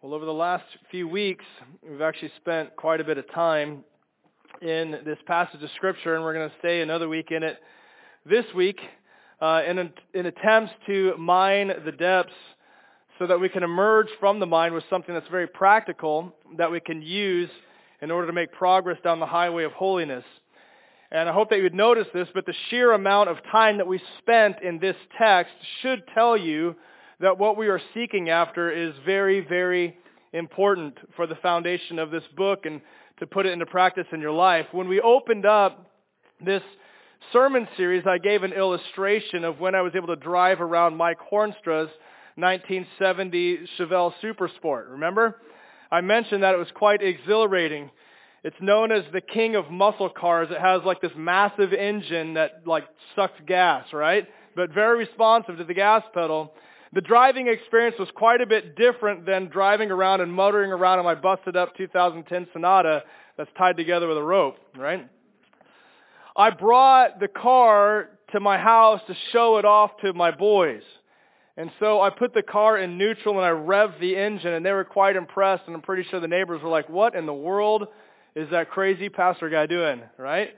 Well, 0.00 0.14
over 0.14 0.24
the 0.24 0.32
last 0.32 0.62
few 0.92 1.08
weeks, 1.08 1.44
we've 1.82 2.02
actually 2.02 2.30
spent 2.36 2.76
quite 2.76 3.00
a 3.00 3.04
bit 3.04 3.18
of 3.18 3.28
time 3.32 3.82
in 4.62 4.92
this 5.04 5.18
passage 5.26 5.60
of 5.60 5.68
Scripture, 5.74 6.14
and 6.14 6.22
we're 6.22 6.34
going 6.34 6.48
to 6.48 6.54
stay 6.60 6.82
another 6.82 7.08
week 7.08 7.32
in 7.32 7.42
it 7.42 7.58
this 8.24 8.44
week 8.54 8.78
uh, 9.40 9.62
in, 9.66 9.90
in 10.14 10.26
attempts 10.26 10.72
to 10.86 11.16
mine 11.18 11.72
the 11.84 11.90
depths 11.90 12.32
so 13.18 13.26
that 13.26 13.40
we 13.40 13.48
can 13.48 13.64
emerge 13.64 14.06
from 14.20 14.38
the 14.38 14.46
mine 14.46 14.72
with 14.72 14.84
something 14.88 15.12
that's 15.12 15.26
very 15.32 15.48
practical 15.48 16.32
that 16.58 16.70
we 16.70 16.78
can 16.78 17.02
use 17.02 17.50
in 18.00 18.12
order 18.12 18.28
to 18.28 18.32
make 18.32 18.52
progress 18.52 18.98
down 19.02 19.18
the 19.18 19.26
highway 19.26 19.64
of 19.64 19.72
holiness. 19.72 20.24
And 21.10 21.28
I 21.28 21.32
hope 21.32 21.50
that 21.50 21.56
you 21.56 21.64
would 21.64 21.74
notice 21.74 22.06
this, 22.14 22.28
but 22.32 22.46
the 22.46 22.54
sheer 22.70 22.92
amount 22.92 23.30
of 23.30 23.38
time 23.50 23.78
that 23.78 23.86
we 23.88 24.00
spent 24.18 24.62
in 24.62 24.78
this 24.78 24.94
text 25.18 25.54
should 25.82 26.04
tell 26.14 26.36
you 26.36 26.76
that 27.20 27.38
what 27.38 27.56
we 27.56 27.68
are 27.68 27.80
seeking 27.94 28.28
after 28.28 28.70
is 28.70 28.94
very, 29.04 29.40
very 29.40 29.96
important 30.32 30.96
for 31.16 31.26
the 31.26 31.34
foundation 31.36 31.98
of 31.98 32.10
this 32.10 32.22
book 32.36 32.66
and 32.66 32.80
to 33.18 33.26
put 33.26 33.46
it 33.46 33.52
into 33.52 33.66
practice 33.66 34.06
in 34.12 34.20
your 34.20 34.32
life. 34.32 34.66
When 34.72 34.88
we 34.88 35.00
opened 35.00 35.46
up 35.46 35.86
this 36.44 36.62
sermon 37.32 37.66
series, 37.76 38.04
I 38.06 38.18
gave 38.18 38.42
an 38.42 38.52
illustration 38.52 39.44
of 39.44 39.58
when 39.58 39.74
I 39.74 39.82
was 39.82 39.92
able 39.96 40.08
to 40.08 40.16
drive 40.16 40.60
around 40.60 40.96
Mike 40.96 41.18
Hornstra's 41.30 41.90
1970 42.36 43.66
Chevelle 43.78 44.12
Supersport. 44.22 44.90
Remember? 44.90 45.40
I 45.90 46.00
mentioned 46.02 46.42
that 46.42 46.54
it 46.54 46.58
was 46.58 46.68
quite 46.74 47.02
exhilarating. 47.02 47.90
It's 48.44 48.56
known 48.60 48.92
as 48.92 49.02
the 49.12 49.20
king 49.20 49.56
of 49.56 49.70
muscle 49.70 50.10
cars. 50.10 50.48
It 50.50 50.60
has 50.60 50.82
like 50.84 51.00
this 51.00 51.12
massive 51.16 51.72
engine 51.72 52.34
that 52.34 52.62
like 52.66 52.84
sucks 53.16 53.40
gas, 53.46 53.86
right? 53.92 54.28
But 54.54 54.72
very 54.72 54.98
responsive 54.98 55.56
to 55.58 55.64
the 55.64 55.74
gas 55.74 56.04
pedal. 56.14 56.52
The 56.94 57.00
driving 57.00 57.48
experience 57.48 57.96
was 57.98 58.08
quite 58.14 58.40
a 58.40 58.46
bit 58.46 58.76
different 58.76 59.26
than 59.26 59.48
driving 59.48 59.90
around 59.90 60.20
and 60.20 60.32
motoring 60.32 60.72
around 60.72 60.98
in 60.98 61.04
my 61.04 61.14
busted 61.14 61.56
up 61.56 61.76
2010 61.76 62.48
Sonata 62.52 63.02
that's 63.36 63.50
tied 63.58 63.76
together 63.76 64.08
with 64.08 64.16
a 64.16 64.22
rope, 64.22 64.56
right? 64.76 65.08
I 66.36 66.50
brought 66.50 67.20
the 67.20 67.28
car 67.28 68.10
to 68.32 68.40
my 68.40 68.58
house 68.58 69.00
to 69.06 69.14
show 69.32 69.58
it 69.58 69.64
off 69.64 69.90
to 70.02 70.12
my 70.12 70.30
boys. 70.30 70.82
And 71.56 71.70
so 71.80 72.00
I 72.00 72.10
put 72.10 72.32
the 72.32 72.42
car 72.42 72.78
in 72.78 72.96
neutral 72.96 73.36
and 73.36 73.44
I 73.44 73.50
revved 73.50 74.00
the 74.00 74.16
engine 74.16 74.54
and 74.54 74.64
they 74.64 74.70
were 74.70 74.84
quite 74.84 75.16
impressed 75.16 75.64
and 75.66 75.74
I'm 75.74 75.82
pretty 75.82 76.04
sure 76.08 76.20
the 76.20 76.28
neighbors 76.28 76.62
were 76.62 76.70
like, 76.70 76.88
what 76.88 77.14
in 77.14 77.26
the 77.26 77.34
world 77.34 77.88
is 78.36 78.48
that 78.50 78.70
crazy 78.70 79.08
pastor 79.08 79.50
guy 79.50 79.66
doing, 79.66 80.00
right? 80.16 80.50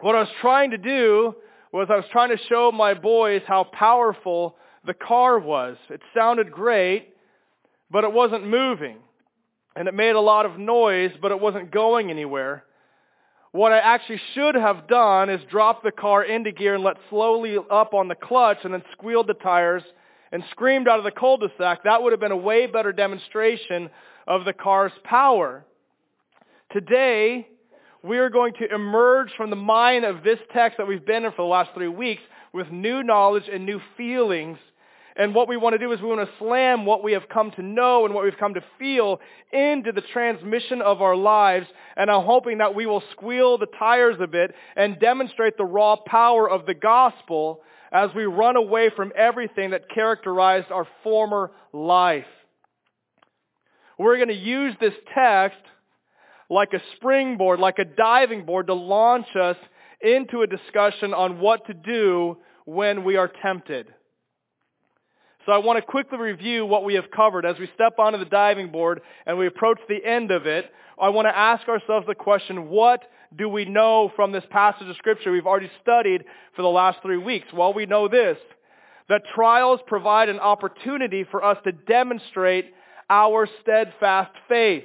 What 0.00 0.16
I 0.16 0.20
was 0.20 0.28
trying 0.40 0.72
to 0.72 0.78
do 0.78 1.36
was 1.72 1.86
I 1.90 1.96
was 1.96 2.06
trying 2.10 2.30
to 2.30 2.42
show 2.48 2.72
my 2.72 2.94
boys 2.94 3.42
how 3.46 3.64
powerful 3.64 4.56
the 4.86 4.94
car 4.94 5.38
was. 5.38 5.76
It 5.88 6.00
sounded 6.14 6.50
great, 6.50 7.14
but 7.90 8.04
it 8.04 8.12
wasn't 8.12 8.46
moving. 8.46 8.98
And 9.76 9.88
it 9.88 9.94
made 9.94 10.16
a 10.16 10.20
lot 10.20 10.46
of 10.46 10.58
noise, 10.58 11.12
but 11.20 11.30
it 11.30 11.40
wasn't 11.40 11.70
going 11.70 12.10
anywhere. 12.10 12.64
What 13.52 13.72
I 13.72 13.78
actually 13.78 14.20
should 14.34 14.54
have 14.54 14.86
done 14.86 15.28
is 15.28 15.40
drop 15.50 15.82
the 15.82 15.90
car 15.90 16.22
into 16.24 16.52
gear 16.52 16.74
and 16.74 16.84
let 16.84 16.96
slowly 17.08 17.56
up 17.70 17.94
on 17.94 18.08
the 18.08 18.14
clutch 18.14 18.58
and 18.64 18.72
then 18.72 18.82
squealed 18.92 19.26
the 19.26 19.34
tires 19.34 19.82
and 20.32 20.42
screamed 20.50 20.86
out 20.86 20.98
of 20.98 21.04
the 21.04 21.10
cul-de-sac. 21.10 21.82
That 21.84 22.02
would 22.02 22.12
have 22.12 22.20
been 22.20 22.30
a 22.30 22.36
way 22.36 22.66
better 22.66 22.92
demonstration 22.92 23.90
of 24.26 24.44
the 24.44 24.52
car's 24.52 24.92
power. 25.02 25.64
Today, 26.70 27.48
we 28.04 28.18
are 28.18 28.30
going 28.30 28.54
to 28.60 28.72
emerge 28.72 29.30
from 29.36 29.50
the 29.50 29.56
mine 29.56 30.04
of 30.04 30.22
this 30.22 30.38
text 30.52 30.78
that 30.78 30.86
we've 30.86 31.04
been 31.04 31.24
in 31.24 31.32
for 31.32 31.42
the 31.42 31.50
last 31.50 31.70
three 31.74 31.88
weeks 31.88 32.22
with 32.52 32.70
new 32.70 33.02
knowledge 33.02 33.48
and 33.52 33.66
new 33.66 33.80
feelings 33.96 34.58
and 35.20 35.34
what 35.34 35.48
we 35.48 35.58
want 35.58 35.74
to 35.74 35.78
do 35.78 35.92
is 35.92 36.00
we 36.00 36.08
want 36.08 36.26
to 36.26 36.34
slam 36.38 36.86
what 36.86 37.04
we 37.04 37.12
have 37.12 37.28
come 37.28 37.50
to 37.50 37.62
know 37.62 38.06
and 38.06 38.14
what 38.14 38.24
we've 38.24 38.38
come 38.38 38.54
to 38.54 38.64
feel 38.78 39.20
into 39.52 39.92
the 39.92 40.00
transmission 40.00 40.80
of 40.80 41.02
our 41.02 41.14
lives. 41.14 41.66
And 41.94 42.10
I'm 42.10 42.24
hoping 42.24 42.56
that 42.58 42.74
we 42.74 42.86
will 42.86 43.02
squeal 43.12 43.58
the 43.58 43.66
tires 43.78 44.16
a 44.18 44.26
bit 44.26 44.54
and 44.76 44.98
demonstrate 44.98 45.58
the 45.58 45.64
raw 45.66 45.96
power 45.96 46.48
of 46.48 46.64
the 46.64 46.72
gospel 46.72 47.60
as 47.92 48.08
we 48.16 48.24
run 48.24 48.56
away 48.56 48.88
from 48.96 49.12
everything 49.14 49.72
that 49.72 49.90
characterized 49.90 50.72
our 50.72 50.88
former 51.02 51.50
life. 51.74 52.24
We're 53.98 54.16
going 54.16 54.28
to 54.28 54.34
use 54.34 54.74
this 54.80 54.94
text 55.14 55.60
like 56.48 56.72
a 56.72 56.80
springboard, 56.96 57.60
like 57.60 57.78
a 57.78 57.84
diving 57.84 58.46
board 58.46 58.68
to 58.68 58.74
launch 58.74 59.36
us 59.38 59.58
into 60.00 60.40
a 60.40 60.46
discussion 60.46 61.12
on 61.12 61.40
what 61.40 61.66
to 61.66 61.74
do 61.74 62.38
when 62.64 63.04
we 63.04 63.16
are 63.16 63.30
tempted. 63.42 63.92
So 65.50 65.54
I 65.54 65.58
want 65.58 65.78
to 65.78 65.82
quickly 65.82 66.16
review 66.16 66.64
what 66.64 66.84
we 66.84 66.94
have 66.94 67.10
covered. 67.10 67.44
As 67.44 67.58
we 67.58 67.68
step 67.74 67.98
onto 67.98 68.20
the 68.20 68.24
diving 68.24 68.70
board 68.70 69.00
and 69.26 69.36
we 69.36 69.48
approach 69.48 69.80
the 69.88 69.98
end 70.04 70.30
of 70.30 70.46
it, 70.46 70.70
I 70.96 71.08
want 71.08 71.26
to 71.26 71.36
ask 71.36 71.66
ourselves 71.66 72.06
the 72.06 72.14
question, 72.14 72.68
what 72.68 73.02
do 73.36 73.48
we 73.48 73.64
know 73.64 74.12
from 74.14 74.30
this 74.30 74.44
passage 74.50 74.86
of 74.86 74.94
Scripture 74.94 75.32
we've 75.32 75.48
already 75.48 75.72
studied 75.82 76.22
for 76.54 76.62
the 76.62 76.68
last 76.68 77.02
three 77.02 77.16
weeks? 77.16 77.48
Well, 77.52 77.74
we 77.74 77.84
know 77.84 78.06
this, 78.06 78.38
that 79.08 79.22
trials 79.34 79.80
provide 79.88 80.28
an 80.28 80.38
opportunity 80.38 81.26
for 81.28 81.44
us 81.44 81.58
to 81.64 81.72
demonstrate 81.72 82.66
our 83.08 83.48
steadfast 83.60 84.30
faith. 84.48 84.84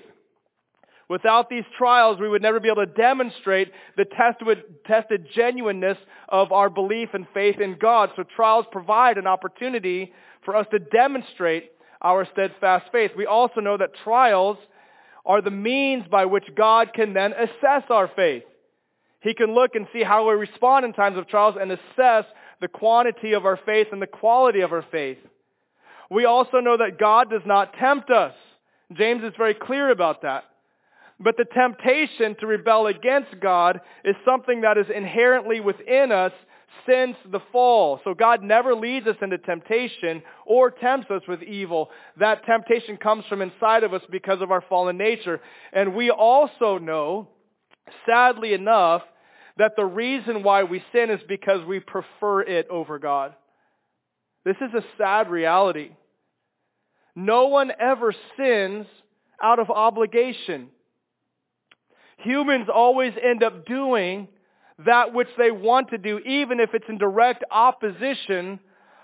Without 1.08 1.48
these 1.48 1.66
trials, 1.78 2.20
we 2.20 2.28
would 2.28 2.42
never 2.42 2.60
be 2.60 2.70
able 2.70 2.88
to 2.88 2.92
demonstrate 2.92 3.72
the 3.98 4.06
tested, 4.06 4.64
tested 4.88 5.28
genuineness 5.36 6.00
of 6.28 6.52
our 6.52 6.72
belief 6.72 7.10
and 7.14 7.28
faith 7.36 7.60
in 7.60 7.78
God. 7.80 8.10
So 8.16 8.24
trials 8.36 8.66
provide 8.72 9.20
an 9.20 9.28
opportunity 9.28 10.12
for 10.46 10.56
us 10.56 10.68
to 10.72 10.80
demonstrate 10.80 11.72
our 12.02 12.28
steadfast 12.32 12.92
faith. 12.92 13.12
We 13.18 13.26
also 13.26 13.62
know 13.62 13.78
that 13.78 13.96
trials 14.04 14.58
are 15.26 15.42
the 15.42 15.52
means 15.52 16.06
by 16.10 16.26
which 16.26 16.46
God 16.56 16.94
can 16.94 17.14
then 17.14 17.34
assess 17.34 17.84
our 17.90 18.10
faith. 18.16 18.44
He 19.22 19.34
can 19.34 19.56
look 19.56 19.72
and 19.74 19.88
see 19.92 20.04
how 20.04 20.30
we 20.30 20.36
respond 20.36 20.86
in 20.86 20.94
times 20.94 21.18
of 21.18 21.28
trials 21.28 21.56
and 21.60 21.72
assess 21.72 22.26
the 22.62 22.68
quantity 22.68 23.34
of 23.34 23.46
our 23.46 23.60
faith 23.66 23.88
and 23.92 24.02
the 24.02 24.08
quality 24.08 24.62
of 24.62 24.72
our 24.72 24.86
faith. 24.92 25.18
We 26.12 26.26
also 26.26 26.60
know 26.60 26.78
that 26.78 27.00
God 27.00 27.32
does 27.32 27.42
not 27.46 27.74
tempt 27.74 28.12
us. 28.12 28.36
James 28.94 29.24
is 29.24 29.34
very 29.36 29.56
clear 29.56 29.90
about 29.90 30.22
that. 30.22 30.44
But 31.20 31.38
the 31.38 31.46
temptation 31.46 32.36
to 32.40 32.46
rebel 32.46 32.88
against 32.88 33.40
God 33.42 33.80
is 34.04 34.16
something 34.26 34.62
that 34.62 34.78
is 34.78 34.88
inherently 34.94 35.60
within 35.60 36.12
us 36.12 36.34
since 36.88 37.16
the 37.32 37.40
fall. 37.52 38.00
So 38.04 38.14
God 38.14 38.44
never 38.44 38.76
leads 38.76 39.08
us 39.08 39.16
into 39.22 39.38
temptation 39.38 40.22
or 40.46 40.72
tempts 40.72 41.10
us 41.12 41.22
with 41.28 41.44
evil. 41.44 41.90
That 42.20 42.46
temptation 42.46 42.98
comes 42.98 43.26
from 43.26 43.42
inside 43.42 43.84
of 43.84 43.94
us 43.94 44.02
because 44.12 44.42
of 44.42 44.52
our 44.52 44.64
fallen 44.68 44.98
nature. 44.98 45.42
And 45.74 45.96
we 45.96 46.10
also 46.12 46.78
know, 46.78 47.30
sadly 48.06 48.54
enough, 48.54 49.02
that 49.58 49.76
the 49.76 49.86
reason 49.86 50.44
why 50.44 50.64
we 50.64 50.84
sin 50.92 51.10
is 51.10 51.22
because 51.28 51.66
we 51.66 51.80
prefer 51.80 52.42
it 52.42 52.68
over 52.70 53.00
God. 53.00 53.34
This 54.44 54.58
is 54.58 54.74
a 54.74 54.84
sad 54.98 55.30
reality. 55.30 55.92
No 57.16 57.48
one 57.48 57.72
ever 57.80 58.14
sins 58.38 58.86
out 59.42 59.60
of 59.60 59.70
obligation. 59.70 60.70
Humans 62.18 62.68
always 62.74 63.14
end 63.22 63.44
up 63.44 63.66
doing 63.66 64.28
that 64.84 65.14
which 65.14 65.30
they 65.38 65.52
want 65.52 65.90
to 65.92 65.98
do, 65.98 66.20
even 66.20 66.60
if 66.60 66.74
it's 66.74 66.90
in 66.90 66.98
direct 66.98 67.44
opposition 67.50 68.60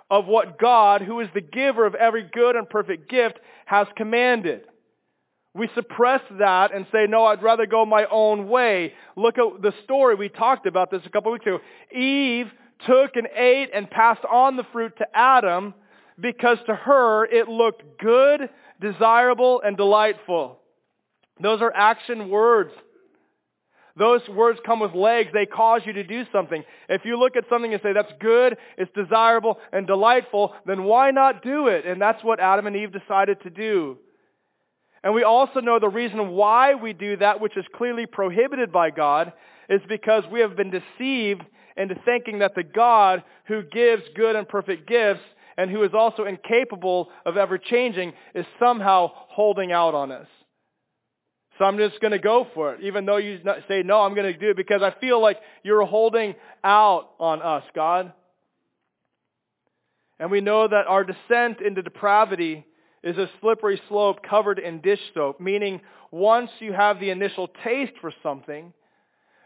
of 0.09 0.25
what 0.25 0.59
God, 0.59 1.01
who 1.01 1.21
is 1.21 1.29
the 1.33 1.41
giver 1.41 1.85
of 1.85 1.95
every 1.95 2.23
good 2.23 2.55
and 2.55 2.69
perfect 2.69 3.09
gift, 3.09 3.39
has 3.65 3.87
commanded. 3.95 4.61
We 5.53 5.69
suppress 5.73 6.21
that 6.39 6.73
and 6.73 6.85
say, 6.91 7.07
no, 7.07 7.25
I'd 7.25 7.43
rather 7.43 7.65
go 7.65 7.85
my 7.85 8.05
own 8.11 8.47
way. 8.49 8.93
Look 9.16 9.37
at 9.37 9.61
the 9.61 9.73
story. 9.84 10.16
We 10.16 10.29
talked 10.29 10.66
about 10.66 10.91
this 10.91 11.01
a 11.05 11.09
couple 11.09 11.31
weeks 11.31 11.46
ago. 11.46 11.59
Eve 11.93 12.47
took 12.85 13.16
and 13.16 13.28
ate 13.35 13.69
and 13.73 13.90
passed 13.90 14.23
on 14.29 14.57
the 14.57 14.66
fruit 14.72 14.93
to 14.97 15.05
Adam 15.13 15.73
because 16.19 16.57
to 16.67 16.75
her 16.75 17.25
it 17.25 17.47
looked 17.47 17.99
good, 17.99 18.49
desirable, 18.79 19.61
and 19.61 19.78
delightful. 19.78 20.59
Those 21.41 21.61
are 21.61 21.73
action 21.73 22.29
words. 22.29 22.72
Those 23.97 24.22
words 24.29 24.59
come 24.66 24.79
with 24.79 24.93
legs. 24.93 25.29
They 25.34 25.46
cause 25.46 25.82
you 25.85 25.93
to 25.93 26.03
do 26.03 26.23
something. 26.32 26.64
If 26.90 27.05
you 27.05 27.20
look 27.20 27.35
at 27.35 27.46
something 27.49 27.73
and 27.73 27.82
say, 27.82 27.93
that's 27.93 28.11
good, 28.20 28.58
it's 28.78 28.91
desirable, 28.96 29.58
and 29.72 29.85
delightful, 29.85 30.53
then 30.66 30.84
why 30.84 31.11
not 31.11 31.43
do 31.43 31.67
it? 31.67 31.85
And 31.85 32.02
that's 32.02 32.23
what 32.23 32.40
Adam 32.40 32.67
and 32.67 32.76
Eve 32.76 32.91
decided 32.91 33.41
to 33.43 33.49
do. 33.49 33.97
And 35.03 35.14
we 35.14 35.23
also 35.23 35.61
know 35.61 35.79
the 35.79 35.90
reason 35.90 36.29
why 36.29 36.76
we 36.76 36.93
do 36.93 37.17
that, 37.17 37.41
which 37.41 37.58
is 37.58 37.66
clearly 37.76 38.05
prohibited 38.05 38.72
by 38.72 38.91
God, 38.91 39.34
is 39.70 39.82
because 39.88 40.23
we 40.32 40.41
have 40.41 40.55
been 40.55 40.72
deceived 40.72 41.44
into 41.76 41.96
thinking 42.05 42.40
that 42.40 42.55
the 42.55 42.64
God 42.64 43.23
who 43.46 43.64
gives 43.64 44.03
good 44.16 44.35
and 44.35 44.47
perfect 44.47 44.87
gifts 44.87 45.23
and 45.58 45.72
who 45.72 45.84
is 45.84 45.91
also 45.94 46.26
incapable 46.26 47.09
of 47.26 47.37
ever 47.37 47.58
changing 47.58 48.14
is 48.35 48.46
somehow 48.59 49.11
holding 49.14 49.72
out 49.72 49.96
on 49.96 50.11
us. 50.11 50.28
So 51.61 51.66
I'm 51.66 51.78
just 51.78 52.02
going 52.02 52.09
to 52.09 52.17
go 52.17 52.47
for 52.55 52.73
it, 52.73 52.81
even 52.81 53.05
though 53.05 53.17
you 53.17 53.37
say, 53.67 53.84
no, 53.84 54.02
I'm 54.02 54.16
going 54.16 54.34
to 54.34 54.35
do 54.35 54.49
it 54.49 54.58
because 54.58 54.81
I 54.81 54.99
feel 54.99 55.22
like 55.22 55.37
you're 55.61 55.85
holding 55.85 56.34
out 56.63 57.11
on 57.19 57.40
us, 57.43 57.63
God. 57.75 58.13
And 60.19 60.31
we 60.31 60.41
know 60.41 60.67
that 60.67 60.87
our 60.87 61.03
descent 61.03 61.61
into 61.61 61.84
depravity 61.84 62.66
is 63.03 63.16
a 63.19 63.29
slippery 63.41 63.79
slope 63.90 64.23
covered 64.28 64.58
in 64.58 64.81
dish 64.81 65.02
soap, 65.13 65.40
meaning 65.40 65.81
once 66.09 66.49
you 66.58 66.73
have 66.73 66.99
the 66.99 67.11
initial 67.11 67.47
taste 67.63 67.93
for 68.02 68.11
something, 68.23 68.73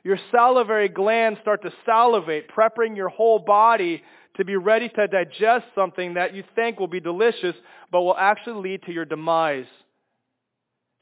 your 0.05 0.17
salivary 0.31 0.87
glands 0.87 1.41
start 1.41 1.63
to 1.63 1.73
salivate, 1.85 2.49
prepping 2.49 2.95
your 2.95 3.09
whole 3.09 3.39
body 3.39 4.01
to 4.37 4.45
be 4.45 4.55
ready 4.55 4.87
to 4.87 5.07
digest 5.07 5.65
something 5.75 6.13
that 6.13 6.33
you 6.33 6.45
think 6.55 6.79
will 6.79 6.87
be 6.87 7.01
delicious, 7.01 7.55
but 7.91 8.03
will 8.03 8.15
actually 8.17 8.69
lead 8.69 8.83
to 8.83 8.93
your 8.93 9.03
demise. 9.03 9.65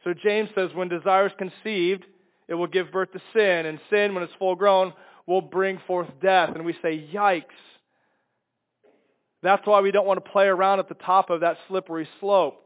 So 0.04 0.14
James 0.14 0.50
says, 0.56 0.70
when 0.74 0.90
desire 0.90 1.28
is 1.28 1.34
conceived, 1.38 2.06
it 2.48 2.56
will 2.56 2.68
give 2.68 2.92
birth 2.92 3.12
to 3.14 3.22
sin, 3.34 3.66
and 3.66 3.80
sin, 3.90 4.14
when 4.14 4.24
it's 4.24 4.34
full 4.38 4.56
grown, 4.56 4.94
will 5.26 5.42
bring 5.42 5.80
forth 5.88 6.08
death. 6.22 6.52
And 6.56 6.66
we 6.66 6.74
say, 6.82 7.08
yikes. 7.14 7.44
That's 9.42 9.66
why 9.66 9.82
we 9.82 9.92
don't 9.92 10.06
want 10.06 10.24
to 10.24 10.32
play 10.32 10.46
around 10.46 10.80
at 10.80 10.90
the 10.90 10.96
top 10.96 11.30
of 11.30 11.42
that 11.42 11.58
slippery 11.68 12.08
slope. 12.20 12.60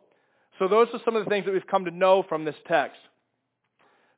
So 0.60 0.68
those 0.68 0.88
are 0.94 1.00
some 1.06 1.16
of 1.16 1.24
the 1.24 1.30
things 1.30 1.46
that 1.46 1.52
we've 1.52 1.68
come 1.68 1.86
to 1.86 1.92
know 1.92 2.24
from 2.28 2.46
this 2.46 2.56
text. 2.68 3.00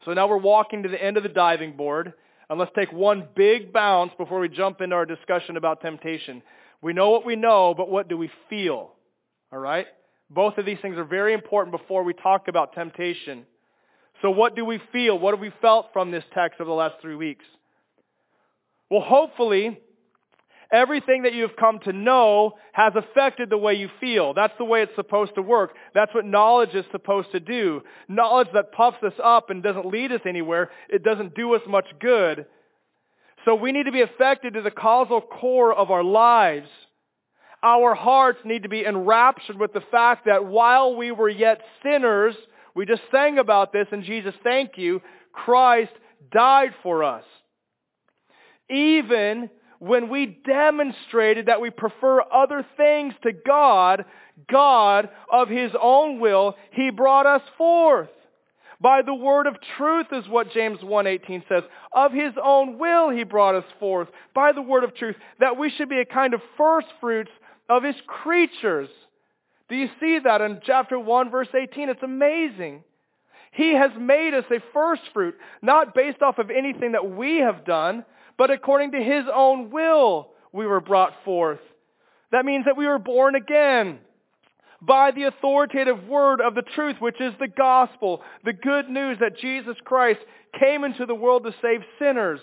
So 0.06 0.13
now 0.13 0.27
we're 0.27 0.38
walking 0.38 0.83
to 0.83 0.89
the 0.89 1.01
end 1.01 1.18
of 1.18 1.24
the 1.24 1.30
diving 1.30 1.75
board, 1.75 2.13
and 2.50 2.57
let's 2.57 2.71
take 2.75 2.92
one 2.94 3.27
big 3.36 3.74
bounce 3.74 4.13
before 4.18 4.39
we 4.39 4.48
jump 4.48 4.80
into 4.80 4.95
our 4.95 5.06
discussion 5.06 5.57
about 5.57 5.81
temptation. 5.81 6.42
We 6.81 6.94
know 6.94 7.10
what 7.10 7.25
we 7.25 7.36
know, 7.36 7.74
but 7.75 7.89
what 7.89 8.07
do 8.07 8.18
we 8.18 8.31
feel? 8.50 8.94
All 9.51 9.60
right? 9.60 9.88
Both 10.30 10.58
of 10.58 10.66
these 10.66 10.78
things 10.81 10.98
are 10.98 11.04
very 11.04 11.34
important 11.34 11.76
before 11.76 12.04
we 12.04 12.14
talk 12.14 12.48
about 12.48 12.74
temptation. 12.74 13.46
So 14.22 14.30
what 14.30 14.56
do 14.56 14.66
we 14.66 14.80
feel? 14.92 15.18
What 15.18 15.34
have 15.34 15.40
we 15.40 15.52
felt 15.62 15.88
from 15.94 16.12
this 16.12 16.24
text 16.34 16.60
over 16.60 16.70
the 16.70 16.76
last 16.76 16.96
three 17.02 17.16
weeks? 17.16 17.46
Well, 18.90 19.02
hopefully, 19.02 19.80
everything 20.72 21.24
that 21.24 21.34
you've 21.34 21.56
come 21.56 21.80
to 21.86 21.94
know 21.94 22.54
has 22.74 22.94
affected 22.96 23.50
the 23.50 23.58
way 23.58 23.76
you 23.76 23.90
feel. 24.00 24.34
That's 24.34 24.54
the 24.58 24.66
way 24.66 24.81
it's 24.81 24.96
supposed 24.96 25.36
to 25.36 25.42
work. 25.42 25.76
That's 25.94 26.14
what 26.14 26.26
knowledge 26.26 26.76
is 26.76 26.86
supposed 26.92 27.31
to 27.31 27.40
do. 27.40 27.81
Knowledge 28.08 28.50
that 28.54 28.72
puffs 28.72 29.02
us 29.04 29.14
up 29.24 29.50
and 29.50 29.64
doesn't 29.64 29.86
lead 29.86 30.12
us 30.12 30.22
anywhere, 30.28 30.70
it 30.90 31.04
doesn't 31.04 31.36
do 31.36 31.56
us 31.56 31.62
much 31.68 31.86
good. 32.00 32.46
So 33.46 33.56
we 33.56 33.72
need 33.72 33.86
to 33.86 33.92
be 33.92 34.02
affected 34.02 34.56
to 34.56 34.62
the 34.62 34.72
causal 34.72 35.22
core 35.22 35.74
of 35.74 35.92
our 35.92 36.04
lives. 36.04 36.68
Our 37.62 37.94
hearts 37.94 38.40
need 38.46 38.64
to 38.64 38.70
be 38.70 38.86
enraptured 38.86 39.60
with 39.60 39.74
the 39.74 39.84
fact 39.92 40.26
that 40.26 40.46
while 40.46 40.96
we 40.96 41.12
were 41.12 41.30
yet 41.30 41.62
sinners, 41.84 42.36
we 42.74 42.86
just 42.86 43.02
sang 43.12 43.38
about 43.38 43.74
this 43.74 43.88
and 43.92 44.04
Jesus, 44.04 44.34
thank 44.44 44.78
you, 44.78 45.02
Christ 45.34 45.92
died 46.32 46.74
for 46.84 47.04
us. 47.04 47.26
Even 48.70 49.50
when 49.80 50.10
we 50.10 50.40
demonstrated 50.46 51.48
that 51.48 51.62
we 51.62 51.70
prefer 51.70 52.22
other 52.22 52.66
things 52.78 53.14
to 53.24 53.32
God, 53.34 54.06
God 54.50 55.10
of 55.32 55.50
His 55.50 55.72
own 55.82 56.20
will, 56.20 56.56
He 56.72 56.92
brought 56.92 57.26
us 57.26 57.42
forth. 57.58 58.10
By 58.82 59.02
the 59.02 59.14
word 59.14 59.48
of 59.48 59.56
truth 59.78 60.08
is 60.14 60.28
what 60.30 60.54
James 60.54 60.80
1.18 60.80 61.44
says. 61.50 61.64
Of 61.94 62.14
His 62.14 62.34
own 62.42 62.78
will 62.78 63.10
He 63.10 63.24
brought 63.24 63.56
us 63.56 63.66
forth. 63.80 64.08
By 64.34 64.54
the 64.54 64.62
word 64.62 64.84
of 64.84 64.96
truth. 64.96 65.16
That 65.40 65.58
we 65.58 65.70
should 65.70 65.90
be 65.90 66.00
a 66.00 66.06
kind 66.06 66.34
of 66.34 66.42
first 66.58 66.88
fruits 67.02 67.32
of 67.69 67.83
His 67.83 67.95
creatures. 68.07 68.89
Do 69.69 69.75
you 69.75 69.89
see 70.00 70.19
that 70.24 70.42
in 70.42 70.60
chapter 70.66 71.00
1 71.00 71.30
verse 71.30 71.48
18? 71.54 71.89
It's 71.89 72.04
amazing. 72.04 72.83
He 73.51 73.74
has 73.74 73.92
made 74.00 74.33
us 74.33 74.45
a 74.51 74.60
first 74.74 75.01
fruit, 75.13 75.36
not 75.62 75.95
based 75.95 76.21
off 76.21 76.38
of 76.38 76.50
anything 76.50 76.92
that 76.94 77.10
we 77.10 77.38
have 77.38 77.66
done, 77.66 78.06
but 78.38 78.51
according 78.51 78.92
to 78.92 79.00
his 79.00 79.25
own 79.33 79.69
will 79.69 80.30
we 80.51 80.66
were 80.66 80.81
brought 80.81 81.13
forth. 81.24 81.60
That 82.31 82.45
means 82.45 82.66
that 82.66 82.77
we 82.77 82.88
were 82.88 83.00
born 83.00 83.36
again 83.36 84.00
by 84.81 85.12
the 85.12 85.24
authoritative 85.24 86.07
word 86.07 86.42
of 86.42 86.56
the 86.56 86.62
truth, 86.62 86.95
which 87.00 87.19
is 87.19 87.33
the 87.39 87.48
gospel, 87.48 88.21
the 88.45 88.54
good 88.54 88.89
news 88.89 89.18
that 89.19 89.38
Jesus 89.38 89.75
Christ 89.83 90.19
came 90.60 90.83
into 90.83 91.06
the 91.06 91.16
world 91.16 91.44
to 91.44 91.54
save 91.62 91.81
sinners. 92.00 92.39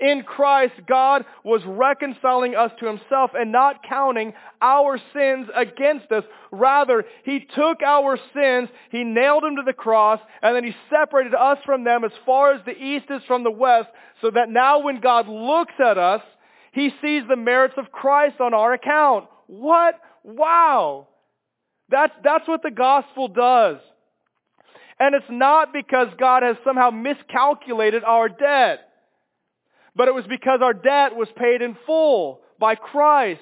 In 0.00 0.22
Christ, 0.22 0.72
God 0.86 1.26
was 1.44 1.60
reconciling 1.66 2.54
us 2.54 2.70
to 2.80 2.86
himself 2.86 3.32
and 3.34 3.52
not 3.52 3.82
counting 3.86 4.32
our 4.62 4.98
sins 5.12 5.48
against 5.54 6.10
us. 6.10 6.24
Rather, 6.50 7.04
he 7.24 7.40
took 7.54 7.82
our 7.82 8.18
sins, 8.34 8.70
he 8.90 9.04
nailed 9.04 9.42
them 9.42 9.56
to 9.56 9.62
the 9.64 9.74
cross, 9.74 10.18
and 10.40 10.56
then 10.56 10.64
he 10.64 10.74
separated 10.88 11.34
us 11.34 11.58
from 11.66 11.84
them 11.84 12.04
as 12.04 12.12
far 12.24 12.54
as 12.54 12.64
the 12.64 12.72
east 12.72 13.06
is 13.10 13.22
from 13.26 13.44
the 13.44 13.50
west, 13.50 13.88
so 14.22 14.30
that 14.30 14.48
now 14.48 14.80
when 14.80 15.00
God 15.00 15.28
looks 15.28 15.74
at 15.78 15.98
us, 15.98 16.22
he 16.72 16.90
sees 17.02 17.24
the 17.28 17.36
merits 17.36 17.74
of 17.76 17.92
Christ 17.92 18.40
on 18.40 18.54
our 18.54 18.72
account. 18.72 19.26
What? 19.48 19.96
Wow. 20.24 21.08
That's, 21.90 22.12
that's 22.24 22.48
what 22.48 22.62
the 22.62 22.70
gospel 22.70 23.28
does. 23.28 23.78
And 24.98 25.14
it's 25.14 25.24
not 25.30 25.72
because 25.72 26.08
God 26.18 26.42
has 26.42 26.56
somehow 26.64 26.90
miscalculated 26.90 28.04
our 28.04 28.28
debt 28.28 28.89
but 29.94 30.08
it 30.08 30.14
was 30.14 30.24
because 30.28 30.60
our 30.62 30.72
debt 30.72 31.16
was 31.16 31.28
paid 31.36 31.62
in 31.62 31.76
full 31.86 32.40
by 32.58 32.74
Christ. 32.74 33.40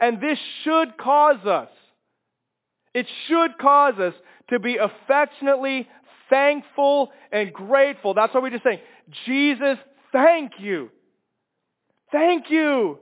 And 0.00 0.20
this 0.20 0.38
should 0.62 0.96
cause 0.98 1.44
us, 1.46 1.70
it 2.94 3.06
should 3.28 3.58
cause 3.58 3.98
us 3.98 4.14
to 4.50 4.58
be 4.58 4.76
affectionately 4.76 5.88
thankful 6.30 7.10
and 7.32 7.52
grateful. 7.52 8.14
That's 8.14 8.32
what 8.34 8.42
we 8.42 8.50
just 8.50 8.64
saying. 8.64 8.80
Jesus, 9.26 9.78
thank 10.12 10.52
you. 10.58 10.90
Thank 12.12 12.50
you. 12.50 12.98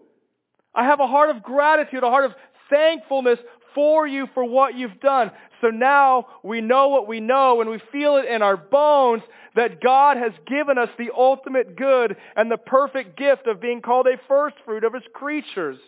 I 0.75 0.85
have 0.85 1.01
a 1.01 1.07
heart 1.07 1.31
of 1.31 1.43
gratitude, 1.43 2.03
a 2.03 2.11
heart 2.11 2.25
of 2.25 2.33
thankfulness 2.71 3.39
for 3.75 4.07
you 4.07 4.27
for 4.35 4.45
what 4.45 4.77
you've 4.77 5.01
done. 5.01 5.31
So 5.61 5.69
now 5.69 6.27
we 6.43 6.61
know 6.61 6.89
what 6.89 7.09
we 7.09 7.21
know 7.21 7.61
and 7.61 7.71
we 7.71 7.81
feel 7.93 8.17
it 8.17 8.27
in 8.27 8.43
our 8.43 8.57
bones 8.57 9.23
that 9.57 9.81
God 9.81 10.17
has 10.17 10.33
given 10.47 10.79
us 10.79 10.89
the 10.99 11.11
ultimate 11.17 11.77
good 11.77 12.17
and 12.37 12.51
the 12.51 12.57
perfect 12.57 13.17
gift 13.17 13.47
of 13.47 13.61
being 13.61 13.81
called 13.81 14.07
a 14.07 14.21
first 14.29 14.57
fruit 14.65 14.85
of 14.85 14.95
his 14.95 15.03
creatures. 15.15 15.79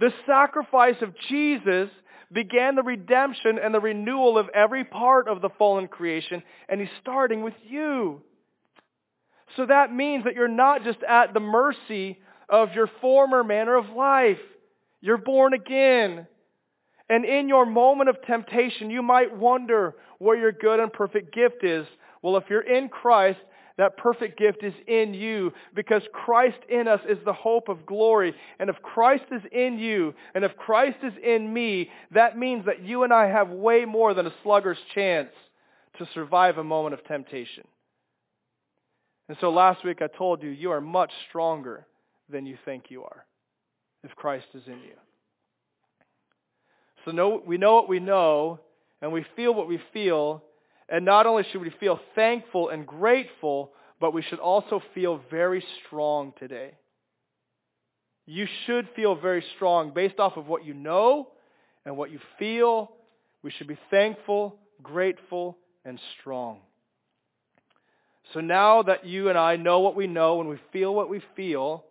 The 0.00 0.12
sacrifice 0.26 0.96
of 1.02 1.14
Jesus 1.28 1.88
began 2.32 2.74
the 2.74 2.82
redemption 2.82 3.58
and 3.62 3.74
the 3.74 3.80
renewal 3.80 4.38
of 4.38 4.48
every 4.54 4.84
part 4.84 5.28
of 5.28 5.40
the 5.40 5.50
fallen 5.50 5.86
creation, 5.86 6.42
and 6.68 6.80
he's 6.80 6.90
starting 7.00 7.42
with 7.42 7.54
you. 7.68 8.22
So 9.56 9.66
that 9.66 9.94
means 9.94 10.24
that 10.24 10.34
you're 10.34 10.48
not 10.48 10.82
just 10.82 11.02
at 11.08 11.32
the 11.32 11.40
mercy 11.40 12.18
of 12.48 12.72
your 12.74 12.90
former 13.00 13.44
manner 13.44 13.76
of 13.76 13.90
life. 13.90 14.40
You're 15.00 15.18
born 15.18 15.54
again. 15.54 16.26
And 17.08 17.24
in 17.24 17.48
your 17.48 17.66
moment 17.66 18.08
of 18.08 18.22
temptation, 18.22 18.90
you 18.90 19.02
might 19.02 19.36
wonder 19.36 19.94
where 20.18 20.36
your 20.36 20.52
good 20.52 20.80
and 20.80 20.92
perfect 20.92 21.34
gift 21.34 21.62
is. 21.62 21.86
Well, 22.22 22.36
if 22.36 22.44
you're 22.48 22.62
in 22.62 22.88
Christ, 22.88 23.40
that 23.76 23.96
perfect 23.96 24.38
gift 24.38 24.62
is 24.62 24.72
in 24.86 25.14
you 25.14 25.52
because 25.74 26.02
Christ 26.12 26.58
in 26.68 26.86
us 26.86 27.00
is 27.08 27.18
the 27.24 27.32
hope 27.32 27.68
of 27.68 27.84
glory. 27.84 28.34
And 28.58 28.70
if 28.70 28.76
Christ 28.82 29.24
is 29.32 29.42
in 29.52 29.78
you 29.78 30.14
and 30.34 30.44
if 30.44 30.56
Christ 30.56 30.98
is 31.02 31.12
in 31.22 31.52
me, 31.52 31.90
that 32.12 32.38
means 32.38 32.66
that 32.66 32.82
you 32.82 33.02
and 33.02 33.12
I 33.12 33.26
have 33.26 33.50
way 33.50 33.84
more 33.84 34.14
than 34.14 34.26
a 34.26 34.34
slugger's 34.42 34.78
chance 34.94 35.30
to 35.98 36.08
survive 36.14 36.58
a 36.58 36.64
moment 36.64 36.94
of 36.94 37.04
temptation. 37.04 37.64
And 39.28 39.36
so 39.40 39.50
last 39.50 39.84
week 39.84 40.00
I 40.02 40.06
told 40.06 40.42
you, 40.42 40.50
you 40.50 40.70
are 40.70 40.80
much 40.80 41.10
stronger 41.28 41.86
than 42.28 42.46
you 42.46 42.56
think 42.64 42.84
you 42.90 43.02
are 43.02 43.24
if 44.04 44.14
Christ 44.16 44.46
is 44.54 44.62
in 44.66 44.74
you. 44.74 44.94
So 47.04 47.42
we 47.46 47.58
know 47.58 47.74
what 47.74 47.88
we 47.88 48.00
know, 48.00 48.60
and 49.02 49.12
we 49.12 49.24
feel 49.36 49.52
what 49.54 49.68
we 49.68 49.80
feel, 49.92 50.42
and 50.88 51.04
not 51.04 51.26
only 51.26 51.44
should 51.50 51.60
we 51.60 51.72
feel 51.80 52.00
thankful 52.14 52.70
and 52.70 52.86
grateful, 52.86 53.72
but 54.00 54.12
we 54.12 54.22
should 54.22 54.38
also 54.38 54.82
feel 54.94 55.20
very 55.30 55.64
strong 55.84 56.32
today. 56.38 56.72
You 58.26 58.46
should 58.66 58.88
feel 58.96 59.14
very 59.14 59.44
strong 59.56 59.92
based 59.94 60.18
off 60.18 60.36
of 60.36 60.46
what 60.46 60.64
you 60.64 60.72
know 60.72 61.28
and 61.84 61.96
what 61.96 62.10
you 62.10 62.18
feel. 62.38 62.92
We 63.42 63.50
should 63.50 63.66
be 63.66 63.78
thankful, 63.90 64.56
grateful, 64.82 65.58
and 65.84 66.00
strong. 66.18 66.60
So 68.32 68.40
now 68.40 68.82
that 68.82 69.04
you 69.04 69.28
and 69.28 69.36
I 69.36 69.56
know 69.56 69.80
what 69.80 69.94
we 69.94 70.06
know 70.06 70.40
and 70.40 70.48
we 70.48 70.58
feel 70.72 70.94
what 70.94 71.10
we 71.10 71.20
feel, 71.36 71.84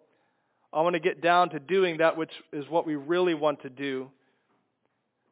I 0.73 0.81
want 0.81 0.95
to 0.95 0.99
get 0.99 1.21
down 1.21 1.51
to 1.51 1.59
doing 1.59 1.97
that 1.97 2.17
which 2.17 2.31
is 2.51 2.67
what 2.67 2.87
we 2.87 2.95
really 2.95 3.35
want 3.35 3.61
to 3.61 3.69
do. 3.69 4.09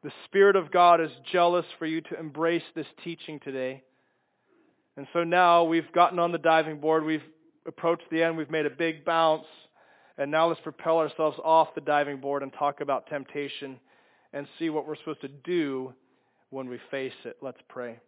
The 0.02 0.12
Spirit 0.24 0.56
of 0.56 0.72
God 0.72 1.00
is 1.00 1.10
jealous 1.30 1.66
for 1.78 1.86
you 1.86 2.00
to 2.00 2.18
embrace 2.18 2.64
this 2.74 2.86
teaching 3.04 3.38
today. 3.38 3.84
And 4.96 5.06
so 5.12 5.22
now 5.22 5.64
we've 5.64 5.90
gotten 5.92 6.18
on 6.18 6.32
the 6.32 6.38
diving 6.38 6.80
board. 6.80 7.04
We've 7.04 7.22
approached 7.66 8.04
the 8.10 8.22
end. 8.22 8.36
We've 8.36 8.50
made 8.50 8.66
a 8.66 8.70
big 8.70 9.04
bounce. 9.04 9.46
And 10.18 10.30
now 10.30 10.48
let's 10.48 10.60
propel 10.60 10.98
ourselves 10.98 11.38
off 11.42 11.74
the 11.74 11.80
diving 11.80 12.18
board 12.18 12.42
and 12.42 12.52
talk 12.52 12.80
about 12.80 13.06
temptation 13.06 13.78
and 14.32 14.46
see 14.58 14.70
what 14.70 14.86
we're 14.86 14.96
supposed 14.96 15.20
to 15.20 15.28
do 15.28 15.94
when 16.50 16.68
we 16.68 16.78
face 16.90 17.12
it. 17.24 17.36
Let's 17.40 17.60
pray. 17.68 17.98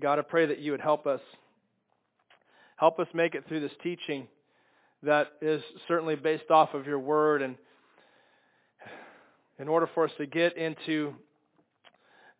God, 0.00 0.18
I 0.18 0.22
pray 0.22 0.46
that 0.46 0.60
you 0.60 0.72
would 0.72 0.80
help 0.80 1.06
us. 1.06 1.20
Help 2.76 2.98
us 2.98 3.06
make 3.12 3.34
it 3.34 3.46
through 3.46 3.60
this 3.60 3.72
teaching 3.82 4.26
that 5.02 5.28
is 5.40 5.62
certainly 5.88 6.16
based 6.16 6.50
off 6.50 6.74
of 6.74 6.86
your 6.86 6.98
word. 6.98 7.42
And 7.42 7.56
in 9.58 9.68
order 9.68 9.88
for 9.94 10.04
us 10.04 10.10
to 10.18 10.26
get 10.26 10.56
into 10.56 11.14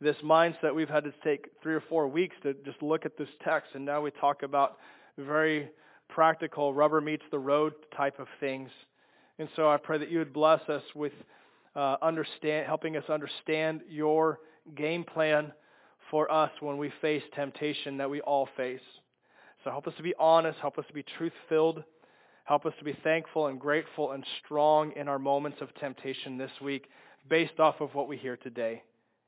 this 0.00 0.17
mindset, 0.25 0.75
we've 0.75 0.88
had 0.88 1.05
to 1.05 1.12
take 1.23 1.49
three 1.62 1.75
or 1.75 1.83
four 1.83 2.09
weeks 2.09 2.37
to 2.43 2.55
just 2.64 2.83
look 2.83 3.05
at 3.05 3.17
this 3.17 3.29
text. 3.45 3.71
And 3.75 3.85
now 3.85 4.00
we 4.00 4.11
talk 4.11 4.43
about 4.43 4.79
very 5.19 5.71
practical, 6.09 6.75
rubber 6.75 7.00
meets 7.00 7.23
the 7.31 7.38
road 7.38 7.75
type 7.97 8.19
of 8.19 8.26
things. 8.40 8.71
And 9.38 9.49
so 9.57 9.71
I 9.71 9.76
pray 9.76 9.99
that 9.99 10.11
you 10.11 10.19
would 10.19 10.33
bless 10.33 10.61
us 10.69 10.83
with 10.95 11.12
uh, 11.76 11.97
understand, 12.02 12.67
helping 12.67 12.97
us 12.97 13.05
understand 13.09 13.83
your 13.88 14.40
game 14.75 15.05
plan 15.05 15.52
for 16.11 16.31
us 16.31 16.50
when 16.61 16.76
we 16.79 16.93
face 17.00 17.23
temptation 17.35 17.97
that 17.99 18.11
we 18.11 18.21
all 18.23 18.49
face. 18.57 18.81
So 19.62 19.71
help 19.71 19.87
us 19.87 19.95
to 19.97 20.02
be 20.02 20.14
honest, 20.19 20.59
help 20.59 20.79
us 20.79 20.85
to 20.88 20.93
be 20.93 21.05
truth 21.17 21.33
filled, 21.49 21.85
help 22.44 22.66
us 22.66 22.73
to 22.78 22.85
be 22.85 22.97
thankful 23.04 23.47
and 23.47 23.61
grateful 23.61 24.12
and 24.12 24.25
strong 24.44 24.92
in 24.97 25.09
our 25.09 25.18
moments 25.18 25.59
of 25.61 25.75
temptation 25.76 26.38
this 26.38 26.50
week 26.61 26.88
based 27.28 27.59
off 27.61 27.80
of 27.80 27.94
what 27.94 28.09
we 28.09 28.16
hear 28.16 28.37
today. 28.37 28.82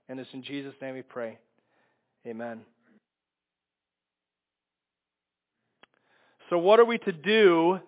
And 0.09 0.19
it's 0.19 0.31
in 0.33 0.43
Jesus' 0.43 0.75
name 0.81 0.95
we 0.95 1.03
pray. 1.03 1.39
Amen. 2.27 2.63
So, 6.51 6.59
what 6.59 6.81
are 6.81 6.85
we 6.85 6.99
to 6.99 7.13
do 7.13 7.79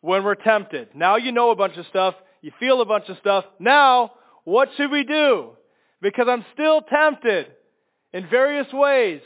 when 0.00 0.24
we're 0.24 0.34
tempted? 0.34 0.88
Now 0.94 1.16
you 1.16 1.32
know 1.32 1.50
a 1.50 1.56
bunch 1.56 1.76
of 1.76 1.86
stuff, 1.86 2.14
you 2.42 2.52
feel 2.58 2.80
a 2.80 2.84
bunch 2.84 3.08
of 3.08 3.16
stuff. 3.18 3.44
Now, 3.58 4.12
what 4.44 4.70
should 4.76 4.90
we 4.90 5.04
do? 5.04 5.50
Because 6.00 6.26
I'm 6.28 6.44
still 6.54 6.80
tempted 6.80 7.46
in 8.12 8.28
various 8.28 8.66
ways. 8.72 9.20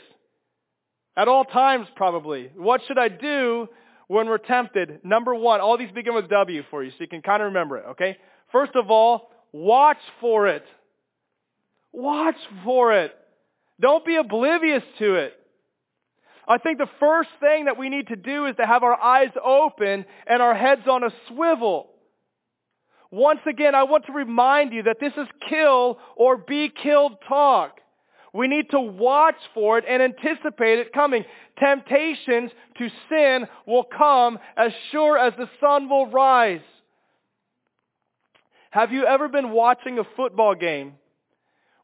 At 1.15 1.27
all 1.27 1.45
times, 1.45 1.87
probably. 1.95 2.51
What 2.55 2.81
should 2.87 2.97
I 2.97 3.07
do 3.07 3.67
when 4.13 4.27
we're 4.27 4.37
tempted? 4.37 4.99
Number 5.03 5.33
one, 5.33 5.59
all 5.59 5.77
these 5.77 5.91
begin 5.91 6.13
with 6.13 6.29
W 6.29 6.63
for 6.69 6.83
you, 6.83 6.91
so 6.91 6.97
you 6.99 7.07
can 7.07 7.21
kind 7.21 7.41
of 7.41 7.47
remember 7.47 7.77
it, 7.77 7.85
okay? 7.91 8.17
First 8.51 8.75
of 8.75 8.91
all, 8.91 9.31
watch 9.51 9.97
for 10.21 10.47
it. 10.47 10.63
Watch 11.91 12.37
for 12.63 12.93
it. 12.93 13.11
Don't 13.81 14.05
be 14.05 14.15
oblivious 14.15 14.83
to 14.99 15.15
it. 15.15 15.33
I 16.47 16.57
think 16.57 16.77
the 16.77 16.89
first 16.99 17.29
thing 17.39 17.65
that 17.65 17.77
we 17.77 17.89
need 17.89 18.07
to 18.07 18.15
do 18.15 18.45
is 18.45 18.55
to 18.57 18.65
have 18.65 18.83
our 18.83 18.99
eyes 18.99 19.31
open 19.43 20.05
and 20.27 20.41
our 20.41 20.53
heads 20.53 20.81
on 20.87 21.03
a 21.03 21.09
swivel. 21.29 21.89
Once 23.11 23.39
again, 23.47 23.75
I 23.75 23.83
want 23.83 24.05
to 24.07 24.11
remind 24.11 24.73
you 24.73 24.83
that 24.83 24.99
this 24.99 25.13
is 25.17 25.27
kill 25.49 25.99
or 26.15 26.37
be 26.37 26.69
killed 26.69 27.13
talk. 27.27 27.79
We 28.33 28.47
need 28.47 28.71
to 28.71 28.79
watch 28.79 29.35
for 29.53 29.77
it 29.77 29.85
and 29.87 30.01
anticipate 30.01 30.79
it 30.79 30.91
coming. 30.91 31.23
Temptations 31.59 32.51
to 32.79 32.89
sin 33.07 33.47
will 33.67 33.83
come 33.83 34.39
as 34.57 34.71
sure 34.91 35.17
as 35.17 35.33
the 35.37 35.47
sun 35.61 35.87
will 35.87 36.07
rise. 36.07 36.61
Have 38.71 38.91
you 38.91 39.05
ever 39.05 39.27
been 39.27 39.51
watching 39.51 39.99
a 39.99 40.03
football 40.15 40.55
game 40.55 40.93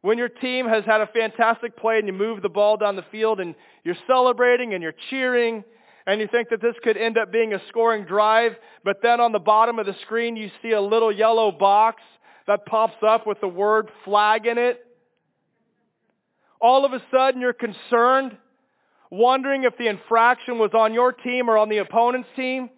when 0.01 0.17
your 0.17 0.29
team 0.29 0.67
has 0.67 0.83
had 0.85 1.01
a 1.01 1.07
fantastic 1.07 1.77
play 1.77 1.99
and 1.99 2.07
you 2.07 2.13
move 2.13 2.41
the 2.41 2.49
ball 2.49 2.77
down 2.77 2.95
the 2.95 3.05
field 3.11 3.39
and 3.39 3.53
you're 3.83 3.97
celebrating 4.07 4.73
and 4.73 4.81
you're 4.81 4.95
cheering 5.11 5.63
and 6.07 6.19
you 6.19 6.27
think 6.27 6.49
that 6.49 6.63
this 6.63 6.73
could 6.83 6.97
end 6.97 7.19
up 7.19 7.31
being 7.31 7.53
a 7.53 7.61
scoring 7.67 8.05
drive, 8.05 8.53
but 8.83 9.03
then 9.03 9.19
on 9.19 9.31
the 9.31 9.39
bottom 9.39 9.77
of 9.77 9.85
the 9.85 9.95
screen 10.01 10.35
you 10.35 10.49
see 10.63 10.71
a 10.71 10.81
little 10.81 11.11
yellow 11.11 11.51
box 11.51 12.01
that 12.47 12.65
pops 12.65 12.97
up 13.07 13.27
with 13.27 13.39
the 13.39 13.47
word 13.47 13.91
flag 14.03 14.47
in 14.47 14.57
it? 14.57 14.83
All 16.61 16.85
of 16.85 16.93
a 16.93 17.01
sudden 17.11 17.41
you're 17.41 17.53
concerned, 17.53 18.37
wondering 19.09 19.63
if 19.63 19.77
the 19.77 19.87
infraction 19.87 20.57
was 20.57 20.71
on 20.73 20.93
your 20.93 21.11
team 21.11 21.49
or 21.49 21.57
on 21.57 21.69
the 21.69 21.77
opponent's 21.77 22.29
team, 22.35 22.69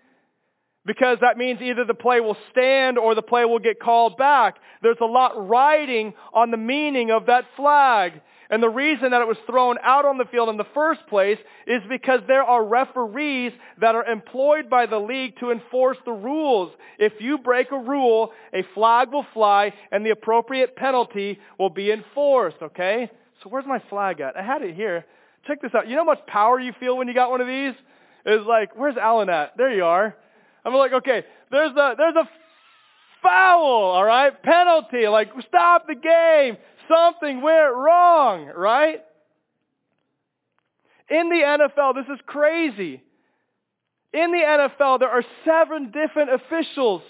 because 0.85 1.19
that 1.21 1.37
means 1.37 1.61
either 1.61 1.85
the 1.85 1.93
play 1.93 2.19
will 2.19 2.37
stand 2.51 2.97
or 2.97 3.13
the 3.13 3.21
play 3.21 3.45
will 3.45 3.59
get 3.59 3.79
called 3.79 4.17
back. 4.17 4.55
There's 4.81 4.97
a 5.01 5.05
lot 5.05 5.47
riding 5.47 6.13
on 6.33 6.49
the 6.49 6.57
meaning 6.57 7.11
of 7.11 7.27
that 7.27 7.45
flag. 7.55 8.21
And 8.49 8.61
the 8.61 8.69
reason 8.69 9.11
that 9.11 9.21
it 9.21 9.27
was 9.27 9.37
thrown 9.45 9.77
out 9.81 10.05
on 10.05 10.17
the 10.17 10.25
field 10.25 10.49
in 10.49 10.57
the 10.57 10.65
first 10.73 11.07
place 11.07 11.37
is 11.67 11.81
because 11.87 12.19
there 12.27 12.43
are 12.43 12.65
referees 12.65 13.53
that 13.79 13.95
are 13.95 14.03
employed 14.05 14.69
by 14.69 14.87
the 14.87 14.99
league 14.99 15.39
to 15.39 15.51
enforce 15.51 15.97
the 16.03 16.11
rules. 16.11 16.73
If 16.99 17.13
you 17.19 17.37
break 17.37 17.71
a 17.71 17.77
rule, 17.77 18.31
a 18.53 18.63
flag 18.73 19.13
will 19.13 19.25
fly 19.33 19.73
and 19.91 20.05
the 20.05 20.09
appropriate 20.09 20.75
penalty 20.75 21.39
will 21.57 21.69
be 21.69 21.91
enforced, 21.91 22.57
okay? 22.61 23.09
So 23.43 23.49
where's 23.49 23.65
my 23.65 23.81
flag 23.89 24.19
at? 24.21 24.37
I 24.37 24.43
had 24.43 24.61
it 24.61 24.75
here. 24.75 25.05
Check 25.47 25.61
this 25.61 25.71
out. 25.73 25.87
You 25.87 25.95
know 25.95 26.01
how 26.01 26.11
much 26.11 26.25
power 26.27 26.59
you 26.59 26.73
feel 26.79 26.97
when 26.97 27.07
you 27.07 27.13
got 27.13 27.31
one 27.31 27.41
of 27.41 27.47
these? 27.47 27.73
It's 28.25 28.45
like, 28.45 28.75
where's 28.75 28.97
Alan 28.97 29.29
at? 29.29 29.57
There 29.57 29.73
you 29.73 29.83
are. 29.83 30.15
I'm 30.63 30.73
like, 30.75 30.93
okay, 30.93 31.23
there's 31.49 31.71
a, 31.71 31.95
there's 31.97 32.15
a 32.15 32.29
foul, 33.23 33.63
all 33.63 34.03
right? 34.03 34.31
Penalty. 34.43 35.07
Like, 35.07 35.29
stop 35.47 35.87
the 35.87 35.95
game. 35.95 36.57
Something 36.87 37.41
went 37.41 37.73
wrong, 37.73 38.51
right? 38.55 39.01
In 41.09 41.29
the 41.29 41.35
NFL, 41.35 41.95
this 41.95 42.05
is 42.13 42.19
crazy. 42.25 43.01
In 44.13 44.31
the 44.31 44.37
NFL, 44.37 44.99
there 44.99 45.09
are 45.09 45.23
seven 45.45 45.91
different 45.91 46.29
officials. 46.31 47.01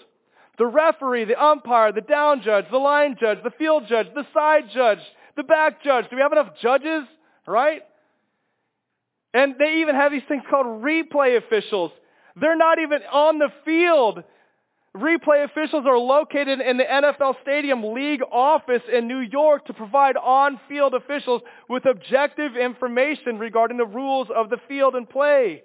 The 0.58 0.66
referee, 0.66 1.26
the 1.26 1.42
umpire, 1.42 1.92
the 1.92 2.02
down 2.02 2.42
judge, 2.44 2.66
the 2.72 2.78
line 2.78 3.18
judge, 3.20 3.40
the 3.44 3.52
field 3.52 3.84
judge, 3.88 4.08
the 4.14 4.26
side 4.34 4.66
judge, 4.74 5.00
the 5.42 5.48
back 5.48 5.84
judge. 5.84 6.10
Do 6.10 6.16
we 6.16 6.22
have 6.22 6.32
enough 6.32 6.54
judges? 6.62 7.04
Right? 7.48 7.82
And 9.34 9.56
they 9.58 9.82
even 9.82 9.96
have 9.96 10.12
these 10.12 10.24
things 10.28 10.44
called 10.50 10.84
replay 10.84 11.38
officials. 11.38 11.92
They're 12.40 12.58
not 12.58 12.80
even 12.80 13.02
on 13.12 13.40
the 13.40 13.50
field. 13.66 14.24
Replay 14.96 15.46
officials 15.46 15.86
are 15.88 15.98
located 15.98 16.60
in 16.60 16.78
the 16.78 16.84
NFL 16.84 17.36
Stadium 17.42 17.94
League 17.94 18.22
office 18.30 18.82
in 18.94 19.08
New 19.08 19.20
York 19.20 19.66
to 19.68 19.74
provide 19.74 20.18
on-field 20.18 20.94
officials 20.94 21.42
with 21.70 21.86
objective 21.86 22.58
information 22.58 23.40
regarding 23.40 23.78
the 23.78 23.86
rules 23.86 24.28
of 24.36 24.50
the 24.50 24.58
field 24.68 24.96
and 24.96 25.10
play. 25.10 25.64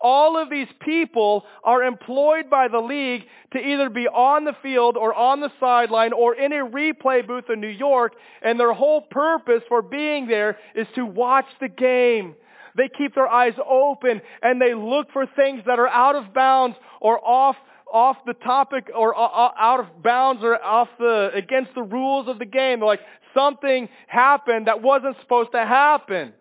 All 0.00 0.40
of 0.40 0.50
these 0.50 0.68
people 0.80 1.44
are 1.64 1.82
employed 1.82 2.48
by 2.50 2.68
the 2.68 2.78
league 2.78 3.22
to 3.52 3.58
either 3.58 3.90
be 3.90 4.06
on 4.06 4.44
the 4.44 4.56
field 4.62 4.96
or 4.96 5.14
on 5.14 5.40
the 5.40 5.50
sideline 5.58 6.12
or 6.12 6.34
in 6.34 6.52
a 6.52 6.64
replay 6.64 7.26
booth 7.26 7.50
in 7.50 7.60
New 7.60 7.68
York, 7.68 8.14
and 8.42 8.58
their 8.58 8.72
whole 8.72 9.00
purpose 9.00 9.62
for 9.68 9.82
being 9.82 10.26
there 10.26 10.58
is 10.74 10.86
to 10.94 11.04
watch 11.04 11.46
the 11.60 11.68
game. 11.68 12.34
They 12.76 12.88
keep 12.88 13.14
their 13.14 13.28
eyes 13.28 13.54
open 13.68 14.20
and 14.40 14.60
they 14.60 14.74
look 14.74 15.10
for 15.12 15.26
things 15.26 15.62
that 15.66 15.78
are 15.78 15.88
out 15.88 16.14
of 16.14 16.32
bounds 16.32 16.76
or 17.00 17.18
off 17.24 17.56
off 17.92 18.18
the 18.26 18.34
topic 18.34 18.90
or 18.94 19.16
uh, 19.16 19.20
uh, 19.20 19.50
out 19.58 19.80
of 19.80 20.02
bounds 20.02 20.42
or 20.44 20.62
off 20.62 20.88
the 20.98 21.30
against 21.34 21.74
the 21.74 21.82
rules 21.82 22.28
of 22.28 22.38
the 22.38 22.44
game. 22.44 22.80
They're 22.80 22.86
like 22.86 23.00
something 23.34 23.88
happened 24.06 24.66
that 24.66 24.82
wasn't 24.82 25.16
supposed 25.20 25.52
to 25.52 25.64
happen. 25.64 26.34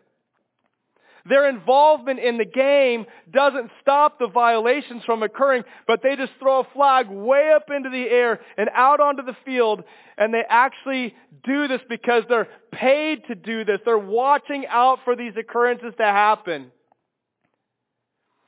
Their 1.28 1.50
involvement 1.50 2.20
in 2.20 2.38
the 2.38 2.46
game 2.46 3.06
doesn't 3.32 3.72
stop 3.82 4.20
the 4.20 4.28
violations 4.28 5.04
from 5.04 5.24
occurring, 5.24 5.64
but 5.86 6.02
they 6.02 6.16
just 6.16 6.32
throw 6.40 6.62
a 6.62 6.68
flag 6.74 7.10
way 7.10 7.52
up 7.56 7.70
into 7.76 7.90
the 7.90 8.10
air 8.10 8.40
and 8.58 8.70
out 8.74 9.00
onto 9.00 9.24
the 9.24 9.36
field, 9.46 9.84
and 10.18 10.34
they 10.34 10.44
actually 10.48 11.16
do 11.44 11.68
this 11.68 11.82
because 11.90 12.24
they're 12.30 12.48
paid 12.72 13.26
to 13.28 13.36
do 13.36 13.66
this. 13.66 13.80
They're 13.84 13.98
watching 13.98 14.66
out 14.68 15.00
for 15.04 15.16
these 15.16 15.34
occurrences 15.38 15.94
to 15.98 16.06
happen. 16.06 16.72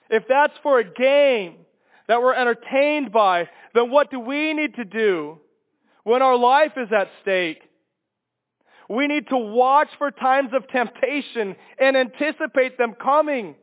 If 0.09 0.23
that's 0.27 0.57
for 0.63 0.79
a 0.79 0.83
game 0.83 1.55
that 2.07 2.21
we're 2.21 2.33
entertained 2.33 3.11
by, 3.11 3.49
then 3.73 3.91
what 3.91 4.09
do 4.09 4.19
we 4.19 4.53
need 4.53 4.75
to 4.75 4.85
do 4.85 5.39
when 6.03 6.21
our 6.21 6.37
life 6.37 6.71
is 6.77 6.89
at 6.91 7.09
stake? 7.21 7.61
We 8.89 9.05
need 9.05 9.27
to 9.29 9.37
watch 9.37 9.89
for 9.99 10.09
times 10.09 10.49
of 10.53 10.67
temptation 10.67 11.55
and 11.79 11.95
anticipate 11.95 12.77
them 12.77 12.95
coming 13.01 13.55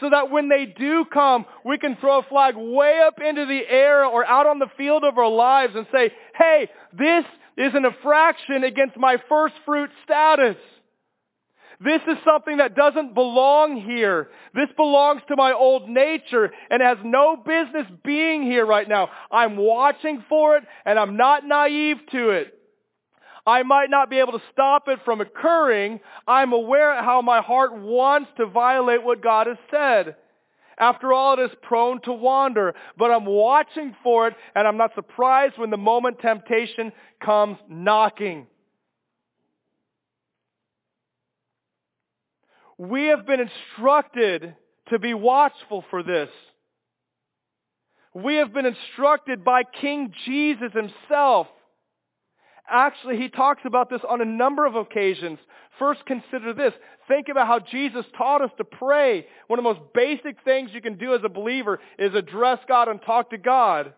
so 0.00 0.08
that 0.08 0.30
when 0.30 0.48
they 0.48 0.66
do 0.66 1.04
come, 1.12 1.44
we 1.64 1.78
can 1.78 1.96
throw 1.96 2.20
a 2.20 2.22
flag 2.22 2.54
way 2.56 3.00
up 3.04 3.18
into 3.20 3.44
the 3.44 3.60
air 3.68 4.06
or 4.06 4.24
out 4.24 4.46
on 4.46 4.60
the 4.60 4.70
field 4.76 5.04
of 5.04 5.18
our 5.18 5.28
lives 5.28 5.74
and 5.76 5.86
say, 5.92 6.12
hey, 6.36 6.70
this 6.96 7.24
is 7.56 7.74
an 7.74 7.84
infraction 7.84 8.64
against 8.64 8.96
my 8.96 9.16
first 9.28 9.54
fruit 9.66 9.90
status. 10.04 10.56
This 11.80 12.00
is 12.06 12.16
something 12.24 12.58
that 12.58 12.76
doesn't 12.76 13.14
belong 13.14 13.80
here. 13.80 14.28
This 14.54 14.68
belongs 14.76 15.22
to 15.26 15.36
my 15.36 15.52
old 15.52 15.88
nature 15.88 16.52
and 16.70 16.80
has 16.80 16.98
no 17.04 17.36
business 17.36 17.86
being 18.04 18.44
here 18.44 18.64
right 18.64 18.88
now. 18.88 19.10
I'm 19.32 19.56
watching 19.56 20.24
for 20.28 20.56
it 20.56 20.64
and 20.84 20.98
I'm 20.98 21.16
not 21.16 21.44
naive 21.44 21.96
to 22.12 22.30
it. 22.30 22.61
I 23.46 23.62
might 23.64 23.90
not 23.90 24.08
be 24.08 24.18
able 24.18 24.32
to 24.32 24.42
stop 24.52 24.88
it 24.88 25.00
from 25.04 25.20
occurring. 25.20 26.00
I'm 26.28 26.52
aware 26.52 26.96
of 26.96 27.04
how 27.04 27.22
my 27.22 27.40
heart 27.40 27.76
wants 27.76 28.30
to 28.36 28.46
violate 28.46 29.02
what 29.02 29.22
God 29.22 29.48
has 29.48 29.56
said. 29.70 30.16
After 30.78 31.12
all, 31.12 31.38
it 31.38 31.42
is 31.42 31.56
prone 31.62 32.00
to 32.02 32.12
wander, 32.12 32.74
but 32.96 33.10
I'm 33.10 33.26
watching 33.26 33.94
for 34.02 34.28
it 34.28 34.34
and 34.54 34.66
I'm 34.66 34.76
not 34.76 34.94
surprised 34.94 35.58
when 35.58 35.70
the 35.70 35.76
moment 35.76 36.20
temptation 36.20 36.92
comes 37.20 37.58
knocking. 37.68 38.46
We 42.78 43.06
have 43.06 43.26
been 43.26 43.40
instructed 43.40 44.56
to 44.88 44.98
be 44.98 45.14
watchful 45.14 45.84
for 45.90 46.02
this. 46.02 46.30
We 48.14 48.36
have 48.36 48.52
been 48.52 48.66
instructed 48.66 49.44
by 49.44 49.62
King 49.64 50.12
Jesus 50.26 50.72
himself. 50.72 51.46
Actually, 52.68 53.18
he 53.18 53.28
talks 53.28 53.62
about 53.64 53.90
this 53.90 54.00
on 54.08 54.20
a 54.20 54.24
number 54.24 54.64
of 54.66 54.76
occasions. 54.76 55.38
First, 55.78 56.06
consider 56.06 56.52
this. 56.52 56.72
Think 57.08 57.28
about 57.28 57.46
how 57.46 57.58
Jesus 57.58 58.04
taught 58.16 58.42
us 58.42 58.50
to 58.58 58.64
pray. 58.64 59.26
One 59.48 59.58
of 59.58 59.64
the 59.64 59.74
most 59.74 59.92
basic 59.94 60.36
things 60.44 60.70
you 60.72 60.80
can 60.80 60.96
do 60.96 61.14
as 61.14 61.22
a 61.24 61.28
believer 61.28 61.80
is 61.98 62.14
address 62.14 62.60
God 62.68 62.88
and 62.88 63.00
talk 63.02 63.30
to 63.30 63.38
God. 63.38 63.92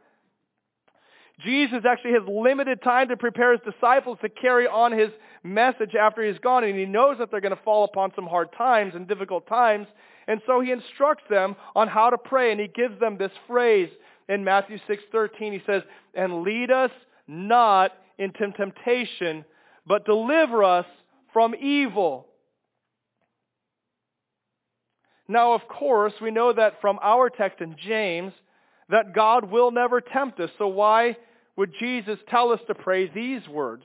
Jesus 1.45 1.85
actually 1.89 2.13
has 2.13 2.23
limited 2.29 2.81
time 2.83 3.09
to 3.09 3.17
prepare 3.17 3.53
his 3.53 3.61
disciples 3.73 4.19
to 4.23 4.29
carry 4.29 4.67
on 4.67 4.93
his 4.93 5.11
message 5.43 5.95
after 5.95 6.25
he's 6.25 6.39
gone, 6.39 6.65
and 6.65 6.79
he 6.79 6.87
knows 6.87 7.19
that 7.19 7.31
they're 7.31 7.41
going 7.41 7.55
to 7.55 7.63
fall 7.65 7.85
upon 7.85 8.13
some 8.15 8.27
hard 8.27 8.53
times 8.57 8.95
and 8.95 9.09
difficult 9.09 9.47
times, 9.47 9.87
and 10.27 10.41
so 10.47 10.61
he 10.61 10.71
instructs 10.71 11.25
them 11.29 11.57
on 11.75 11.89
how 11.89 12.09
to 12.09 12.19
pray, 12.19 12.53
and 12.53 12.61
he 12.61 12.69
gives 12.69 12.99
them 13.01 13.19
this 13.19 13.33
phrase 13.47 13.91
in 14.29 14.45
Matthew 14.45 14.79
6:13. 14.87 15.53
He 15.53 15.63
says, 15.67 15.83
"And 16.15 16.43
lead 16.43 16.71
us 16.71 16.93
not 17.27 17.93
into 18.19 18.51
temptation, 18.53 19.45
but 19.87 20.05
deliver 20.05 20.63
us 20.65 20.87
from 21.33 21.55
evil." 21.55 22.29
Now, 25.27 25.55
of 25.55 25.67
course, 25.69 26.13
we 26.21 26.31
know 26.31 26.53
that 26.53 26.81
from 26.81 26.99
our 27.03 27.31
text 27.31 27.61
in 27.61 27.77
James 27.77 28.33
that 28.89 29.15
God 29.15 29.51
will 29.51 29.71
never 29.71 30.01
tempt 30.01 30.39
us. 30.41 30.51
So 30.59 30.69
why 30.69 31.17
would 31.57 31.73
Jesus 31.79 32.19
tell 32.29 32.53
us 32.53 32.61
to 32.67 32.75
pray 32.75 33.07
these 33.07 33.49
words? 33.49 33.85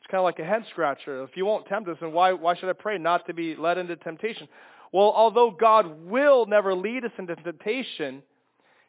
It's 0.00 0.10
kind 0.10 0.18
of 0.18 0.24
like 0.24 0.38
a 0.38 0.44
head 0.44 0.66
scratcher. 0.70 1.22
If 1.22 1.36
you 1.36 1.46
won't 1.46 1.66
tempt 1.66 1.88
us, 1.88 1.96
then 2.00 2.12
why, 2.12 2.32
why 2.32 2.54
should 2.54 2.68
I 2.68 2.74
pray 2.74 2.98
not 2.98 3.26
to 3.26 3.32
be 3.32 3.56
led 3.56 3.78
into 3.78 3.96
temptation? 3.96 4.48
Well, 4.92 5.10
although 5.16 5.50
God 5.50 6.04
will 6.04 6.44
never 6.44 6.74
lead 6.74 7.06
us 7.06 7.12
into 7.18 7.34
temptation, 7.36 8.22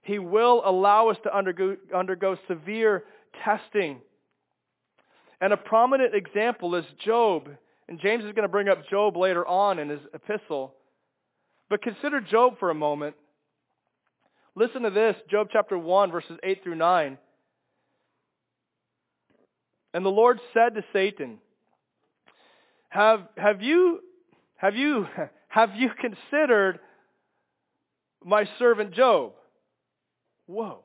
he 0.02 0.20
will 0.20 0.62
allow 0.66 1.08
us 1.08 1.18
to 1.24 1.36
undergo, 1.36 1.78
undergo 1.96 2.38
severe 2.48 3.06
testing. 3.44 4.02
And 5.42 5.54
a 5.54 5.58
prominent 5.58 6.16
example 6.16 6.76
is 6.76 6.86
Job. 7.04 7.50
And 7.88 8.00
James 8.00 8.24
is 8.24 8.32
going 8.32 8.44
to 8.44 8.50
bring 8.50 8.70
up 8.70 8.88
Job 8.90 9.16
later 9.16 9.46
on 9.46 9.80
in 9.80 9.90
his 9.90 10.00
epistle. 10.14 10.74
But 11.70 11.82
consider 11.82 12.22
Job 12.22 12.60
for 12.60 12.70
a 12.70 12.76
moment. 12.76 13.16
Listen 14.56 14.84
to 14.84 14.90
this, 14.90 15.16
Job 15.30 15.50
chapter 15.52 15.78
1, 15.78 16.12
verses 16.12 16.38
8 16.42 16.64
through 16.64 16.76
9. 16.76 17.18
And 19.94 20.06
the 20.06 20.10
Lord 20.10 20.40
said 20.54 20.76
to 20.76 20.84
Satan, 20.94 21.40
have, 22.90 23.28
have 23.36 23.62
you, 23.62 24.00
have 24.56 24.76
you, 24.76 25.06
have 25.50 25.76
you 25.76 25.90
considered 26.00 26.80
my 28.24 28.48
servant 28.58 28.94
Job? 28.94 29.34
Whoa. 30.48 30.85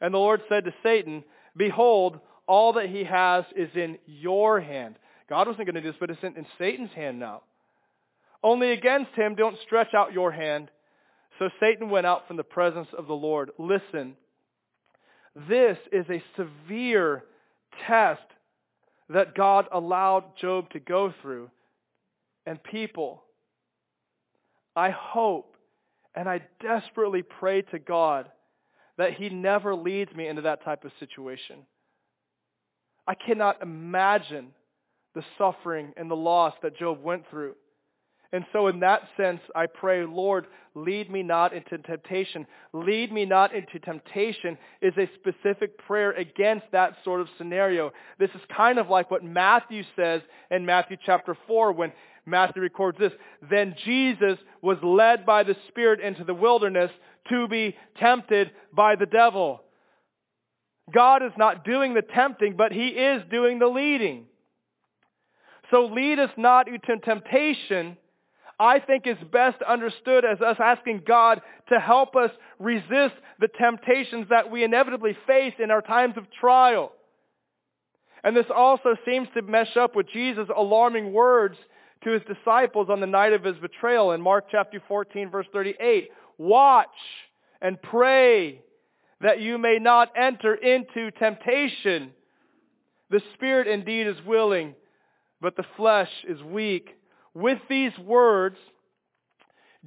And 0.00 0.14
the 0.14 0.18
Lord 0.18 0.42
said 0.48 0.64
to 0.64 0.74
Satan, 0.82 1.24
Behold, 1.56 2.20
all 2.46 2.74
that 2.74 2.88
he 2.88 3.04
has 3.04 3.44
is 3.56 3.70
in 3.74 3.98
your 4.06 4.60
hand. 4.60 4.96
God 5.28 5.46
wasn't 5.46 5.66
going 5.66 5.74
to 5.74 5.82
do 5.82 5.88
this, 5.88 5.96
but 6.00 6.10
it's 6.10 6.22
in, 6.22 6.36
in 6.36 6.46
Satan's 6.58 6.92
hand 6.92 7.18
now. 7.18 7.42
Only 8.42 8.70
against 8.70 9.12
him 9.12 9.34
don't 9.34 9.58
stretch 9.66 9.94
out 9.94 10.12
your 10.12 10.32
hand. 10.32 10.70
So 11.38 11.50
Satan 11.60 11.90
went 11.90 12.06
out 12.06 12.26
from 12.26 12.36
the 12.36 12.44
presence 12.44 12.88
of 12.96 13.06
the 13.06 13.14
Lord. 13.14 13.50
Listen, 13.58 14.16
this 15.48 15.76
is 15.92 16.06
a 16.08 16.22
severe 16.36 17.24
test 17.86 18.22
that 19.10 19.34
God 19.34 19.66
allowed 19.72 20.36
Job 20.40 20.70
to 20.70 20.80
go 20.80 21.12
through. 21.22 21.50
And 22.46 22.62
people, 22.62 23.22
I 24.74 24.90
hope 24.90 25.56
and 26.14 26.28
I 26.28 26.40
desperately 26.60 27.22
pray 27.22 27.62
to 27.62 27.78
God 27.78 28.30
that 28.98 29.14
he 29.14 29.30
never 29.30 29.74
leads 29.74 30.14
me 30.14 30.26
into 30.26 30.42
that 30.42 30.64
type 30.64 30.84
of 30.84 30.92
situation. 31.00 31.56
I 33.06 33.14
cannot 33.14 33.62
imagine 33.62 34.48
the 35.14 35.22
suffering 35.38 35.94
and 35.96 36.10
the 36.10 36.16
loss 36.16 36.52
that 36.62 36.76
Job 36.76 37.02
went 37.02 37.24
through. 37.30 37.54
And 38.32 38.44
so 38.52 38.66
in 38.66 38.80
that 38.80 39.02
sense, 39.16 39.40
I 39.56 39.66
pray, 39.66 40.04
Lord, 40.04 40.46
lead 40.74 41.10
me 41.10 41.22
not 41.22 41.54
into 41.54 41.78
temptation. 41.78 42.46
Lead 42.74 43.10
me 43.10 43.24
not 43.24 43.54
into 43.54 43.78
temptation 43.78 44.58
is 44.82 44.92
a 44.98 45.08
specific 45.14 45.78
prayer 45.78 46.12
against 46.12 46.66
that 46.72 46.92
sort 47.04 47.22
of 47.22 47.28
scenario. 47.38 47.90
This 48.18 48.28
is 48.34 48.42
kind 48.54 48.78
of 48.78 48.90
like 48.90 49.10
what 49.10 49.24
Matthew 49.24 49.82
says 49.96 50.20
in 50.50 50.66
Matthew 50.66 50.98
chapter 51.06 51.38
4 51.46 51.72
when 51.72 51.92
Matthew 52.26 52.60
records 52.60 52.98
this. 52.98 53.12
Then 53.48 53.74
Jesus 53.86 54.38
was 54.60 54.76
led 54.82 55.24
by 55.24 55.42
the 55.42 55.56
Spirit 55.68 56.00
into 56.00 56.24
the 56.24 56.34
wilderness 56.34 56.90
to 57.28 57.48
be 57.48 57.76
tempted 57.98 58.50
by 58.72 58.96
the 58.96 59.06
devil. 59.06 59.62
God 60.92 61.22
is 61.22 61.32
not 61.36 61.64
doing 61.64 61.94
the 61.94 62.02
tempting, 62.02 62.54
but 62.56 62.72
he 62.72 62.88
is 62.88 63.22
doing 63.30 63.58
the 63.58 63.66
leading. 63.66 64.26
So 65.70 65.86
lead 65.86 66.18
us 66.18 66.30
not 66.36 66.66
into 66.68 66.96
temptation, 67.04 67.96
I 68.58 68.78
think 68.80 69.06
is 69.06 69.18
best 69.30 69.62
understood 69.62 70.24
as 70.24 70.40
us 70.40 70.56
asking 70.58 71.02
God 71.06 71.42
to 71.70 71.78
help 71.78 72.16
us 72.16 72.30
resist 72.58 73.14
the 73.38 73.48
temptations 73.48 74.26
that 74.30 74.50
we 74.50 74.64
inevitably 74.64 75.16
face 75.26 75.54
in 75.58 75.70
our 75.70 75.82
times 75.82 76.16
of 76.16 76.24
trial. 76.40 76.92
And 78.24 78.36
this 78.36 78.46
also 78.54 78.96
seems 79.06 79.28
to 79.34 79.42
mesh 79.42 79.76
up 79.76 79.94
with 79.94 80.08
Jesus' 80.12 80.48
alarming 80.56 81.12
words 81.12 81.56
to 82.04 82.10
his 82.10 82.22
disciples 82.22 82.88
on 82.90 83.00
the 83.00 83.06
night 83.06 83.32
of 83.32 83.44
his 83.44 83.56
betrayal 83.58 84.12
in 84.12 84.20
Mark 84.20 84.46
chapter 84.50 84.82
14 84.88 85.30
verse 85.30 85.46
38. 85.52 86.10
Watch 86.38 86.88
and 87.60 87.80
pray 87.82 88.62
that 89.20 89.40
you 89.40 89.58
may 89.58 89.78
not 89.80 90.12
enter 90.16 90.54
into 90.54 91.10
temptation. 91.18 92.12
The 93.10 93.20
spirit 93.34 93.66
indeed 93.66 94.06
is 94.06 94.16
willing, 94.24 94.74
but 95.40 95.56
the 95.56 95.64
flesh 95.76 96.10
is 96.28 96.42
weak 96.42 96.94
with 97.38 97.58
these 97.68 97.96
words, 98.04 98.56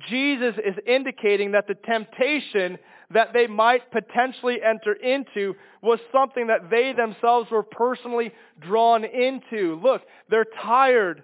Jesus 0.10 0.56
is 0.66 0.76
indicating 0.88 1.52
that 1.52 1.68
the 1.68 1.76
temptation 1.76 2.78
that 3.14 3.34
they 3.34 3.46
might 3.46 3.92
potentially 3.92 4.60
enter 4.64 4.94
into 4.94 5.54
was 5.82 6.00
something 6.14 6.48
that 6.48 6.70
they 6.70 6.94
themselves 6.94 7.52
were 7.52 7.64
personally 7.64 8.32
drawn 8.62 9.04
into. 9.04 9.80
Look, 9.84 10.04
they're 10.30 10.46
tired. 10.64 11.24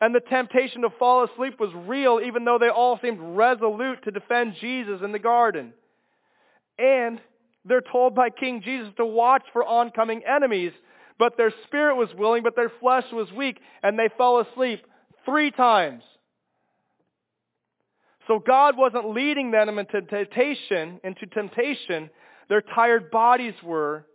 And 0.00 0.14
the 0.14 0.20
temptation 0.20 0.82
to 0.82 0.90
fall 0.98 1.24
asleep 1.24 1.58
was 1.58 1.70
real, 1.74 2.20
even 2.24 2.44
though 2.44 2.58
they 2.58 2.68
all 2.68 2.98
seemed 3.02 3.18
resolute 3.20 4.04
to 4.04 4.10
defend 4.10 4.54
Jesus 4.60 5.00
in 5.02 5.10
the 5.12 5.18
garden. 5.18 5.72
And 6.78 7.20
they're 7.64 7.82
told 7.82 8.14
by 8.14 8.30
King 8.30 8.62
Jesus 8.64 8.92
to 8.96 9.04
watch 9.04 9.42
for 9.52 9.64
oncoming 9.64 10.22
enemies. 10.24 10.72
But 11.18 11.36
their 11.36 11.52
spirit 11.66 11.96
was 11.96 12.08
willing, 12.16 12.44
but 12.44 12.54
their 12.54 12.70
flesh 12.80 13.04
was 13.12 13.30
weak, 13.32 13.58
and 13.82 13.98
they 13.98 14.08
fell 14.16 14.38
asleep 14.38 14.84
three 15.24 15.50
times. 15.50 16.04
So 18.28 18.38
God 18.38 18.76
wasn't 18.76 19.10
leading 19.10 19.50
them 19.50 19.78
into 19.78 20.02
temptation, 20.02 21.00
into 21.02 21.26
temptation. 21.26 22.10
Their 22.48 22.62
tired 22.62 23.10
bodies 23.10 23.54
were. 23.64 24.06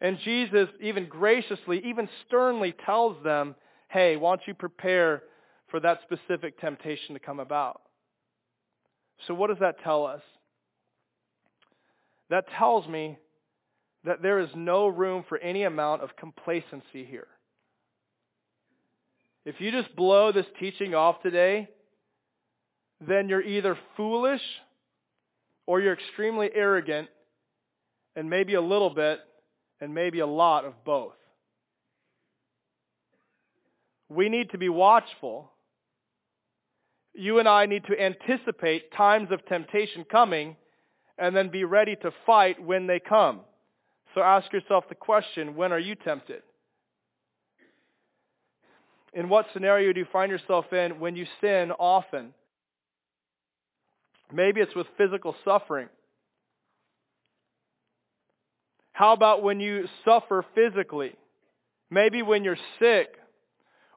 And 0.00 0.18
Jesus 0.22 0.68
even 0.82 1.08
graciously, 1.08 1.80
even 1.86 2.08
sternly 2.26 2.74
tells 2.84 3.22
them, 3.24 3.54
hey, 3.94 4.16
why 4.16 4.32
don't 4.32 4.46
you 4.48 4.54
prepare 4.54 5.22
for 5.70 5.78
that 5.78 6.00
specific 6.02 6.60
temptation 6.60 7.14
to 7.14 7.20
come 7.20 7.38
about? 7.38 7.80
So 9.28 9.34
what 9.34 9.46
does 9.50 9.60
that 9.60 9.76
tell 9.84 10.04
us? 10.04 10.20
That 12.28 12.44
tells 12.58 12.88
me 12.88 13.16
that 14.04 14.20
there 14.20 14.40
is 14.40 14.48
no 14.56 14.88
room 14.88 15.24
for 15.28 15.38
any 15.38 15.62
amount 15.62 16.02
of 16.02 16.16
complacency 16.16 17.04
here. 17.04 17.28
If 19.44 19.60
you 19.60 19.70
just 19.70 19.94
blow 19.94 20.32
this 20.32 20.46
teaching 20.58 20.96
off 20.96 21.22
today, 21.22 21.68
then 23.06 23.28
you're 23.28 23.42
either 23.42 23.78
foolish 23.96 24.42
or 25.66 25.80
you're 25.80 25.94
extremely 25.94 26.50
arrogant 26.52 27.08
and 28.16 28.28
maybe 28.28 28.54
a 28.54 28.60
little 28.60 28.90
bit 28.90 29.20
and 29.80 29.94
maybe 29.94 30.18
a 30.18 30.26
lot 30.26 30.64
of 30.64 30.84
both. 30.84 31.14
We 34.08 34.28
need 34.28 34.50
to 34.50 34.58
be 34.58 34.68
watchful. 34.68 35.50
You 37.14 37.38
and 37.38 37.48
I 37.48 37.66
need 37.66 37.84
to 37.86 38.00
anticipate 38.00 38.92
times 38.92 39.30
of 39.30 39.44
temptation 39.46 40.04
coming 40.04 40.56
and 41.16 41.34
then 41.34 41.48
be 41.48 41.64
ready 41.64 41.96
to 41.96 42.10
fight 42.26 42.62
when 42.62 42.86
they 42.86 43.00
come. 43.00 43.40
So 44.14 44.20
ask 44.20 44.52
yourself 44.52 44.88
the 44.88 44.94
question, 44.94 45.56
when 45.56 45.72
are 45.72 45.78
you 45.78 45.94
tempted? 45.94 46.42
In 49.12 49.28
what 49.28 49.46
scenario 49.52 49.92
do 49.92 50.00
you 50.00 50.06
find 50.12 50.30
yourself 50.30 50.72
in 50.72 50.98
when 50.98 51.14
you 51.14 51.26
sin 51.40 51.70
often? 51.78 52.34
Maybe 54.32 54.60
it's 54.60 54.74
with 54.74 54.88
physical 54.98 55.36
suffering. 55.44 55.88
How 58.92 59.12
about 59.12 59.42
when 59.42 59.60
you 59.60 59.86
suffer 60.04 60.44
physically? 60.54 61.14
Maybe 61.90 62.22
when 62.22 62.42
you're 62.42 62.58
sick. 62.80 63.08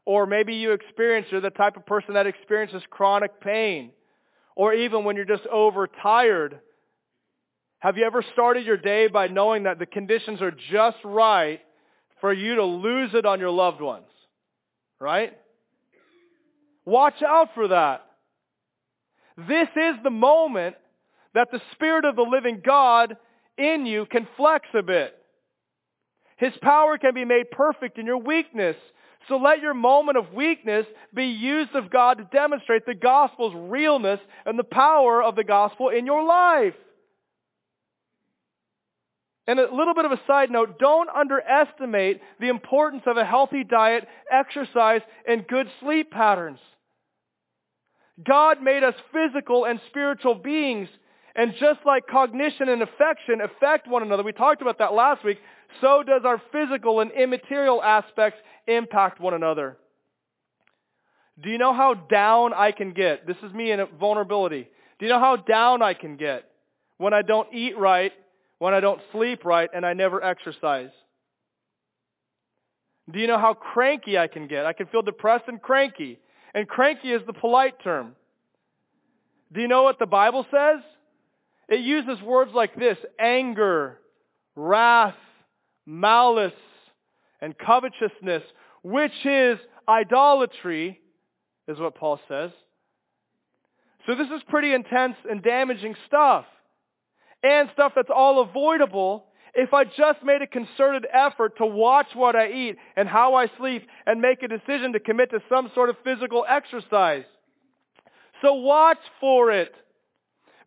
Or 0.08 0.26
maybe 0.26 0.56
you 0.56 0.72
experience, 0.72 1.28
you're 1.30 1.42
the 1.42 1.50
type 1.50 1.76
of 1.76 1.86
person 1.86 2.14
that 2.14 2.28
experiences 2.28 2.82
chronic 2.90 3.42
pain. 3.42 3.92
Or 4.56 4.74
even 4.74 5.04
when 5.04 5.18
you're 5.18 5.26
just 5.26 5.46
overtired. 5.48 6.62
Have 7.80 7.98
you 7.98 8.06
ever 8.06 8.24
started 8.32 8.66
your 8.66 8.78
day 8.78 9.10
by 9.10 9.28
knowing 9.28 9.64
that 9.64 9.80
the 9.80 9.86
conditions 9.86 10.42
are 10.42 10.56
just 10.72 10.96
right 11.04 11.60
for 12.22 12.32
you 12.32 12.56
to 12.56 12.64
lose 12.64 13.10
it 13.16 13.26
on 13.26 13.42
your 13.42 13.50
loved 13.50 13.82
ones? 13.82 14.08
Right? 14.98 15.38
Watch 16.86 17.22
out 17.22 17.50
for 17.54 17.68
that. 17.68 18.06
This 19.38 19.68
is 19.76 19.96
the 20.06 20.10
moment 20.10 20.78
that 21.34 21.52
the 21.52 21.62
Spirit 21.74 22.06
of 22.06 22.16
the 22.16 22.22
living 22.22 22.62
God 22.66 23.18
in 23.58 23.86
you 23.86 24.06
can 24.06 24.26
flex 24.38 24.70
a 24.74 24.82
bit. 24.82 25.14
His 26.38 26.54
power 26.62 26.98
can 26.98 27.14
be 27.14 27.26
made 27.26 27.52
perfect 27.52 27.98
in 27.98 28.06
your 28.06 28.20
weakness. 28.20 28.78
So 29.28 29.38
let 29.38 29.62
your 29.62 29.74
moment 29.74 30.18
of 30.18 30.34
weakness 30.34 30.86
be 31.14 31.26
used 31.26 31.76
of 31.76 31.90
God 31.90 32.18
to 32.18 32.24
demonstrate 32.26 32.86
the 32.86 32.96
gospel's 32.96 33.54
realness 33.56 34.20
and 34.46 34.58
the 34.58 34.64
power 34.64 35.22
of 35.22 35.36
the 35.36 35.44
gospel 35.44 35.90
in 35.90 36.06
your 36.06 36.24
life. 36.24 36.76
And 39.48 39.60
a 39.60 39.74
little 39.74 39.94
bit 39.94 40.06
of 40.06 40.12
a 40.12 40.20
side 40.28 40.52
note, 40.52 40.78
don't 40.78 41.10
underestimate 41.10 42.22
the 42.40 42.50
importance 42.50 43.04
of 43.06 43.16
a 43.16 43.24
healthy 43.26 43.64
diet, 43.64 44.06
exercise, 44.30 45.02
and 45.26 45.48
good 45.48 45.68
sleep 45.82 46.12
patterns. 46.12 46.60
God 48.26 48.62
made 48.62 48.84
us 48.84 48.96
physical 49.14 49.66
and 49.66 49.80
spiritual 49.90 50.36
beings. 50.36 50.90
And 51.36 51.54
just 51.60 51.80
like 51.86 52.08
cognition 52.08 52.68
and 52.68 52.82
affection 52.82 53.42
affect 53.42 53.88
one 53.88 54.04
another, 54.04 54.24
we 54.24 54.34
talked 54.34 54.62
about 54.62 54.80
that 54.80 54.94
last 54.94 55.24
week, 55.24 55.38
so 55.82 56.04
does 56.04 56.22
our 56.26 56.42
physical 56.52 57.00
and 57.00 57.12
immaterial 57.12 57.82
aspects 57.82 58.40
impact 58.68 59.20
one 59.20 59.34
another. 59.34 59.78
Do 61.42 61.50
you 61.50 61.58
know 61.58 61.74
how 61.74 61.94
down 61.94 62.54
I 62.54 62.72
can 62.72 62.92
get? 62.92 63.28
This 63.28 63.38
is 63.44 63.54
me 63.54 63.72
in 63.72 63.86
vulnerability. 64.00 64.68
Do 65.00 65.06
you 65.06 65.12
know 65.12 65.20
how 65.20 65.36
down 65.36 65.82
I 65.82 65.94
can 65.94 66.18
get 66.18 66.46
when 66.98 67.14
I 67.14 67.22
don't 67.22 67.54
eat 67.54 67.78
right, 67.78 68.12
when 68.58 68.74
I 68.74 68.80
don't 68.80 69.02
sleep 69.12 69.46
right, 69.46 69.70
and 69.74 69.86
I 69.86 69.94
never 69.94 70.24
exercise? 70.24 70.90
Do 73.12 73.20
you 73.20 73.28
know 73.28 73.38
how 73.38 73.54
cranky 73.54 74.18
I 74.18 74.28
can 74.28 74.48
get? 74.48 74.66
I 74.66 74.74
can 74.74 74.88
feel 74.88 75.02
depressed 75.02 75.46
and 75.48 75.62
cranky. 75.62 76.20
And 76.54 76.68
cranky 76.68 77.12
is 77.12 77.22
the 77.26 77.34
polite 77.34 77.82
term. 77.84 78.16
Do 79.54 79.62
you 79.62 79.68
know 79.68 79.84
what 79.84 80.00
the 80.00 80.08
Bible 80.08 80.46
says? 80.52 80.82
It 81.70 81.82
uses 81.82 82.22
words 82.22 82.52
like 82.54 82.76
this 82.76 82.98
anger, 83.20 84.00
wrath, 84.56 85.16
malice, 85.88 86.54
and 87.42 87.58
covetousness, 87.58 88.44
which 88.84 89.26
is 89.26 89.58
idolatry, 89.88 91.00
is 91.68 91.80
what 91.80 91.96
Paul 91.96 92.20
says. 92.28 92.52
So 94.06 94.16
this 94.16 94.28
is 94.28 94.42
pretty 94.48 94.74
intense 94.74 95.16
and 95.30 95.42
damaging 95.42 95.96
stuff. 96.08 96.46
And 97.44 97.70
stuff 97.74 97.94
that's 97.96 98.10
all 98.14 98.42
avoidable 98.42 99.26
if 99.54 99.74
I 99.74 99.86
just 99.86 100.24
made 100.24 100.42
a 100.42 100.48
concerted 100.48 101.06
effort 101.12 101.58
to 101.58 101.66
watch 101.66 102.08
what 102.14 102.36
I 102.36 102.52
eat 102.52 102.78
and 102.96 103.08
how 103.08 103.36
I 103.36 103.48
sleep 103.58 103.88
and 104.06 104.22
make 104.22 104.44
a 104.44 104.48
decision 104.48 104.94
to 104.94 105.00
commit 105.00 105.32
to 105.32 105.40
some 105.50 105.72
sort 105.74 105.90
of 105.90 105.96
physical 106.04 106.46
exercise. 106.48 107.26
So 108.42 108.54
watch 108.54 109.00
for 109.20 109.52
it. 109.52 109.74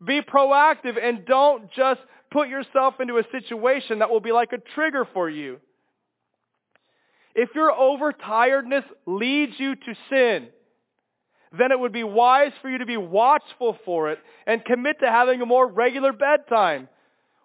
Be 0.04 0.22
proactive 0.22 0.96
and 1.02 1.24
don't 1.24 1.70
just 1.72 2.00
put 2.30 2.48
yourself 2.48 2.94
into 3.00 3.18
a 3.18 3.24
situation 3.30 4.00
that 4.00 4.10
will 4.10 4.20
be 4.20 4.32
like 4.32 4.52
a 4.52 4.58
trigger 4.74 5.06
for 5.12 5.28
you. 5.28 5.58
If 7.34 7.50
your 7.54 7.72
overtiredness 7.72 8.84
leads 9.06 9.52
you 9.58 9.76
to 9.76 9.94
sin, 10.08 10.48
then 11.56 11.72
it 11.72 11.78
would 11.78 11.92
be 11.92 12.04
wise 12.04 12.52
for 12.62 12.70
you 12.70 12.78
to 12.78 12.86
be 12.86 12.96
watchful 12.96 13.76
for 13.84 14.10
it 14.10 14.18
and 14.46 14.64
commit 14.64 15.00
to 15.00 15.06
having 15.06 15.40
a 15.40 15.46
more 15.46 15.66
regular 15.66 16.12
bedtime 16.12 16.88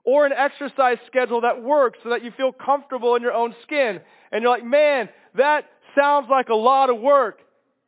or 0.03 0.25
an 0.25 0.33
exercise 0.33 0.97
schedule 1.07 1.41
that 1.41 1.61
works 1.61 1.99
so 2.03 2.09
that 2.09 2.23
you 2.23 2.31
feel 2.37 2.51
comfortable 2.51 3.15
in 3.15 3.23
your 3.23 3.33
own 3.33 3.55
skin. 3.63 3.99
And 4.31 4.43
you're 4.43 4.51
like, 4.51 4.65
man, 4.65 5.09
that 5.35 5.65
sounds 5.95 6.27
like 6.29 6.49
a 6.49 6.55
lot 6.55 6.89
of 6.89 6.99
work. 6.99 7.39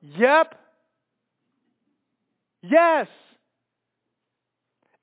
Yep. 0.02 0.56
Yes. 2.64 3.08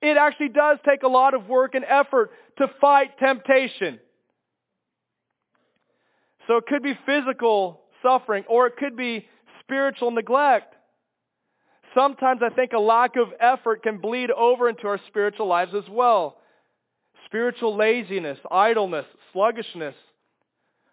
It 0.04 0.18
actually 0.18 0.50
does 0.50 0.76
take 0.86 1.02
a 1.02 1.08
lot 1.08 1.32
of 1.32 1.48
work 1.48 1.74
and 1.74 1.82
effort 1.82 2.30
to 2.58 2.66
fight 2.78 3.18
temptation. 3.18 3.98
So 6.46 6.58
it 6.58 6.66
could 6.66 6.82
be 6.82 6.92
physical 7.06 7.80
suffering 8.02 8.44
or 8.46 8.66
it 8.66 8.76
could 8.76 8.98
be 8.98 9.26
spiritual 9.60 10.10
neglect. 10.10 10.74
Sometimes 11.94 12.42
I 12.44 12.50
think 12.50 12.74
a 12.74 12.78
lack 12.78 13.16
of 13.16 13.28
effort 13.40 13.82
can 13.82 13.96
bleed 13.96 14.30
over 14.30 14.68
into 14.68 14.86
our 14.88 15.00
spiritual 15.06 15.46
lives 15.46 15.72
as 15.74 15.88
well. 15.88 16.36
Spiritual 17.24 17.74
laziness, 17.74 18.38
idleness, 18.50 19.06
sluggishness, 19.32 19.94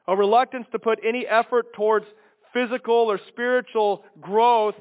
a 0.07 0.15
reluctance 0.15 0.67
to 0.71 0.79
put 0.79 0.99
any 1.05 1.27
effort 1.27 1.73
towards 1.73 2.05
physical 2.53 3.11
or 3.11 3.19
spiritual 3.27 4.05
growth 4.21 4.75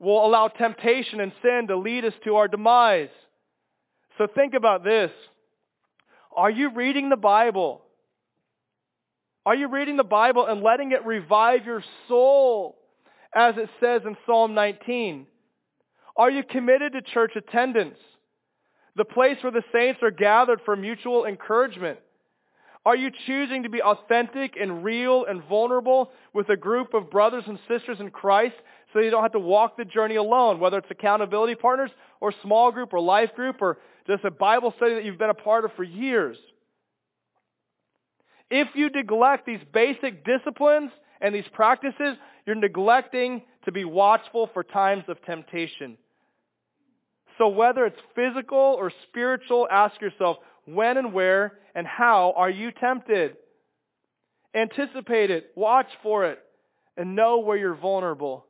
will 0.00 0.24
allow 0.24 0.48
temptation 0.48 1.20
and 1.20 1.32
sin 1.42 1.66
to 1.68 1.76
lead 1.76 2.06
us 2.06 2.14
to 2.24 2.36
our 2.36 2.48
demise. 2.48 3.10
So 4.18 4.26
think 4.26 4.54
about 4.54 4.84
this. 4.84 5.10
Are 6.36 6.50
you 6.50 6.70
reading 6.74 7.08
the 7.08 7.16
Bible? 7.16 7.82
Are 9.44 9.54
you 9.54 9.68
reading 9.68 9.96
the 9.96 10.04
Bible 10.04 10.46
and 10.46 10.62
letting 10.62 10.92
it 10.92 11.04
revive 11.04 11.66
your 11.66 11.82
soul, 12.08 12.76
as 13.34 13.54
it 13.56 13.68
says 13.80 14.02
in 14.06 14.16
Psalm 14.24 14.54
19? 14.54 15.26
Are 16.16 16.30
you 16.30 16.44
committed 16.44 16.92
to 16.92 17.02
church 17.02 17.32
attendance, 17.36 17.98
the 18.96 19.04
place 19.04 19.38
where 19.42 19.52
the 19.52 19.64
saints 19.72 20.00
are 20.02 20.10
gathered 20.10 20.60
for 20.64 20.76
mutual 20.76 21.24
encouragement? 21.24 21.98
Are 22.84 22.96
you 22.96 23.10
choosing 23.26 23.62
to 23.62 23.68
be 23.68 23.80
authentic 23.80 24.54
and 24.60 24.84
real 24.84 25.24
and 25.24 25.42
vulnerable 25.44 26.10
with 26.34 26.48
a 26.48 26.56
group 26.56 26.94
of 26.94 27.10
brothers 27.10 27.44
and 27.46 27.58
sisters 27.68 27.98
in 28.00 28.10
Christ 28.10 28.56
so 28.92 28.98
you 28.98 29.10
don't 29.10 29.22
have 29.22 29.32
to 29.32 29.38
walk 29.38 29.76
the 29.76 29.84
journey 29.84 30.16
alone, 30.16 30.58
whether 30.58 30.78
it's 30.78 30.90
accountability 30.90 31.54
partners 31.54 31.90
or 32.20 32.34
small 32.42 32.72
group 32.72 32.92
or 32.92 33.00
life 33.00 33.34
group 33.36 33.62
or 33.62 33.78
just 34.06 34.24
a 34.24 34.30
Bible 34.30 34.72
study 34.76 34.94
that 34.94 35.04
you've 35.04 35.18
been 35.18 35.30
a 35.30 35.34
part 35.34 35.64
of 35.64 35.72
for 35.74 35.84
years. 35.84 36.36
If 38.50 38.68
you 38.74 38.90
neglect 38.90 39.46
these 39.46 39.60
basic 39.72 40.24
disciplines 40.24 40.90
and 41.20 41.34
these 41.34 41.48
practices, 41.52 42.16
you're 42.46 42.56
neglecting 42.56 43.42
to 43.64 43.72
be 43.72 43.84
watchful 43.84 44.50
for 44.52 44.62
times 44.62 45.04
of 45.08 45.22
temptation. 45.24 45.96
So 47.38 47.48
whether 47.48 47.86
it's 47.86 47.98
physical 48.14 48.58
or 48.58 48.92
spiritual, 49.08 49.66
ask 49.70 50.00
yourself, 50.00 50.38
when 50.64 50.96
and 50.96 51.12
where 51.12 51.58
and 51.74 51.86
how 51.86 52.34
are 52.36 52.50
you 52.50 52.72
tempted? 52.72 53.36
Anticipate 54.54 55.30
it, 55.30 55.50
watch 55.54 55.88
for 56.02 56.26
it, 56.26 56.38
and 56.96 57.16
know 57.16 57.38
where 57.38 57.56
you're 57.56 57.74
vulnerable. 57.74 58.44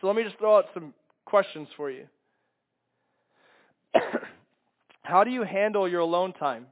So 0.00 0.06
let 0.06 0.16
me 0.16 0.24
just 0.24 0.38
throw 0.38 0.56
out 0.56 0.66
some 0.72 0.94
questions 1.26 1.68
for 1.76 1.90
you. 1.90 2.06
How 5.02 5.24
do 5.24 5.30
you 5.30 5.42
handle 5.42 5.88
your 5.88 6.00
alone 6.00 6.32
time? 6.32 6.66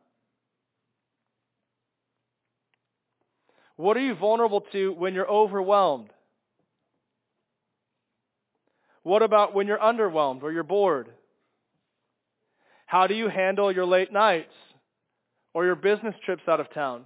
What 3.77 3.97
are 3.97 4.01
you 4.01 4.15
vulnerable 4.15 4.63
to 4.73 4.93
when 4.93 5.15
you're 5.15 5.31
overwhelmed? 5.31 6.11
What 9.05 9.23
about 9.23 9.55
when 9.55 9.67
you're 9.67 9.79
underwhelmed 9.79 10.43
or 10.43 10.53
you're 10.53 10.65
bored? 10.65 11.09
How 12.87 13.07
do 13.07 13.15
you 13.15 13.29
handle 13.29 13.71
your 13.71 13.87
late 13.87 14.13
nights 14.13 14.53
or 15.55 15.65
your 15.65 15.77
business 15.77 16.15
trips 16.25 16.43
out 16.49 16.61
of 16.61 16.73
town? 16.73 17.05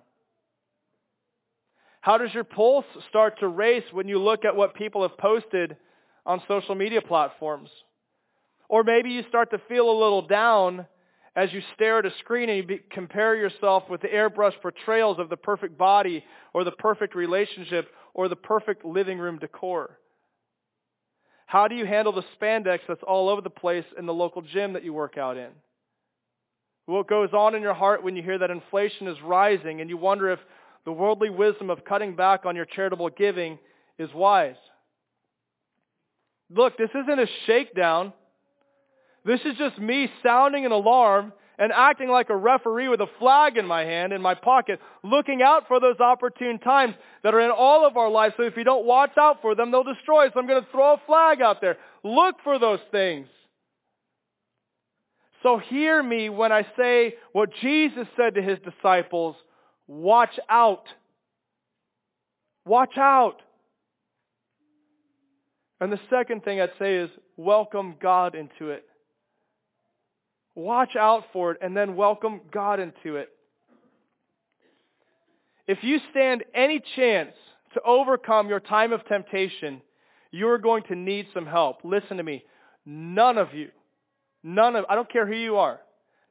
How 2.00 2.18
does 2.18 2.34
your 2.34 2.44
pulse 2.44 2.86
start 3.08 3.38
to 3.40 3.48
race 3.48 3.84
when 3.92 4.08
you 4.08 4.18
look 4.18 4.44
at 4.44 4.56
what 4.56 4.74
people 4.74 5.02
have 5.02 5.16
posted 5.18 5.76
on 6.26 6.42
social 6.48 6.74
media 6.74 7.02
platforms? 7.02 7.68
Or 8.72 8.82
maybe 8.82 9.10
you 9.10 9.22
start 9.28 9.50
to 9.50 9.60
feel 9.68 9.90
a 9.90 9.92
little 9.92 10.22
down 10.22 10.86
as 11.36 11.52
you 11.52 11.60
stare 11.74 11.98
at 11.98 12.06
a 12.06 12.10
screen 12.20 12.48
and 12.48 12.56
you 12.56 12.62
be, 12.64 12.80
compare 12.90 13.36
yourself 13.36 13.82
with 13.90 14.00
the 14.00 14.08
airbrush 14.08 14.58
portrayals 14.62 15.18
of 15.18 15.28
the 15.28 15.36
perfect 15.36 15.76
body 15.76 16.24
or 16.54 16.64
the 16.64 16.70
perfect 16.70 17.14
relationship 17.14 17.90
or 18.14 18.28
the 18.28 18.36
perfect 18.36 18.82
living 18.82 19.18
room 19.18 19.38
decor. 19.38 19.98
How 21.44 21.68
do 21.68 21.74
you 21.74 21.84
handle 21.84 22.14
the 22.14 22.24
spandex 22.40 22.78
that's 22.88 23.02
all 23.06 23.28
over 23.28 23.42
the 23.42 23.50
place 23.50 23.84
in 23.98 24.06
the 24.06 24.14
local 24.14 24.40
gym 24.40 24.72
that 24.72 24.84
you 24.84 24.94
work 24.94 25.18
out 25.18 25.36
in? 25.36 25.50
what 26.86 27.08
goes 27.08 27.30
on 27.32 27.54
in 27.54 27.62
your 27.62 27.74
heart 27.74 28.02
when 28.02 28.16
you 28.16 28.22
hear 28.22 28.38
that 28.38 28.50
inflation 28.50 29.06
is 29.06 29.16
rising 29.22 29.82
and 29.82 29.90
you 29.90 29.98
wonder 29.98 30.30
if 30.30 30.40
the 30.86 30.92
worldly 30.92 31.30
wisdom 31.30 31.68
of 31.68 31.84
cutting 31.84 32.16
back 32.16 32.46
on 32.46 32.56
your 32.56 32.64
charitable 32.64 33.10
giving 33.10 33.58
is 33.98 34.08
wise. 34.14 34.56
Look, 36.50 36.76
this 36.76 36.90
isn't 36.90 37.20
a 37.20 37.26
shakedown. 37.46 38.14
This 39.24 39.40
is 39.44 39.56
just 39.56 39.78
me 39.78 40.10
sounding 40.22 40.66
an 40.66 40.72
alarm 40.72 41.32
and 41.58 41.70
acting 41.72 42.08
like 42.08 42.30
a 42.30 42.36
referee 42.36 42.88
with 42.88 43.00
a 43.00 43.06
flag 43.18 43.56
in 43.56 43.66
my 43.66 43.84
hand, 43.84 44.12
in 44.12 44.20
my 44.20 44.34
pocket, 44.34 44.80
looking 45.04 45.42
out 45.42 45.68
for 45.68 45.78
those 45.78 46.00
opportune 46.00 46.58
times 46.58 46.94
that 47.22 47.34
are 47.34 47.40
in 47.40 47.50
all 47.50 47.86
of 47.86 47.96
our 47.96 48.10
lives. 48.10 48.34
So 48.36 48.42
if 48.42 48.56
you 48.56 48.64
don't 48.64 48.84
watch 48.84 49.12
out 49.16 49.40
for 49.42 49.54
them, 49.54 49.70
they'll 49.70 49.84
destroy 49.84 50.26
us. 50.26 50.32
I'm 50.34 50.46
going 50.46 50.62
to 50.62 50.70
throw 50.72 50.94
a 50.94 51.02
flag 51.06 51.40
out 51.40 51.60
there. 51.60 51.76
Look 52.02 52.36
for 52.42 52.58
those 52.58 52.80
things. 52.90 53.28
So 55.42 55.58
hear 55.58 56.02
me 56.02 56.28
when 56.30 56.52
I 56.52 56.66
say 56.76 57.14
what 57.32 57.50
Jesus 57.60 58.06
said 58.16 58.34
to 58.34 58.42
his 58.42 58.58
disciples, 58.60 59.36
watch 59.86 60.38
out. 60.48 60.84
Watch 62.64 62.96
out. 62.96 63.36
And 65.80 65.92
the 65.92 66.00
second 66.10 66.44
thing 66.44 66.60
I'd 66.60 66.70
say 66.78 66.96
is 66.96 67.10
welcome 67.36 67.96
God 68.00 68.36
into 68.36 68.70
it. 68.70 68.84
Watch 70.54 70.96
out 70.96 71.24
for 71.32 71.52
it 71.52 71.58
and 71.62 71.76
then 71.76 71.96
welcome 71.96 72.40
God 72.50 72.78
into 72.80 73.16
it. 73.16 73.28
If 75.66 75.78
you 75.82 75.98
stand 76.10 76.44
any 76.54 76.82
chance 76.96 77.32
to 77.74 77.80
overcome 77.82 78.48
your 78.48 78.60
time 78.60 78.92
of 78.92 79.06
temptation, 79.06 79.80
you 80.30 80.48
are 80.48 80.58
going 80.58 80.82
to 80.84 80.94
need 80.94 81.26
some 81.32 81.46
help. 81.46 81.78
Listen 81.84 82.16
to 82.16 82.22
me. 82.22 82.44
None 82.84 83.38
of 83.38 83.54
you, 83.54 83.68
none 84.42 84.74
of, 84.74 84.84
I 84.88 84.96
don't 84.96 85.10
care 85.10 85.26
who 85.26 85.36
you 85.36 85.58
are, 85.58 85.78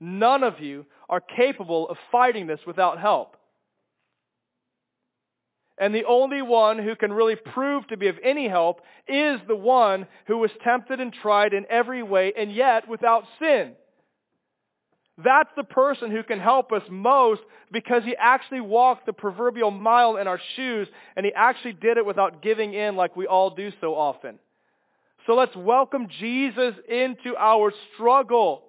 none 0.01 0.43
of 0.43 0.59
you 0.59 0.85
are 1.09 1.21
capable 1.21 1.87
of 1.89 1.97
fighting 2.11 2.45
this 2.45 2.59
without 2.67 2.99
help. 2.99 3.37
And 5.77 5.95
the 5.95 6.05
only 6.05 6.41
one 6.41 6.77
who 6.77 6.95
can 6.95 7.11
really 7.11 7.35
prove 7.35 7.87
to 7.87 7.97
be 7.97 8.07
of 8.07 8.17
any 8.23 8.47
help 8.47 8.81
is 9.07 9.39
the 9.47 9.55
one 9.55 10.05
who 10.27 10.37
was 10.37 10.51
tempted 10.63 10.99
and 10.99 11.11
tried 11.11 11.53
in 11.53 11.65
every 11.69 12.03
way 12.03 12.33
and 12.37 12.53
yet 12.53 12.87
without 12.87 13.23
sin. 13.39 13.73
That's 15.17 15.49
the 15.55 15.63
person 15.63 16.11
who 16.11 16.23
can 16.23 16.39
help 16.39 16.71
us 16.71 16.83
most 16.89 17.41
because 17.71 18.03
he 18.03 18.15
actually 18.17 18.61
walked 18.61 19.05
the 19.05 19.13
proverbial 19.13 19.71
mile 19.71 20.17
in 20.17 20.27
our 20.27 20.39
shoes 20.55 20.87
and 21.15 21.25
he 21.25 21.31
actually 21.33 21.73
did 21.73 21.97
it 21.97 22.05
without 22.05 22.41
giving 22.41 22.73
in 22.73 22.95
like 22.95 23.15
we 23.15 23.27
all 23.27 23.51
do 23.51 23.71
so 23.81 23.93
often. 23.93 24.39
So 25.27 25.33
let's 25.33 25.55
welcome 25.55 26.07
Jesus 26.19 26.73
into 26.89 27.35
our 27.37 27.71
struggle. 27.93 28.63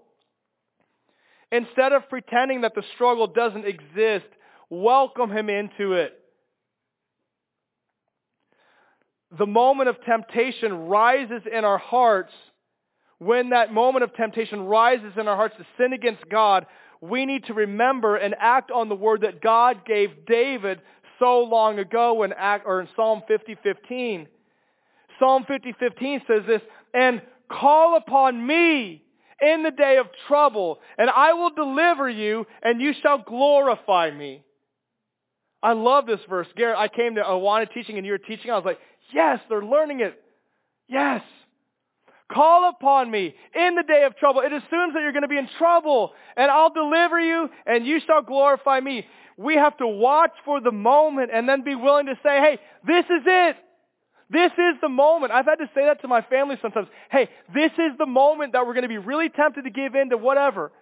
Instead 1.51 1.93
of 1.93 2.09
pretending 2.09 2.63
that 2.63 2.75
the 2.75 2.83
struggle 2.95 3.27
doesn't 3.27 3.67
exist, 3.67 4.27
welcome 4.69 5.31
him 5.31 5.49
into 5.49 5.95
it. 5.95 6.19
the 9.39 9.47
moment 9.47 9.89
of 9.89 9.97
temptation 10.05 10.89
rises 10.89 11.43
in 11.51 11.65
our 11.65 11.79
hearts, 11.79 12.33
when 13.25 13.51
that 13.51 13.73
moment 13.73 14.05
of 14.05 14.15
temptation 14.15 14.63
rises 14.63 15.13
in 15.17 15.29
our 15.29 15.37
hearts 15.37 15.57
to 15.59 15.67
sin 15.79 15.93
against 15.93 16.29
God, 16.29 16.67
we 17.01 17.27
need 17.27 17.45
to 17.47 17.55
remember 17.55 18.17
and 18.17 18.35
act 18.39 18.71
on 18.71 18.89
the 18.89 18.95
word 18.95 19.23
that 19.23 19.41
God 19.41 19.85
gave 19.85 20.27
David 20.27 20.81
so 21.19 21.41
long 21.41 21.79
ago 21.79 22.23
in, 22.23 22.33
or 22.65 22.81
in 22.81 22.89
Psalm 22.97 23.23
50:15. 23.29 24.29
Psalm 25.19 25.45
50:15 25.45 26.23
says 26.27 26.45
this, 26.47 26.63
"And 26.95 27.23
call 27.49 27.97
upon 27.97 28.47
me 28.47 29.05
in 29.41 29.63
the 29.63 29.71
day 29.71 29.99
of 29.99 30.09
trouble, 30.27 30.81
and 30.99 31.11
I 31.11 31.33
will 31.33 31.51
deliver 31.51 32.09
you, 32.09 32.47
and 32.63 32.81
you 32.81 32.93
shall 32.93 33.19
glorify 33.19 34.11
me." 34.11 34.43
I 35.63 35.73
love 35.75 36.07
this 36.07 36.23
verse. 36.25 36.49
Garrett, 36.57 36.79
I 36.79 36.89
came 36.89 37.15
to 37.15 37.23
Awana 37.23 37.73
teaching 37.73 37.97
and 37.97 38.05
you 38.05 38.13
were 38.13 38.19
teaching. 38.19 38.51
I 38.51 38.57
was 38.57 38.65
like, 38.65 38.81
Yes, 39.13 39.41
they're 39.49 39.65
learning 39.65 40.01
it. 40.01 40.21
Yes. 40.89 41.23
Call 42.31 42.69
upon 42.69 43.11
me 43.11 43.35
in 43.55 43.75
the 43.75 43.83
day 43.83 44.05
of 44.05 44.17
trouble. 44.17 44.41
It 44.41 44.53
assumes 44.53 44.95
that 44.95 45.01
you're 45.03 45.13
going 45.13 45.23
to 45.23 45.29
be 45.29 45.39
in 45.39 45.49
trouble, 45.59 46.13
and 46.37 46.51
I'll 46.51 46.73
deliver 46.73 47.21
you, 47.21 47.49
and 47.67 47.87
you 47.87 48.01
shall 48.07 48.23
glorify 48.23 48.81
me. 48.81 49.07
We 49.37 49.57
have 49.57 49.77
to 49.79 49.87
watch 49.87 50.33
for 50.45 50.61
the 50.61 50.73
moment 50.73 51.31
and 51.33 51.49
then 51.49 51.63
be 51.63 51.75
willing 51.75 52.07
to 52.07 52.15
say, 52.23 52.39
hey, 52.39 52.59
this 52.87 53.05
is 53.05 53.23
it. 53.27 53.57
This 54.31 54.53
is 54.53 54.81
the 54.81 54.89
moment. 54.89 55.33
I've 55.33 55.45
had 55.45 55.57
to 55.57 55.71
say 55.75 55.85
that 55.85 56.01
to 56.03 56.09
my 56.09 56.23
family 56.23 56.57
sometimes. 56.63 56.89
Hey, 57.11 57.29
this 57.53 57.73
is 57.73 57.99
the 57.99 58.07
moment 58.07 58.53
that 58.53 58.67
we're 58.67 58.73
going 58.73 58.83
to 58.83 58.89
be 58.89 58.99
really 58.99 59.29
tempted 59.29 59.65
to 59.65 59.71
give 59.71 59.95
in 59.95 60.11
to 60.11 60.17
whatever. 60.17 60.73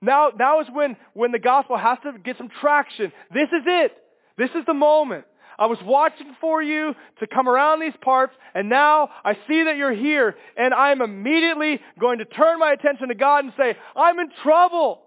Now, 0.00 0.30
now 0.36 0.60
is 0.60 0.66
when, 0.72 0.96
when 1.14 1.30
the 1.30 1.38
gospel 1.38 1.76
has 1.76 1.98
to 2.02 2.18
get 2.18 2.36
some 2.36 2.50
traction. 2.60 3.12
This 3.32 3.48
is 3.48 3.62
it. 3.64 3.92
This 4.36 4.50
is 4.50 4.66
the 4.66 4.74
moment. 4.74 5.24
I 5.58 5.66
was 5.66 5.78
watching 5.82 6.34
for 6.40 6.62
you 6.62 6.94
to 7.20 7.26
come 7.26 7.48
around 7.48 7.80
these 7.80 7.94
parts, 8.02 8.34
and 8.54 8.68
now 8.68 9.10
I 9.24 9.34
see 9.48 9.64
that 9.64 9.76
you're 9.76 9.94
here, 9.94 10.36
and 10.56 10.74
I'm 10.74 11.00
immediately 11.00 11.80
going 11.98 12.18
to 12.18 12.24
turn 12.24 12.58
my 12.58 12.72
attention 12.72 13.08
to 13.08 13.14
God 13.14 13.44
and 13.44 13.52
say, 13.56 13.76
I'm 13.94 14.18
in 14.18 14.28
trouble. 14.42 15.02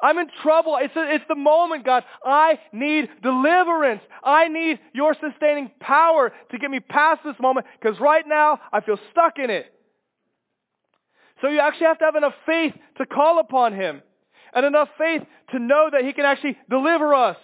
I'm 0.00 0.18
in 0.18 0.28
trouble. 0.42 0.78
It's, 0.80 0.94
a, 0.96 1.14
it's 1.14 1.24
the 1.28 1.36
moment, 1.36 1.84
God. 1.84 2.04
I 2.24 2.58
need 2.72 3.08
deliverance. 3.22 4.02
I 4.22 4.48
need 4.48 4.80
your 4.92 5.14
sustaining 5.14 5.70
power 5.80 6.32
to 6.50 6.58
get 6.58 6.70
me 6.70 6.80
past 6.80 7.22
this 7.24 7.36
moment 7.40 7.66
because 7.80 8.00
right 8.00 8.24
now 8.26 8.58
I 8.72 8.80
feel 8.80 8.98
stuck 9.12 9.38
in 9.38 9.50
it. 9.50 9.72
So 11.40 11.48
you 11.48 11.60
actually 11.60 11.86
have 11.86 11.98
to 11.98 12.04
have 12.04 12.16
enough 12.16 12.34
faith 12.46 12.74
to 12.98 13.06
call 13.06 13.40
upon 13.40 13.74
Him 13.74 14.02
and 14.54 14.66
enough 14.66 14.88
faith 14.98 15.22
to 15.50 15.58
know 15.58 15.88
that 15.92 16.04
He 16.04 16.12
can 16.12 16.24
actually 16.24 16.56
deliver 16.68 17.14
us 17.14 17.36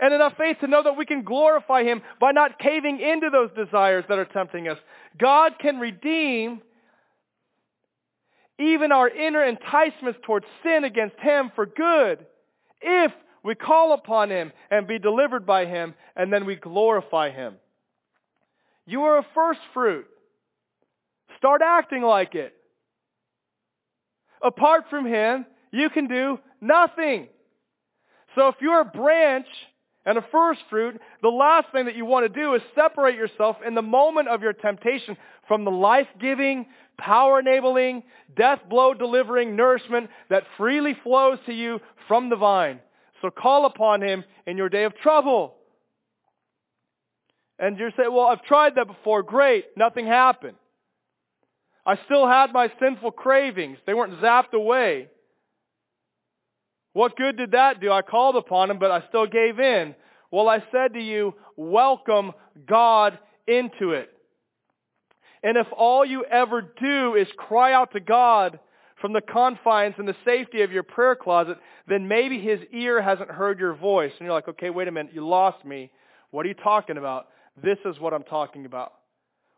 and 0.00 0.14
enough 0.14 0.32
faith 0.38 0.56
to 0.60 0.66
know 0.66 0.82
that 0.82 0.96
we 0.96 1.04
can 1.04 1.22
glorify 1.22 1.84
Him 1.84 2.02
by 2.18 2.32
not 2.32 2.58
caving 2.58 3.00
into 3.00 3.28
those 3.30 3.50
desires 3.54 4.04
that 4.08 4.18
are 4.18 4.24
tempting 4.24 4.68
us. 4.68 4.78
God 5.18 5.52
can 5.60 5.78
redeem 5.78 6.62
even 8.58 8.92
our 8.92 9.08
inner 9.08 9.44
enticements 9.44 10.18
towards 10.24 10.46
sin 10.62 10.84
against 10.84 11.16
Him 11.18 11.52
for 11.54 11.66
good 11.66 12.24
if 12.80 13.12
we 13.44 13.54
call 13.54 13.92
upon 13.92 14.30
Him 14.30 14.52
and 14.70 14.86
be 14.86 14.98
delivered 14.98 15.46
by 15.46 15.66
Him 15.66 15.94
and 16.16 16.32
then 16.32 16.46
we 16.46 16.56
glorify 16.56 17.30
Him. 17.30 17.56
You 18.86 19.02
are 19.02 19.18
a 19.18 19.26
first 19.34 19.60
fruit. 19.74 20.06
Start 21.36 21.60
acting 21.64 22.02
like 22.02 22.34
it. 22.34 22.54
Apart 24.42 24.84
from 24.88 25.06
Him, 25.06 25.46
you 25.70 25.90
can 25.90 26.08
do 26.08 26.38
nothing. 26.60 27.28
So 28.34 28.48
if 28.48 28.56
you're 28.60 28.80
a 28.80 28.84
branch 28.84 29.46
and 30.06 30.16
a 30.16 30.24
first 30.32 30.60
fruit, 30.70 31.00
the 31.22 31.28
last 31.28 31.68
thing 31.72 31.86
that 31.86 31.96
you 31.96 32.04
want 32.06 32.32
to 32.32 32.40
do 32.40 32.54
is 32.54 32.62
separate 32.74 33.16
yourself 33.16 33.56
in 33.66 33.74
the 33.74 33.82
moment 33.82 34.28
of 34.28 34.42
your 34.42 34.54
temptation 34.54 35.16
from 35.46 35.64
the 35.64 35.70
life-giving, 35.70 36.66
power-enabling, 36.98 38.02
death-blow 38.34 38.94
delivering 38.94 39.56
nourishment 39.56 40.08
that 40.30 40.44
freely 40.56 40.96
flows 41.02 41.38
to 41.46 41.52
you 41.52 41.80
from 42.08 42.30
the 42.30 42.36
vine. 42.36 42.80
So 43.20 43.30
call 43.30 43.66
upon 43.66 44.02
him 44.02 44.24
in 44.46 44.56
your 44.56 44.70
day 44.70 44.84
of 44.84 44.96
trouble. 44.96 45.54
And 47.58 47.78
you 47.78 47.90
say, 47.90 48.04
well, 48.08 48.26
I've 48.26 48.42
tried 48.42 48.76
that 48.76 48.86
before. 48.86 49.22
Great. 49.22 49.66
Nothing 49.76 50.06
happened. 50.06 50.56
I 51.84 51.98
still 52.06 52.26
had 52.26 52.52
my 52.54 52.72
sinful 52.80 53.12
cravings. 53.12 53.76
They 53.86 53.92
weren't 53.92 54.20
zapped 54.20 54.54
away. 54.54 55.08
What 56.92 57.16
good 57.16 57.36
did 57.36 57.52
that 57.52 57.80
do? 57.80 57.92
I 57.92 58.02
called 58.02 58.36
upon 58.36 58.70
him, 58.70 58.78
but 58.78 58.90
I 58.90 59.06
still 59.08 59.26
gave 59.26 59.60
in. 59.60 59.94
Well, 60.30 60.48
I 60.48 60.62
said 60.72 60.94
to 60.94 61.00
you, 61.00 61.34
welcome 61.56 62.32
God 62.66 63.18
into 63.46 63.92
it. 63.92 64.10
And 65.42 65.56
if 65.56 65.66
all 65.76 66.04
you 66.04 66.24
ever 66.24 66.60
do 66.60 67.14
is 67.14 67.28
cry 67.36 67.72
out 67.72 67.92
to 67.92 68.00
God 68.00 68.58
from 69.00 69.12
the 69.12 69.22
confines 69.22 69.94
and 69.98 70.06
the 70.06 70.16
safety 70.24 70.62
of 70.62 70.72
your 70.72 70.82
prayer 70.82 71.16
closet, 71.16 71.56
then 71.88 72.06
maybe 72.06 72.38
his 72.38 72.60
ear 72.72 73.00
hasn't 73.00 73.30
heard 73.30 73.58
your 73.58 73.74
voice. 73.74 74.12
And 74.18 74.26
you're 74.26 74.34
like, 74.34 74.48
okay, 74.48 74.70
wait 74.70 74.88
a 74.88 74.92
minute, 74.92 75.14
you 75.14 75.26
lost 75.26 75.64
me. 75.64 75.90
What 76.30 76.44
are 76.44 76.48
you 76.48 76.54
talking 76.54 76.98
about? 76.98 77.28
This 77.62 77.78
is 77.84 77.98
what 77.98 78.12
I'm 78.12 78.22
talking 78.22 78.66
about. 78.66 78.92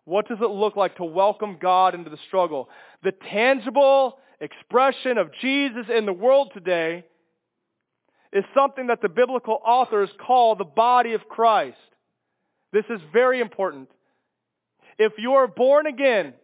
What 0.05 0.29
does 0.29 0.39
it 0.41 0.51
look 0.51 0.77
like 0.77 0.97
to 0.97 1.05
welcome 1.05 1.59
God 1.61 1.95
into 1.95 2.11
the 2.11 2.19
struggle? 2.29 2.69
The 3.03 3.13
tangible 3.31 4.19
expression 4.41 5.19
of 5.19 5.31
Jesus 5.41 5.87
in 5.95 6.07
the 6.07 6.13
world 6.13 6.51
today 6.55 7.05
is 8.33 8.45
something 8.55 8.87
that 8.87 9.03
the 9.03 9.09
biblical 9.09 9.61
authors 9.65 10.09
call 10.25 10.57
the 10.57 10.65
body 10.65 11.13
of 11.13 11.29
Christ. 11.29 11.77
This 12.73 12.85
is 12.89 13.01
very 13.13 13.41
important. 13.41 13.91
If 14.99 15.13
you 15.19 15.35
are 15.35 15.47
born 15.47 15.87
again 15.87 16.35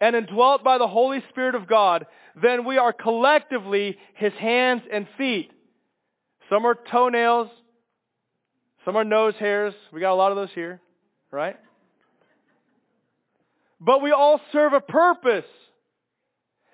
and 0.00 0.14
indwelt 0.14 0.62
by 0.62 0.78
the 0.78 0.86
Holy 0.86 1.22
Spirit 1.30 1.54
of 1.54 1.66
God, 1.66 2.06
then 2.40 2.64
we 2.64 2.78
are 2.78 2.92
collectively 2.92 3.96
His 4.14 4.32
hands 4.34 4.82
and 4.92 5.08
feet. 5.18 5.50
Some 6.48 6.64
are 6.64 6.78
toenails, 6.90 7.48
some 8.84 8.96
are 8.96 9.04
nose 9.04 9.34
hairs. 9.38 9.74
We 9.92 10.00
got 10.00 10.12
a 10.12 10.14
lot 10.14 10.30
of 10.30 10.36
those 10.36 10.52
here, 10.54 10.80
right? 11.32 11.56
But 13.80 14.00
we 14.02 14.12
all 14.12 14.40
serve 14.52 14.72
a 14.72 14.80
purpose. 14.80 15.44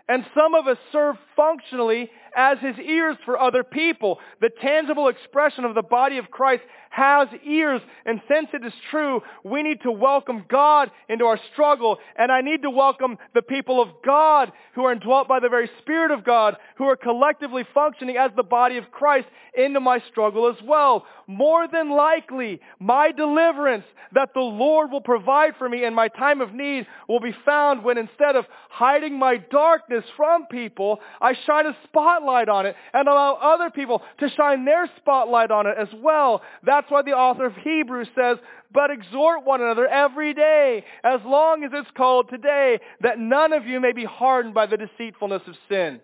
And 0.09 0.27
some 0.35 0.55
of 0.55 0.67
us 0.67 0.77
serve 0.91 1.17
functionally 1.37 2.11
as 2.37 2.59
his 2.61 2.79
ears 2.79 3.17
for 3.25 3.39
other 3.39 3.65
people. 3.65 4.19
The 4.41 4.51
tangible 4.51 5.09
expression 5.09 5.65
of 5.65 5.75
the 5.75 5.83
body 5.83 6.19
of 6.19 6.31
Christ 6.31 6.63
has 6.91 7.29
ears. 7.47 7.81
And 8.05 8.21
since 8.29 8.49
it 8.53 8.65
is 8.65 8.73
true, 8.91 9.23
we 9.45 9.63
need 9.63 9.81
to 9.83 9.91
welcome 9.91 10.45
God 10.49 10.91
into 11.09 11.25
our 11.25 11.41
struggle. 11.53 11.99
And 12.17 12.31
I 12.31 12.43
need 12.43 12.63
to 12.63 12.71
welcome 12.71 13.17
the 13.35 13.43
people 13.43 13.81
of 13.81 13.89
God 14.05 14.53
who 14.75 14.85
are 14.85 14.93
indwelt 14.93 15.27
by 15.27 15.41
the 15.41 15.49
very 15.49 15.71
Spirit 15.81 16.11
of 16.11 16.25
God, 16.25 16.57
who 16.77 16.85
are 16.85 16.97
collectively 16.97 17.65
functioning 17.73 18.17
as 18.17 18.31
the 18.37 18.43
body 18.43 18.77
of 18.77 18.91
Christ 18.91 19.27
into 19.57 19.81
my 19.81 20.03
struggle 20.11 20.49
as 20.49 20.63
well. 20.65 21.07
More 21.27 21.67
than 21.67 21.91
likely, 21.91 22.61
my 22.79 23.11
deliverance 23.13 23.85
that 24.15 24.35
the 24.35 24.41
Lord 24.41 24.91
will 24.91 25.01
provide 25.01 25.55
for 25.57 25.69
me 25.69 25.85
in 25.85 25.95
my 25.95 26.09
time 26.09 26.43
of 26.43 26.53
need 26.53 26.87
will 27.09 27.21
be 27.21 27.35
found 27.45 27.83
when 27.83 27.97
instead 27.97 28.37
of 28.37 28.45
hiding 28.69 29.19
my 29.19 29.39
darkness 29.39 30.05
from 30.17 30.47
people, 30.47 31.01
I 31.21 31.35
shine 31.47 31.67
a 31.67 31.77
spotlight 31.85 32.22
on 32.49 32.67
it 32.67 32.77
and 32.93 33.09
allow 33.09 33.35
other 33.35 33.71
people 33.71 34.03
to 34.19 34.29
shine 34.31 34.65
their 34.65 34.89
spotlight 34.97 35.51
on 35.51 35.67
it 35.67 35.77
as 35.79 35.89
well. 36.03 36.43
That's 36.65 36.91
why 36.91 37.03
the 37.03 37.13
author 37.13 37.47
of 37.47 37.55
Hebrews 37.57 38.09
says, 38.15 38.39
but 38.73 38.91
exhort 38.91 39.45
one 39.45 39.61
another 39.61 39.87
every 39.87 40.35
day, 40.35 40.85
as 41.05 41.21
long 41.25 41.65
as 41.65 41.71
it's 41.75 41.91
called 41.97 42.31
today, 42.31 42.81
that 43.01 43.19
none 43.19 43.53
of 43.53 43.67
you 43.67 43.81
may 43.81 43.93
be 43.93 44.05
hardened 44.05 44.55
by 44.55 44.67
the 44.67 44.77
deceitfulness 44.77 45.43
of 45.47 45.55
sin. 45.69 46.01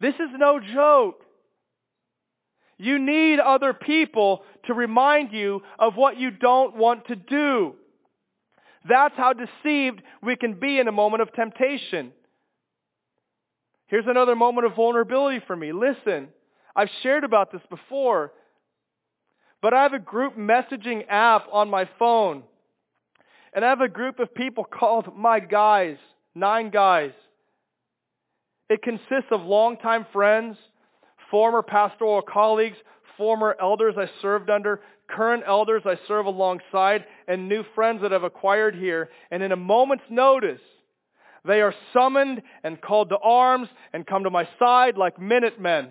This 0.00 0.14
is 0.14 0.30
no 0.36 0.60
joke. 0.60 1.20
You 2.78 2.98
need 2.98 3.40
other 3.40 3.74
people 3.74 4.42
to 4.64 4.72
remind 4.72 5.32
you 5.32 5.60
of 5.78 5.96
what 5.96 6.16
you 6.16 6.30
don't 6.30 6.76
want 6.76 7.08
to 7.08 7.16
do. 7.16 7.74
That's 8.88 9.14
how 9.14 9.34
deceived 9.34 10.00
we 10.22 10.36
can 10.36 10.54
be 10.54 10.78
in 10.78 10.88
a 10.88 10.92
moment 10.92 11.20
of 11.20 11.32
temptation. 11.34 12.12
Here's 13.90 14.06
another 14.06 14.36
moment 14.36 14.66
of 14.68 14.76
vulnerability 14.76 15.42
for 15.48 15.56
me. 15.56 15.72
Listen, 15.72 16.28
I've 16.76 16.88
shared 17.02 17.24
about 17.24 17.50
this 17.50 17.60
before, 17.68 18.32
but 19.60 19.74
I 19.74 19.82
have 19.82 19.94
a 19.94 19.98
group 19.98 20.36
messaging 20.36 21.04
app 21.08 21.46
on 21.52 21.68
my 21.68 21.88
phone. 21.98 22.44
And 23.52 23.64
I 23.64 23.68
have 23.68 23.80
a 23.80 23.88
group 23.88 24.20
of 24.20 24.32
people 24.32 24.62
called 24.62 25.16
My 25.16 25.40
Guys, 25.40 25.96
nine 26.36 26.70
guys. 26.70 27.10
It 28.68 28.80
consists 28.80 29.32
of 29.32 29.42
longtime 29.42 30.06
friends, 30.12 30.56
former 31.28 31.60
pastoral 31.60 32.22
colleagues, 32.22 32.76
former 33.16 33.56
elders 33.60 33.96
I 33.98 34.08
served 34.22 34.50
under, 34.50 34.80
current 35.08 35.42
elders 35.44 35.82
I 35.84 35.96
serve 36.06 36.26
alongside, 36.26 37.06
and 37.26 37.48
new 37.48 37.64
friends 37.74 38.02
that 38.02 38.12
I've 38.12 38.22
acquired 38.22 38.76
here. 38.76 39.10
And 39.32 39.42
in 39.42 39.50
a 39.50 39.56
moment's 39.56 40.04
notice, 40.08 40.60
they 41.44 41.60
are 41.60 41.74
summoned 41.92 42.42
and 42.62 42.80
called 42.80 43.10
to 43.10 43.18
arms 43.18 43.68
and 43.92 44.06
come 44.06 44.24
to 44.24 44.30
my 44.30 44.48
side 44.58 44.96
like 44.96 45.20
minutemen, 45.20 45.90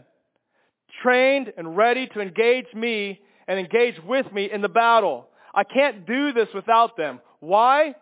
trained 1.02 1.52
and 1.58 1.76
ready 1.76 2.08
to 2.08 2.20
engage 2.22 2.74
me 2.74 3.20
and 3.48 3.60
engage 3.60 3.96
with 4.06 4.32
me 4.32 4.50
in 4.52 4.62
the 4.62 4.70
battle. 4.70 5.28
I 5.54 5.64
can't 5.64 6.06
do 6.06 6.34
this 6.34 6.50
without 6.54 6.98
them. 6.98 7.20
Why? 7.40 7.96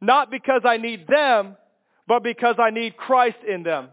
Not 0.00 0.30
because 0.30 0.62
I 0.64 0.76
need 0.76 1.06
them, 1.06 1.56
but 2.08 2.22
because 2.22 2.56
I 2.58 2.70
need 2.70 2.96
Christ 2.96 3.38
in 3.48 3.62
them. 3.62 3.88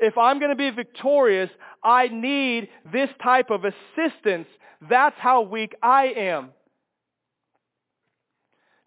if 0.00 0.16
I'm 0.16 0.38
going 0.38 0.50
to 0.50 0.56
be 0.56 0.70
victorious, 0.70 1.50
I 1.84 2.08
need 2.08 2.68
this 2.92 3.10
type 3.22 3.50
of 3.50 3.64
assistance. 3.64 4.48
That's 4.88 5.16
how 5.18 5.42
weak 5.42 5.74
I 5.82 6.06
am. 6.16 6.50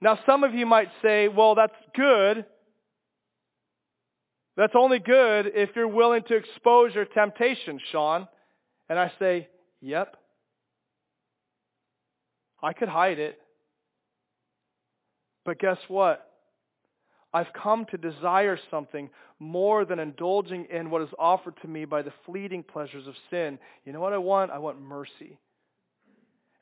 Now, 0.03 0.19
some 0.25 0.43
of 0.43 0.53
you 0.53 0.65
might 0.65 0.89
say, 1.01 1.29
well, 1.29 1.55
that's 1.55 1.71
good. 1.95 2.43
That's 4.57 4.73
only 4.75 4.99
good 4.99 5.53
if 5.55 5.69
you're 5.77 5.87
willing 5.87 6.23
to 6.23 6.35
expose 6.35 6.93
your 6.93 7.05
temptation, 7.05 7.79
Sean. 7.89 8.27
And 8.89 8.99
I 8.99 9.13
say, 9.17 9.47
yep. 9.79 10.17
I 12.61 12.73
could 12.73 12.89
hide 12.89 13.17
it. 13.17 13.39
But 15.45 15.57
guess 15.57 15.77
what? 15.87 16.29
I've 17.33 17.53
come 17.53 17.85
to 17.91 17.97
desire 17.97 18.59
something 18.69 19.09
more 19.39 19.85
than 19.85 19.99
indulging 19.99 20.67
in 20.69 20.89
what 20.89 21.01
is 21.01 21.09
offered 21.17 21.55
to 21.61 21.67
me 21.69 21.85
by 21.85 22.01
the 22.01 22.11
fleeting 22.25 22.63
pleasures 22.63 23.07
of 23.07 23.13
sin. 23.29 23.57
You 23.85 23.93
know 23.93 24.01
what 24.01 24.11
I 24.11 24.17
want? 24.17 24.51
I 24.51 24.57
want 24.57 24.81
mercy. 24.81 25.39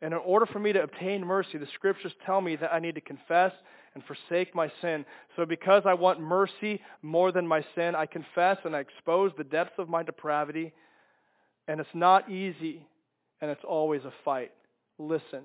And 0.02 0.14
in 0.14 0.20
order 0.20 0.46
for 0.46 0.60
me 0.60 0.74
to 0.74 0.82
obtain 0.82 1.24
mercy, 1.24 1.58
the 1.58 1.68
scriptures 1.76 2.14
tell 2.26 2.42
me 2.42 2.56
that 2.56 2.74
I 2.74 2.80
need 2.80 2.96
to 2.96 3.02
confess 3.02 3.52
and 3.94 4.04
forsake 4.06 4.56
my 4.56 4.72
sin. 4.82 5.06
So 5.36 5.46
because 5.46 5.84
I 5.86 5.94
want 5.94 6.20
mercy 6.20 6.82
more 7.02 7.32
than 7.32 7.46
my 7.46 7.64
sin, 7.76 7.94
I 7.94 8.06
confess 8.06 8.58
and 8.64 8.76
I 8.76 8.80
expose 8.80 9.32
the 9.38 9.44
depths 9.44 9.78
of 9.78 9.90
my 9.90 10.02
depravity. 10.02 10.74
And 11.68 11.80
it's 11.80 11.90
not 11.94 12.30
easy, 12.30 12.88
and 13.42 13.52
it's 13.52 13.64
always 13.64 14.04
a 14.04 14.14
fight. 14.26 14.52
Listen. 14.98 15.44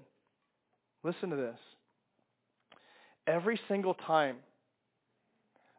Listen 1.03 1.31
to 1.31 1.37
this. 1.37 1.59
Every 3.27 3.61
single 3.69 3.95
time 3.95 4.37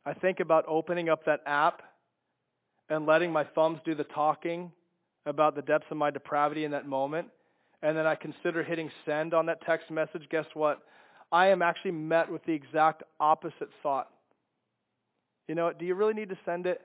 I 0.05 0.13
think 0.13 0.39
about 0.39 0.63
opening 0.69 1.09
up 1.09 1.25
that 1.25 1.41
app 1.45 1.81
and 2.89 3.05
letting 3.05 3.31
my 3.31 3.43
thumbs 3.43 3.79
do 3.83 3.93
the 3.93 4.05
talking 4.05 4.71
about 5.25 5.53
the 5.55 5.61
depths 5.61 5.87
of 5.91 5.97
my 5.97 6.11
depravity 6.11 6.63
in 6.63 6.71
that 6.71 6.87
moment. 6.87 7.27
And 7.81 7.95
then 7.97 8.07
I 8.07 8.15
consider 8.15 8.63
hitting 8.63 8.89
send 9.05 9.33
on 9.33 9.45
that 9.47 9.61
text 9.65 9.91
message. 9.91 10.23
Guess 10.29 10.45
what? 10.53 10.79
I 11.31 11.47
am 11.47 11.61
actually 11.61 11.91
met 11.91 12.31
with 12.31 12.43
the 12.45 12.53
exact 12.53 13.03
opposite 13.19 13.69
thought. 13.83 14.09
You 15.47 15.55
know, 15.55 15.71
do 15.71 15.85
you 15.85 15.95
really 15.95 16.13
need 16.13 16.29
to 16.29 16.37
send 16.45 16.65
it? 16.65 16.81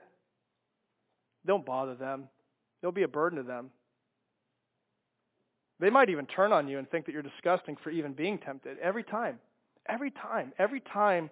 Don't 1.45 1.65
bother 1.65 1.95
them. 1.95 2.29
It'll 2.81 2.91
be 2.91 3.03
a 3.03 3.07
burden 3.07 3.37
to 3.37 3.43
them. 3.43 3.71
They 5.79 5.89
might 5.89 6.09
even 6.09 6.25
turn 6.25 6.53
on 6.53 6.67
you 6.67 6.79
and 6.79 6.89
think 6.89 7.05
that 7.05 7.11
you're 7.11 7.21
disgusting 7.21 7.75
for 7.83 7.89
even 7.89 8.13
being 8.13 8.37
tempted. 8.37 8.77
Every 8.79 9.03
time. 9.03 9.39
Every 9.87 10.11
time. 10.11 10.53
Every 10.57 10.79
time 10.79 11.29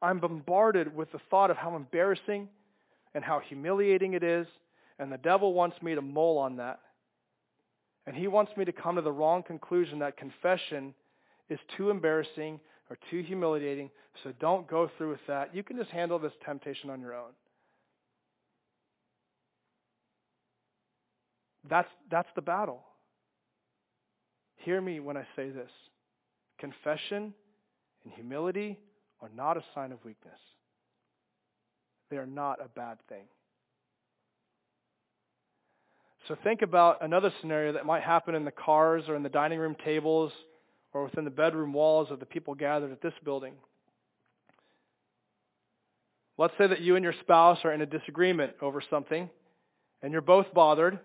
I'm 0.00 0.18
bombarded 0.18 0.94
with 0.94 1.12
the 1.12 1.20
thought 1.30 1.50
of 1.50 1.56
how 1.56 1.76
embarrassing 1.76 2.48
and 3.14 3.22
how 3.22 3.40
humiliating 3.40 4.14
it 4.14 4.24
is, 4.24 4.46
and 4.98 5.12
the 5.12 5.18
devil 5.18 5.52
wants 5.52 5.80
me 5.82 5.94
to 5.94 6.02
mull 6.02 6.38
on 6.38 6.56
that. 6.56 6.80
And 8.06 8.16
he 8.16 8.26
wants 8.26 8.52
me 8.56 8.64
to 8.64 8.72
come 8.72 8.96
to 8.96 9.02
the 9.02 9.12
wrong 9.12 9.42
conclusion 9.42 10.00
that 10.00 10.16
confession 10.16 10.94
is 11.48 11.58
too 11.76 11.90
embarrassing 11.90 12.58
or 12.90 12.98
too 13.10 13.22
humiliating, 13.22 13.90
so 14.22 14.32
don't 14.40 14.68
go 14.68 14.90
through 14.98 15.10
with 15.10 15.26
that. 15.28 15.54
You 15.54 15.62
can 15.62 15.76
just 15.76 15.90
handle 15.90 16.18
this 16.18 16.32
temptation 16.44 16.90
on 16.90 17.00
your 17.00 17.14
own. 17.14 17.30
That's, 21.68 21.88
that's 22.10 22.28
the 22.34 22.42
battle. 22.42 22.82
Hear 24.56 24.80
me 24.80 25.00
when 25.00 25.16
I 25.16 25.26
say 25.36 25.50
this. 25.50 25.70
Confession 26.58 27.32
and 28.04 28.12
humility 28.14 28.78
are 29.20 29.30
not 29.34 29.56
a 29.56 29.64
sign 29.74 29.92
of 29.92 30.04
weakness. 30.04 30.38
They 32.10 32.16
are 32.16 32.26
not 32.26 32.58
a 32.60 32.68
bad 32.68 32.98
thing. 33.08 33.24
So 36.28 36.36
think 36.44 36.62
about 36.62 37.02
another 37.02 37.32
scenario 37.40 37.72
that 37.72 37.84
might 37.84 38.02
happen 38.02 38.34
in 38.34 38.44
the 38.44 38.52
cars 38.52 39.04
or 39.08 39.16
in 39.16 39.22
the 39.22 39.28
dining 39.28 39.58
room 39.58 39.76
tables 39.84 40.32
or 40.92 41.04
within 41.04 41.24
the 41.24 41.30
bedroom 41.30 41.72
walls 41.72 42.10
of 42.10 42.20
the 42.20 42.26
people 42.26 42.54
gathered 42.54 42.92
at 42.92 43.02
this 43.02 43.14
building. 43.24 43.54
Let's 46.38 46.54
say 46.58 46.66
that 46.68 46.80
you 46.80 46.96
and 46.96 47.02
your 47.02 47.14
spouse 47.20 47.58
are 47.64 47.72
in 47.72 47.80
a 47.82 47.86
disagreement 47.86 48.52
over 48.62 48.82
something 48.88 49.28
and 50.02 50.12
you're 50.12 50.20
both 50.20 50.46
bothered, 50.54 50.98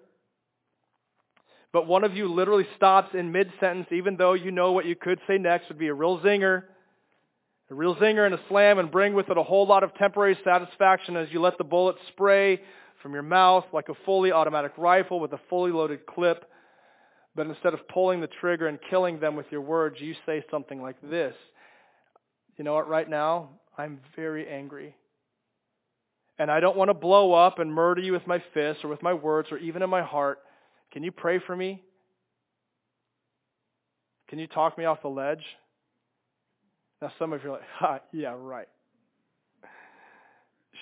but 1.74 1.88
one 1.88 2.04
of 2.04 2.16
you 2.16 2.34
literally 2.34 2.66
stops 2.76 3.14
in 3.14 3.32
mid-sentence 3.32 3.88
even 3.92 4.18
though 4.18 4.34
you 4.34 4.52
know 4.52 4.72
what 4.72 4.86
you 4.86 4.96
could 4.96 5.20
say 5.28 5.38
next 5.38 5.68
would 5.70 5.78
be 5.78 5.88
a 5.88 5.94
real 5.94 6.20
zinger 6.20 6.64
a 7.70 7.76
real 7.76 7.96
zinger 7.96 8.26
and 8.26 8.34
a 8.34 8.40
slam 8.48 8.80
and 8.80 8.90
bring 8.90 9.14
with 9.14 9.30
it 9.30 9.38
a 9.38 9.44
whole 9.44 9.68
lot 9.68 9.84
of 9.84 9.94
temporary 9.96 10.38
satisfaction 10.44 11.18
as 11.18 11.28
you 11.32 11.42
let 11.42 11.58
the 11.58 11.64
bullet 11.64 11.98
spray 12.08 12.62
from 13.02 13.14
your 13.14 13.24
mouth 13.24 13.66
like 13.74 13.90
a 13.90 13.94
fully 14.06 14.32
automatic 14.32 14.74
rifle 14.78 15.20
with 15.20 15.34
a 15.34 15.40
fully 15.50 15.72
loaded 15.72 16.06
clip. 16.06 16.50
But 17.36 17.48
instead 17.48 17.74
of 17.74 17.88
pulling 17.88 18.20
the 18.20 18.28
trigger 18.28 18.68
and 18.68 18.80
killing 18.90 19.20
them 19.20 19.36
with 19.36 19.46
your 19.52 19.62
words, 19.62 19.98
you 20.00 20.16
say 20.26 20.44
something 20.50 20.82
like 20.82 20.96
this. 21.02 21.36
You 22.58 22.64
know 22.64 22.74
what, 22.74 22.90
right 22.90 23.08
now, 23.08 23.50
I'm 23.78 24.00
very 24.16 24.48
angry. 24.48 24.96
And 26.40 26.50
I 26.50 26.60
don't 26.60 26.78
want 26.78 26.90
to 26.90 26.94
blow 26.96 27.34
up 27.34 27.60
and 27.60 27.72
murder 27.72 28.02
you 28.02 28.12
with 28.12 28.26
my 28.26 28.44
fists 28.54 28.84
or 28.84 28.90
with 28.90 29.04
my 29.04 29.14
words 29.14 29.50
or 29.52 29.58
even 29.58 29.84
in 29.84 29.90
my 29.90 30.02
heart. 30.02 30.40
Can 30.92 31.04
you 31.04 31.12
pray 31.12 31.40
for 31.46 31.56
me? 31.56 31.84
Can 34.30 34.40
you 34.40 34.48
talk 34.48 34.78
me 34.78 34.86
off 34.86 35.02
the 35.02 35.08
ledge? 35.08 35.44
Now, 37.02 37.12
some 37.20 37.34
of 37.34 37.44
you 37.44 37.50
are 37.50 37.54
like, 37.54 37.62
ha, 37.76 38.00
yeah, 38.12 38.34
right. 38.36 38.68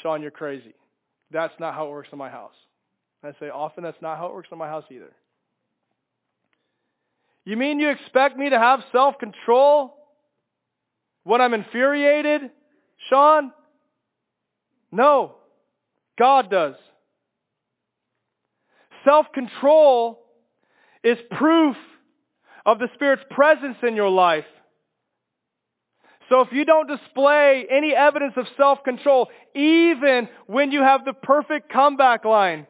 Sean, 0.02 0.22
you're 0.22 0.32
crazy. 0.32 0.74
That's 1.36 1.54
not 1.60 1.74
how 1.74 1.88
it 1.88 1.92
works 1.92 2.10
in 2.12 2.18
my 2.18 2.30
house. 2.30 2.54
I 3.24 3.32
say, 3.40 3.50
often 3.50 3.84
that's 3.84 4.02
not 4.02 4.18
how 4.18 4.28
it 4.28 4.34
works 4.34 4.50
in 4.52 4.58
my 4.58 4.68
house 4.68 4.86
either. 4.90 5.12
You 7.44 7.58
mean 7.58 7.80
you 7.80 7.90
expect 7.90 8.38
me 8.38 8.50
to 8.50 8.58
have 8.58 8.84
self 8.92 9.20
control 9.20 9.96
when 11.24 11.42
I'm 11.42 11.54
infuriated 11.54 12.52
Sean? 13.10 13.52
No. 14.92 15.36
God 16.18 16.50
does. 16.50 16.76
Self-control 19.04 20.20
is 21.04 21.18
proof 21.32 21.76
of 22.66 22.80
the 22.80 22.88
Spirit's 22.96 23.24
presence 23.30 23.78
in 23.84 23.96
your 23.96 24.10
life. 24.10 24.46
So 26.30 26.42
if 26.42 26.52
you 26.52 26.66
don't 26.66 26.88
display 26.88 27.66
any 27.70 27.94
evidence 27.94 28.34
of 28.36 28.48
self-control, 28.58 29.30
even 29.54 30.28
when 30.48 30.72
you 30.72 30.82
have 30.82 31.06
the 31.06 31.14
perfect 31.14 31.72
comeback 31.72 32.26
line, 32.26 32.66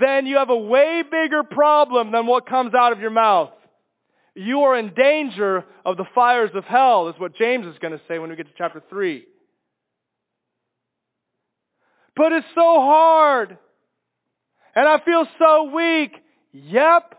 then 0.00 0.26
you 0.26 0.38
have 0.38 0.50
a 0.50 0.56
way 0.56 1.02
bigger 1.10 1.42
problem 1.42 2.12
than 2.12 2.26
what 2.26 2.46
comes 2.46 2.74
out 2.74 2.92
of 2.92 3.00
your 3.00 3.10
mouth. 3.10 3.50
You 4.34 4.60
are 4.60 4.78
in 4.78 4.94
danger 4.94 5.64
of 5.84 5.96
the 5.96 6.06
fires 6.14 6.50
of 6.54 6.64
hell, 6.64 7.08
is 7.08 7.16
what 7.18 7.36
James 7.36 7.66
is 7.66 7.78
going 7.78 7.92
to 7.92 8.00
say 8.08 8.18
when 8.18 8.30
we 8.30 8.36
get 8.36 8.46
to 8.46 8.52
chapter 8.56 8.82
3. 8.88 9.24
But 12.16 12.32
it's 12.32 12.46
so 12.54 12.80
hard. 12.80 13.58
And 14.74 14.88
I 14.88 15.00
feel 15.04 15.26
so 15.38 15.74
weak. 15.74 16.12
Yep. 16.52 17.14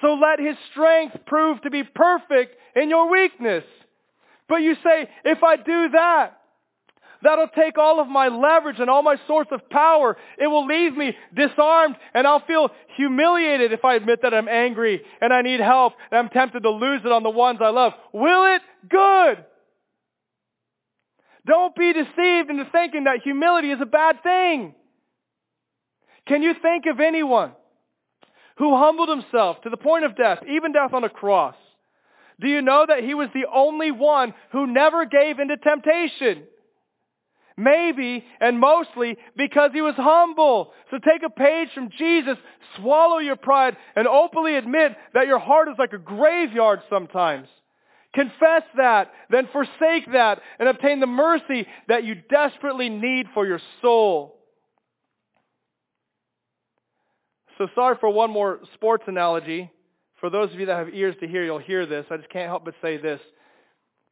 So 0.00 0.14
let 0.14 0.38
his 0.38 0.56
strength 0.70 1.16
prove 1.26 1.60
to 1.62 1.70
be 1.70 1.82
perfect 1.82 2.56
in 2.74 2.90
your 2.90 3.10
weakness. 3.10 3.64
But 4.48 4.56
you 4.56 4.74
say, 4.74 5.08
if 5.24 5.42
I 5.42 5.56
do 5.56 5.88
that, 5.90 6.38
that'll 7.22 7.48
take 7.48 7.78
all 7.78 8.00
of 8.00 8.08
my 8.08 8.28
leverage 8.28 8.78
and 8.78 8.88
all 8.88 9.02
my 9.02 9.16
source 9.26 9.48
of 9.50 9.68
power. 9.70 10.16
It 10.38 10.46
will 10.46 10.66
leave 10.66 10.96
me 10.96 11.16
disarmed 11.34 11.96
and 12.14 12.26
I'll 12.26 12.44
feel 12.46 12.70
humiliated 12.96 13.72
if 13.72 13.84
I 13.84 13.94
admit 13.94 14.20
that 14.22 14.34
I'm 14.34 14.48
angry 14.48 15.02
and 15.20 15.32
I 15.32 15.42
need 15.42 15.60
help 15.60 15.94
and 16.10 16.18
I'm 16.18 16.28
tempted 16.28 16.62
to 16.62 16.70
lose 16.70 17.02
it 17.04 17.12
on 17.12 17.22
the 17.22 17.30
ones 17.30 17.58
I 17.62 17.70
love. 17.70 17.92
Will 18.12 18.54
it? 18.54 18.62
Good. 18.88 19.44
Don't 21.46 21.74
be 21.76 21.92
deceived 21.92 22.50
into 22.50 22.64
thinking 22.70 23.04
that 23.04 23.20
humility 23.22 23.70
is 23.70 23.80
a 23.80 23.86
bad 23.86 24.22
thing. 24.22 24.74
Can 26.26 26.42
you 26.42 26.54
think 26.60 26.86
of 26.86 26.98
anyone 26.98 27.52
who 28.58 28.76
humbled 28.76 29.08
himself 29.08 29.60
to 29.62 29.70
the 29.70 29.76
point 29.76 30.04
of 30.04 30.16
death, 30.16 30.38
even 30.48 30.72
death 30.72 30.92
on 30.92 31.04
a 31.04 31.08
cross? 31.08 31.54
Do 32.40 32.48
you 32.48 32.60
know 32.60 32.84
that 32.86 33.02
he 33.02 33.14
was 33.14 33.28
the 33.32 33.46
only 33.52 33.90
one 33.90 34.34
who 34.52 34.66
never 34.66 35.06
gave 35.06 35.38
into 35.38 35.56
temptation? 35.56 36.44
Maybe 37.56 38.22
and 38.38 38.60
mostly 38.60 39.16
because 39.34 39.70
he 39.72 39.80
was 39.80 39.94
humble. 39.96 40.72
So 40.90 40.98
take 40.98 41.22
a 41.24 41.30
page 41.30 41.68
from 41.74 41.88
Jesus, 41.96 42.36
swallow 42.76 43.18
your 43.18 43.36
pride, 43.36 43.76
and 43.94 44.06
openly 44.06 44.56
admit 44.56 44.92
that 45.14 45.26
your 45.26 45.38
heart 45.38 45.68
is 45.68 45.76
like 45.78 45.94
a 45.94 45.98
graveyard 45.98 46.80
sometimes. 46.90 47.48
Confess 48.14 48.62
that, 48.76 49.10
then 49.30 49.48
forsake 49.52 50.12
that, 50.12 50.40
and 50.58 50.68
obtain 50.68 51.00
the 51.00 51.06
mercy 51.06 51.66
that 51.88 52.04
you 52.04 52.14
desperately 52.14 52.90
need 52.90 53.26
for 53.32 53.46
your 53.46 53.60
soul. 53.80 54.38
So 57.56 57.68
sorry 57.74 57.96
for 58.00 58.10
one 58.10 58.30
more 58.30 58.60
sports 58.74 59.04
analogy. 59.06 59.70
For 60.20 60.30
those 60.30 60.52
of 60.52 60.58
you 60.58 60.66
that 60.66 60.76
have 60.76 60.94
ears 60.94 61.14
to 61.20 61.28
hear, 61.28 61.44
you'll 61.44 61.58
hear 61.58 61.86
this. 61.86 62.06
I 62.10 62.16
just 62.16 62.30
can't 62.30 62.48
help 62.48 62.64
but 62.64 62.74
say 62.80 62.96
this. 62.96 63.20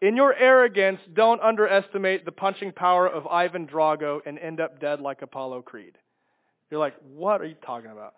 In 0.02 0.16
your 0.16 0.34
arrogance, 0.34 1.00
don't 1.14 1.40
underestimate 1.40 2.24
the 2.24 2.32
punching 2.32 2.72
power 2.72 3.08
of 3.08 3.26
Ivan 3.26 3.66
Drago 3.66 4.20
and 4.26 4.38
end 4.38 4.60
up 4.60 4.80
dead 4.80 5.00
like 5.00 5.22
Apollo 5.22 5.62
Creed. 5.62 5.96
You're 6.70 6.80
like, 6.80 6.94
what 7.14 7.40
are 7.40 7.46
you 7.46 7.56
talking 7.64 7.90
about? 7.90 8.14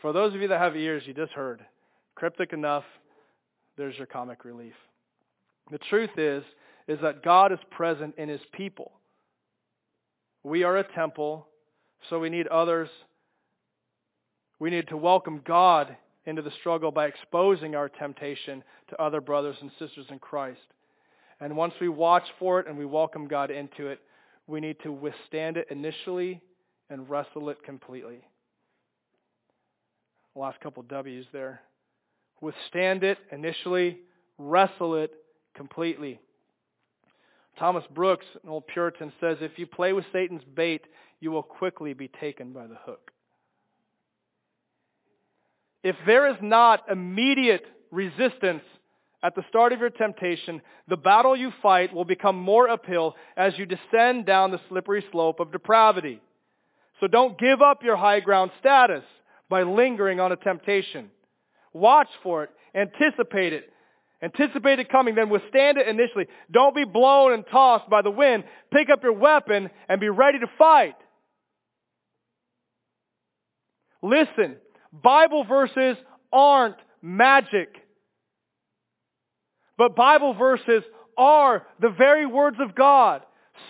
For 0.00 0.12
those 0.12 0.34
of 0.34 0.40
you 0.40 0.48
that 0.48 0.60
have 0.60 0.76
ears, 0.76 1.04
you 1.06 1.14
just 1.14 1.32
heard. 1.32 1.64
Cryptic 2.16 2.52
enough, 2.52 2.84
there's 3.76 3.96
your 3.96 4.06
comic 4.06 4.44
relief. 4.44 4.74
The 5.70 5.78
truth 5.78 6.10
is, 6.16 6.42
is 6.88 6.98
that 7.00 7.22
God 7.22 7.52
is 7.52 7.58
present 7.70 8.14
in 8.18 8.28
his 8.28 8.40
people. 8.52 8.92
We 10.42 10.64
are 10.64 10.76
a 10.76 10.92
temple, 10.94 11.46
so 12.10 12.18
we 12.18 12.28
need 12.28 12.46
others. 12.48 12.88
We 14.58 14.70
need 14.70 14.88
to 14.88 14.96
welcome 14.96 15.42
God 15.44 15.96
into 16.26 16.42
the 16.42 16.52
struggle 16.60 16.90
by 16.90 17.06
exposing 17.06 17.74
our 17.74 17.88
temptation 17.88 18.62
to 18.88 19.02
other 19.02 19.20
brothers 19.20 19.56
and 19.60 19.70
sisters 19.78 20.06
in 20.10 20.18
Christ. 20.18 20.60
And 21.40 21.56
once 21.56 21.74
we 21.80 21.88
watch 21.88 22.24
for 22.38 22.60
it 22.60 22.66
and 22.66 22.78
we 22.78 22.86
welcome 22.86 23.26
God 23.26 23.50
into 23.50 23.88
it, 23.88 24.00
we 24.46 24.60
need 24.60 24.76
to 24.82 24.92
withstand 24.92 25.56
it 25.56 25.68
initially 25.70 26.40
and 26.90 27.08
wrestle 27.08 27.48
it 27.50 27.62
completely. 27.62 28.20
Last 30.34 30.60
couple 30.60 30.82
W's 30.82 31.26
there. 31.32 31.60
Withstand 32.40 33.04
it 33.04 33.18
initially, 33.30 33.98
wrestle 34.38 34.96
it 34.96 35.12
completely. 35.54 36.20
Thomas 37.58 37.84
Brooks, 37.94 38.26
an 38.42 38.50
old 38.50 38.66
Puritan, 38.66 39.12
says, 39.20 39.38
if 39.40 39.58
you 39.58 39.66
play 39.66 39.92
with 39.92 40.04
Satan's 40.12 40.42
bait, 40.54 40.82
you 41.20 41.30
will 41.30 41.42
quickly 41.42 41.94
be 41.94 42.08
taken 42.08 42.52
by 42.52 42.66
the 42.66 42.76
hook. 42.84 43.12
If 45.84 45.96
there 46.06 46.28
is 46.30 46.36
not 46.40 46.90
immediate 46.90 47.64
resistance 47.90 48.62
at 49.22 49.34
the 49.34 49.44
start 49.50 49.74
of 49.74 49.80
your 49.80 49.90
temptation, 49.90 50.62
the 50.88 50.96
battle 50.96 51.36
you 51.36 51.52
fight 51.62 51.94
will 51.94 52.06
become 52.06 52.36
more 52.36 52.70
uphill 52.70 53.14
as 53.36 53.52
you 53.58 53.66
descend 53.66 54.24
down 54.24 54.50
the 54.50 54.60
slippery 54.70 55.04
slope 55.12 55.40
of 55.40 55.52
depravity. 55.52 56.20
So 57.00 57.06
don't 57.06 57.38
give 57.38 57.60
up 57.60 57.82
your 57.82 57.96
high 57.96 58.20
ground 58.20 58.50
status 58.60 59.04
by 59.50 59.62
lingering 59.62 60.20
on 60.20 60.32
a 60.32 60.36
temptation. 60.36 61.10
Watch 61.74 62.08
for 62.22 62.44
it. 62.44 62.50
Anticipate 62.74 63.52
it. 63.52 63.70
Anticipate 64.22 64.78
it 64.78 64.88
coming, 64.88 65.14
then 65.14 65.28
withstand 65.28 65.76
it 65.76 65.86
initially. 65.86 66.26
Don't 66.50 66.74
be 66.74 66.84
blown 66.84 67.34
and 67.34 67.44
tossed 67.50 67.90
by 67.90 68.00
the 68.00 68.10
wind. 68.10 68.44
Pick 68.72 68.88
up 68.88 69.02
your 69.02 69.12
weapon 69.12 69.68
and 69.86 70.00
be 70.00 70.08
ready 70.08 70.38
to 70.38 70.46
fight. 70.56 70.94
Listen, 74.02 74.56
Bible 75.02 75.44
verses 75.44 75.96
aren't 76.32 76.76
magic. 77.02 77.68
But 79.76 79.96
Bible 79.96 80.34
verses 80.34 80.84
are 81.18 81.66
the 81.80 81.90
very 81.90 82.26
words 82.26 82.58
of 82.60 82.74
God 82.74 83.22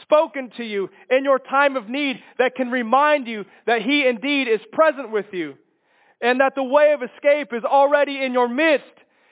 spoken 0.02 0.50
to 0.56 0.64
you 0.64 0.88
in 1.10 1.24
your 1.24 1.38
time 1.38 1.76
of 1.76 1.88
need 1.88 2.22
that 2.38 2.54
can 2.54 2.70
remind 2.70 3.26
you 3.26 3.44
that 3.66 3.82
He 3.82 4.06
indeed 4.06 4.48
is 4.48 4.60
present 4.72 5.10
with 5.10 5.26
you 5.32 5.54
and 6.20 6.40
that 6.40 6.54
the 6.54 6.62
way 6.62 6.92
of 6.92 7.02
escape 7.02 7.52
is 7.52 7.64
already 7.64 8.22
in 8.22 8.32
your 8.32 8.48
midst. 8.48 8.86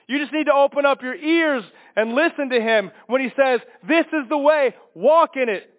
You 0.07 0.19
just 0.19 0.33
need 0.33 0.45
to 0.45 0.53
open 0.53 0.85
up 0.85 1.01
your 1.01 1.15
ears 1.15 1.63
and 1.95 2.13
listen 2.13 2.49
to 2.49 2.61
Him 2.61 2.91
when 3.07 3.21
He 3.21 3.29
says, 3.35 3.61
this 3.87 4.05
is 4.07 4.29
the 4.29 4.37
way, 4.37 4.75
walk 4.93 5.31
in 5.35 5.49
it. 5.49 5.72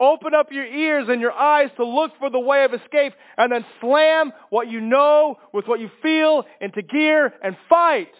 Open 0.00 0.34
up 0.34 0.50
your 0.50 0.66
ears 0.66 1.06
and 1.08 1.20
your 1.20 1.32
eyes 1.32 1.70
to 1.76 1.84
look 1.84 2.12
for 2.18 2.28
the 2.28 2.40
way 2.40 2.64
of 2.64 2.74
escape 2.74 3.12
and 3.36 3.52
then 3.52 3.64
slam 3.80 4.32
what 4.50 4.68
you 4.68 4.80
know 4.80 5.38
with 5.52 5.66
what 5.66 5.80
you 5.80 5.90
feel 6.02 6.44
into 6.60 6.82
gear 6.82 7.32
and 7.42 7.56
fight. 7.68 8.12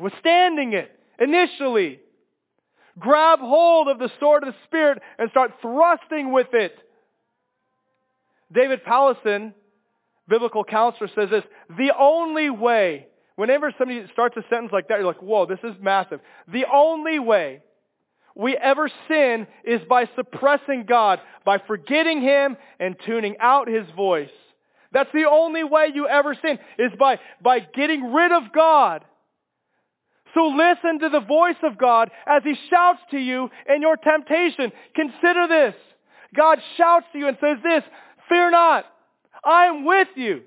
Withstanding 0.00 0.74
it 0.74 0.90
initially. 1.18 2.00
Grab 2.98 3.40
hold 3.40 3.88
of 3.88 3.98
the 3.98 4.10
sword 4.20 4.42
of 4.42 4.52
the 4.52 4.58
Spirit 4.66 5.02
and 5.18 5.30
start 5.30 5.52
thrusting 5.62 6.32
with 6.32 6.48
it. 6.52 6.76
David 8.52 8.84
Powlison, 8.84 9.52
biblical 10.28 10.64
counselor, 10.64 11.08
says 11.14 11.30
this, 11.30 11.44
the 11.76 11.92
only 11.98 12.48
way, 12.48 13.06
whenever 13.36 13.72
somebody 13.78 14.06
starts 14.12 14.36
a 14.36 14.42
sentence 14.48 14.72
like 14.72 14.88
that, 14.88 14.98
you're 14.98 15.06
like, 15.06 15.22
whoa, 15.22 15.46
this 15.46 15.58
is 15.64 15.74
massive. 15.80 16.20
The 16.48 16.64
only 16.72 17.18
way 17.18 17.62
we 18.36 18.56
ever 18.56 18.90
sin 19.08 19.46
is 19.64 19.80
by 19.88 20.08
suppressing 20.14 20.84
God, 20.86 21.20
by 21.44 21.58
forgetting 21.58 22.20
Him 22.20 22.56
and 22.78 22.94
tuning 23.04 23.36
out 23.40 23.66
His 23.66 23.86
voice. 23.96 24.30
That's 24.92 25.10
the 25.12 25.24
only 25.28 25.64
way 25.64 25.88
you 25.94 26.06
ever 26.06 26.36
sin, 26.40 26.58
is 26.78 26.92
by, 26.98 27.18
by 27.42 27.60
getting 27.60 28.12
rid 28.12 28.32
of 28.32 28.52
God. 28.52 29.04
So 30.34 30.48
listen 30.48 31.00
to 31.00 31.08
the 31.08 31.20
voice 31.20 31.56
of 31.62 31.78
God 31.78 32.10
as 32.26 32.42
He 32.44 32.54
shouts 32.70 33.00
to 33.10 33.18
you 33.18 33.48
in 33.74 33.80
your 33.80 33.96
temptation. 33.96 34.70
Consider 34.94 35.48
this. 35.48 35.74
God 36.34 36.58
shouts 36.76 37.06
to 37.12 37.18
you 37.18 37.28
and 37.28 37.38
says 37.40 37.56
this, 37.62 37.82
fear 38.28 38.50
not, 38.50 38.84
I 39.42 39.66
am 39.66 39.86
with 39.86 40.08
you. 40.14 40.42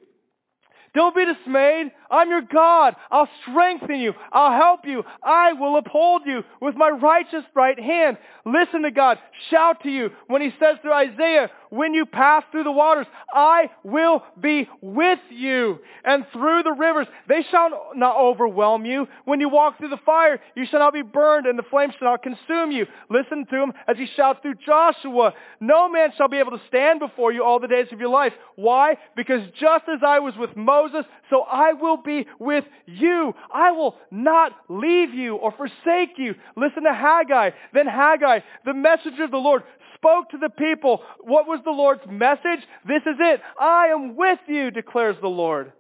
Don't 0.94 1.16
be 1.16 1.26
dismayed. 1.26 1.92
I'm 2.10 2.30
your 2.30 2.42
God. 2.42 2.96
I'll 3.12 3.30
strengthen 3.42 4.00
you. 4.00 4.14
I'll 4.32 4.60
help 4.60 4.82
you. 4.86 5.04
I 5.24 5.54
will 5.54 5.78
uphold 5.78 6.24
you 6.26 6.44
with 6.62 6.76
my 6.76 6.90
righteous 6.90 7.44
right 7.56 7.80
hand. 7.80 8.18
Listen 8.46 8.84
to 8.84 8.92
God. 8.92 9.18
Shout 9.50 9.84
to 9.84 9.90
you 9.90 10.10
when 10.28 10.42
he 10.42 10.50
says 10.60 10.78
through 10.82 10.94
Isaiah, 10.94 11.50
when 11.70 11.94
you 11.94 12.06
pass 12.06 12.44
through 12.52 12.64
the 12.64 12.72
waters, 12.72 13.06
I 13.34 13.70
will 13.84 14.24
be 14.40 14.68
with 14.82 15.20
you. 15.30 15.80
And 16.04 16.26
through 16.34 16.64
the 16.64 16.72
rivers, 16.72 17.08
they 17.28 17.46
shall 17.52 17.92
not 17.96 18.18
overwhelm 18.18 18.86
you. 18.86 19.08
When 19.26 19.40
you 19.40 19.50
walk 19.50 19.78
through 19.78 19.90
the 19.90 20.00
fire, 20.06 20.40
you 20.56 20.66
shall 20.66 20.80
not 20.80 20.94
be 20.94 21.04
burned 21.04 21.46
and 21.46 21.60
the 21.60 21.64
flames 21.64 21.94
shall 22.00 22.12
not 22.12 22.24
consume 22.24 22.72
you. 22.72 22.88
Listen 23.10 23.46
to 23.46 23.64
him 23.64 23.74
as 23.88 23.98
he 23.98 24.08
shouts 24.16 24.40
through 24.42 24.56
Joshua, 24.66 25.34
no 25.60 25.90
man 25.90 26.10
shall 26.18 26.28
be 26.28 26.40
able 26.40 26.52
to 26.52 26.62
stand 26.68 27.00
before 27.00 27.32
you 27.32 27.44
all 27.44 27.60
the 27.60 27.68
days 27.68 27.88
of 27.92 28.00
your 28.00 28.10
life. 28.10 28.34
Why? 28.56 28.98
Because 29.16 29.42
just 29.60 29.86
as 29.88 30.00
I 30.06 30.20
was 30.20 30.34
with 30.38 30.56
Moses, 30.56 31.06
so 31.30 31.42
I 31.42 31.74
will 31.74 31.98
be 32.04 32.26
with 32.40 32.66
you. 32.86 33.34
I 33.54 33.72
will 33.72 33.96
not 34.12 34.54
leave 34.68 35.14
you 35.14 35.36
or 35.36 35.52
forsake 35.52 36.18
you. 36.18 36.36
Listen 36.56 36.84
to 36.84 36.94
Haggai. 36.94 37.52
Then 37.74 37.88
Haggai, 37.88 38.40
the 38.66 38.74
messenger 38.74 39.26
of 39.26 39.32
the 39.32 39.38
Lord, 39.38 39.64
spoke 39.96 40.30
to 40.30 40.38
the 40.38 40.50
people. 40.50 41.02
What 41.20 41.48
was 41.48 41.60
the 41.64 41.72
Lord's 41.72 42.06
message? 42.10 42.66
This 42.88 43.02
is 43.02 43.18
it. 43.20 43.42
I 43.60 43.88
am 43.88 44.16
with 44.16 44.40
you, 44.48 44.72
declares 44.72 45.18
the 45.22 45.28
Lord. 45.28 45.74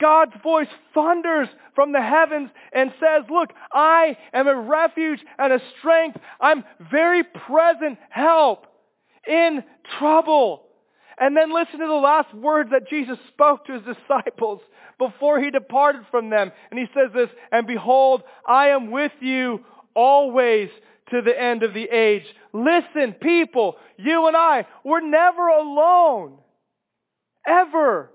God's 0.00 0.34
voice 0.42 0.68
thunders 0.94 1.48
from 1.74 1.92
the 1.92 2.00
heavens 2.00 2.50
and 2.72 2.92
says, 3.00 3.24
look, 3.28 3.50
I 3.72 4.16
am 4.32 4.46
a 4.46 4.54
refuge 4.54 5.20
and 5.38 5.52
a 5.52 5.60
strength. 5.78 6.18
I'm 6.40 6.64
very 6.90 7.24
present 7.24 7.98
help 8.10 8.66
in 9.26 9.64
trouble. 9.98 10.67
And 11.20 11.36
then 11.36 11.52
listen 11.52 11.80
to 11.80 11.86
the 11.86 11.92
last 11.92 12.32
words 12.34 12.70
that 12.70 12.88
Jesus 12.88 13.18
spoke 13.28 13.66
to 13.66 13.72
his 13.74 13.82
disciples 13.82 14.60
before 14.98 15.40
he 15.40 15.50
departed 15.50 16.02
from 16.10 16.30
them. 16.30 16.52
And 16.70 16.78
he 16.78 16.86
says 16.94 17.12
this, 17.14 17.28
and 17.50 17.66
behold, 17.66 18.22
I 18.46 18.68
am 18.68 18.90
with 18.90 19.12
you 19.20 19.64
always 19.94 20.68
to 21.10 21.22
the 21.22 21.40
end 21.40 21.62
of 21.62 21.74
the 21.74 21.84
age. 21.84 22.24
Listen, 22.52 23.14
people, 23.20 23.76
you 23.96 24.26
and 24.26 24.36
I, 24.36 24.66
we're 24.84 25.00
never 25.00 25.48
alone. 25.48 26.38
Ever. 27.46 28.10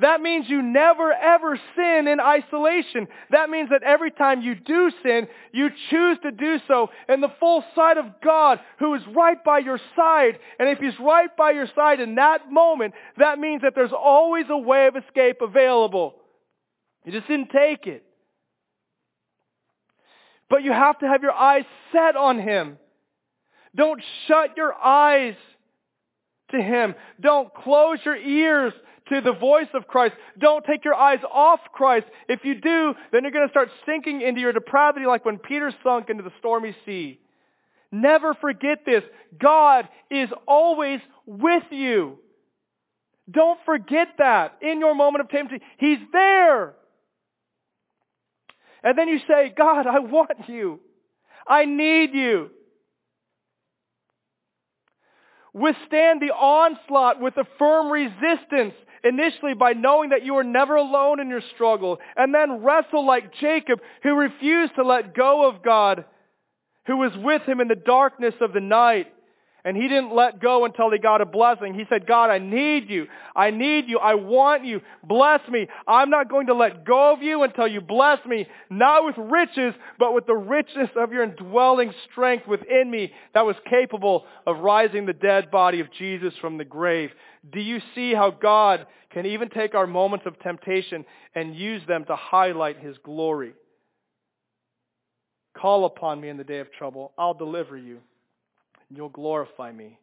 That 0.00 0.22
means 0.22 0.46
you 0.48 0.62
never 0.62 1.12
ever 1.12 1.58
sin 1.76 2.08
in 2.08 2.18
isolation. 2.18 3.08
That 3.30 3.50
means 3.50 3.68
that 3.70 3.82
every 3.82 4.10
time 4.10 4.40
you 4.40 4.54
do 4.54 4.90
sin, 5.02 5.28
you 5.52 5.68
choose 5.90 6.18
to 6.22 6.30
do 6.30 6.58
so 6.66 6.88
in 7.08 7.20
the 7.20 7.32
full 7.38 7.62
sight 7.74 7.98
of 7.98 8.06
God 8.24 8.60
who 8.78 8.94
is 8.94 9.02
right 9.14 9.42
by 9.44 9.58
your 9.58 9.78
side. 9.94 10.38
And 10.58 10.68
if 10.68 10.78
He's 10.78 10.98
right 10.98 11.34
by 11.36 11.50
your 11.50 11.66
side 11.74 12.00
in 12.00 12.14
that 12.14 12.50
moment, 12.50 12.94
that 13.18 13.38
means 13.38 13.62
that 13.62 13.74
there's 13.74 13.92
always 13.92 14.46
a 14.48 14.56
way 14.56 14.86
of 14.86 14.96
escape 14.96 15.42
available. 15.42 16.14
You 17.04 17.12
just 17.12 17.28
didn't 17.28 17.50
take 17.50 17.86
it. 17.86 18.04
But 20.48 20.62
you 20.62 20.72
have 20.72 20.98
to 21.00 21.06
have 21.06 21.22
your 21.22 21.32
eyes 21.32 21.64
set 21.92 22.16
on 22.16 22.38
Him. 22.38 22.78
Don't 23.74 24.02
shut 24.26 24.56
your 24.56 24.74
eyes 24.74 25.34
to 26.50 26.62
Him. 26.62 26.94
Don't 27.20 27.52
close 27.54 27.98
your 28.04 28.16
ears 28.16 28.72
to 29.12 29.20
the 29.20 29.32
voice 29.32 29.68
of 29.74 29.86
Christ. 29.86 30.14
Don't 30.38 30.64
take 30.64 30.84
your 30.84 30.94
eyes 30.94 31.20
off 31.32 31.60
Christ. 31.72 32.06
If 32.28 32.40
you 32.44 32.54
do, 32.54 32.94
then 33.12 33.22
you're 33.22 33.32
going 33.32 33.46
to 33.46 33.52
start 33.52 33.68
sinking 33.86 34.22
into 34.22 34.40
your 34.40 34.52
depravity 34.52 35.06
like 35.06 35.24
when 35.24 35.38
Peter 35.38 35.72
sunk 35.82 36.10
into 36.10 36.22
the 36.22 36.32
stormy 36.38 36.74
sea. 36.84 37.20
Never 37.90 38.34
forget 38.34 38.78
this. 38.86 39.02
God 39.38 39.88
is 40.10 40.30
always 40.46 41.00
with 41.26 41.64
you. 41.70 42.18
Don't 43.30 43.58
forget 43.64 44.08
that 44.18 44.58
in 44.62 44.80
your 44.80 44.94
moment 44.94 45.24
of 45.24 45.30
temptation. 45.30 45.64
He's 45.78 45.98
there. 46.12 46.74
And 48.82 48.98
then 48.98 49.08
you 49.08 49.18
say, 49.28 49.52
God, 49.56 49.86
I 49.86 50.00
want 50.00 50.48
you. 50.48 50.80
I 51.46 51.64
need 51.66 52.14
you. 52.14 52.50
Withstand 55.54 56.20
the 56.20 56.32
onslaught 56.32 57.20
with 57.20 57.36
a 57.36 57.46
firm 57.58 57.90
resistance 57.90 58.74
initially 59.04 59.54
by 59.54 59.72
knowing 59.72 60.10
that 60.10 60.24
you 60.24 60.36
are 60.36 60.44
never 60.44 60.76
alone 60.76 61.20
in 61.20 61.28
your 61.28 61.42
struggle, 61.54 61.98
and 62.16 62.34
then 62.34 62.62
wrestle 62.62 63.04
like 63.04 63.34
Jacob, 63.34 63.80
who 64.02 64.14
refused 64.14 64.74
to 64.76 64.84
let 64.84 65.14
go 65.14 65.48
of 65.48 65.62
God, 65.62 66.04
who 66.86 66.96
was 66.96 67.12
with 67.16 67.42
him 67.42 67.60
in 67.60 67.68
the 67.68 67.74
darkness 67.74 68.34
of 68.40 68.52
the 68.52 68.60
night. 68.60 69.12
And 69.64 69.76
he 69.76 69.86
didn't 69.86 70.12
let 70.12 70.40
go 70.40 70.64
until 70.64 70.90
he 70.90 70.98
got 70.98 71.20
a 71.20 71.26
blessing. 71.26 71.74
He 71.74 71.84
said, 71.88 72.04
God, 72.04 72.30
I 72.30 72.38
need 72.38 72.90
you. 72.90 73.06
I 73.36 73.52
need 73.52 73.88
you. 73.88 73.98
I 73.98 74.14
want 74.14 74.64
you. 74.64 74.80
Bless 75.04 75.40
me. 75.48 75.68
I'm 75.86 76.10
not 76.10 76.28
going 76.28 76.48
to 76.48 76.54
let 76.54 76.84
go 76.84 77.12
of 77.12 77.22
you 77.22 77.44
until 77.44 77.68
you 77.68 77.80
bless 77.80 78.18
me, 78.26 78.48
not 78.70 79.04
with 79.04 79.14
riches, 79.18 79.72
but 80.00 80.14
with 80.14 80.26
the 80.26 80.34
richness 80.34 80.90
of 80.96 81.12
your 81.12 81.22
indwelling 81.22 81.92
strength 82.10 82.48
within 82.48 82.90
me 82.90 83.12
that 83.34 83.46
was 83.46 83.54
capable 83.70 84.24
of 84.48 84.58
rising 84.58 85.06
the 85.06 85.12
dead 85.12 85.48
body 85.52 85.78
of 85.78 85.92
Jesus 85.92 86.34
from 86.40 86.58
the 86.58 86.64
grave. 86.64 87.10
Do 87.52 87.60
you 87.60 87.80
see 87.94 88.14
how 88.14 88.32
God 88.32 88.86
can 89.10 89.26
even 89.26 89.48
take 89.48 89.76
our 89.76 89.86
moments 89.86 90.26
of 90.26 90.40
temptation 90.40 91.04
and 91.36 91.54
use 91.54 91.82
them 91.86 92.04
to 92.06 92.16
highlight 92.16 92.80
his 92.80 92.96
glory? 93.04 93.52
Call 95.56 95.84
upon 95.84 96.20
me 96.20 96.30
in 96.30 96.36
the 96.36 96.44
day 96.44 96.58
of 96.58 96.72
trouble. 96.72 97.12
I'll 97.16 97.34
deliver 97.34 97.76
you 97.76 98.00
and 98.92 98.98
you'll 98.98 99.08
glorify 99.08 99.72
me. 99.72 99.98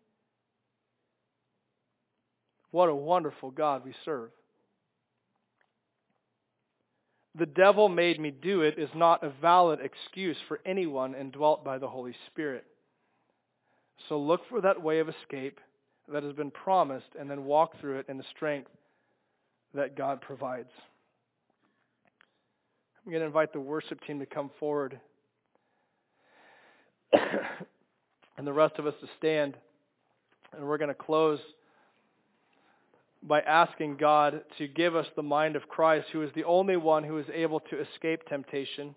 What 2.72 2.90
a 2.90 2.96
wonderful 2.96 3.52
God 3.52 3.86
we 3.86 3.94
serve. 4.04 4.32
The 7.36 7.46
devil 7.46 7.88
made 7.88 8.20
me 8.20 8.32
do 8.32 8.62
it 8.62 8.80
is 8.80 8.90
not 8.96 9.24
a 9.24 9.30
valid 9.30 9.78
excuse 9.80 10.38
for 10.48 10.60
anyone 10.66 11.14
indwelt 11.14 11.64
by 11.64 11.78
the 11.78 11.88
Holy 11.88 12.16
Spirit. 12.32 12.66
So 14.08 14.20
look 14.20 14.42
for 14.50 14.60
that 14.62 14.82
way 14.82 14.98
of 14.98 15.08
escape 15.08 15.60
that 16.12 16.24
has 16.24 16.34
been 16.34 16.50
promised 16.50 17.10
and 17.20 17.30
then 17.30 17.46
walk 17.46 17.80
through 17.80 18.00
it 18.00 18.08
in 18.10 18.18
the 18.18 18.24
strength 18.36 18.72
that 19.76 19.96
God 19.96 20.20
provides. 20.20 20.72
I'm 23.06 23.12
going 23.12 23.22
to 23.22 23.28
invite 23.28 23.54
the 23.54 23.60
worship 23.60 24.00
team 24.08 24.18
to 24.18 24.26
come 24.26 24.50
forward. 24.60 25.00
and 28.40 28.48
the 28.48 28.54
rest 28.54 28.80
of 28.80 28.88
us 28.88 28.94
to 29.02 29.08
stand. 29.18 29.58
And 30.56 30.66
we're 30.66 30.78
going 30.78 30.88
to 30.88 30.94
close 30.94 31.40
by 33.22 33.42
asking 33.42 33.98
God 33.98 34.44
to 34.58 34.66
give 34.66 34.96
us 34.96 35.06
the 35.18 35.22
mind 35.22 35.58
of 35.58 35.68
Christ, 35.68 36.08
who 36.14 36.22
is 36.22 36.30
the 36.36 36.46
only 36.46 36.78
one 36.78 37.04
who 37.04 37.18
is 37.18 37.26
able 37.34 37.60
to 37.60 37.82
escape 37.82 38.22
temptation. 38.30 38.96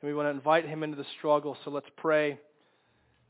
And 0.00 0.08
we 0.08 0.14
want 0.14 0.28
to 0.28 0.30
invite 0.30 0.66
him 0.66 0.82
into 0.82 0.96
the 0.96 1.04
struggle. 1.18 1.58
So 1.62 1.70
let's 1.70 1.90
pray, 1.98 2.38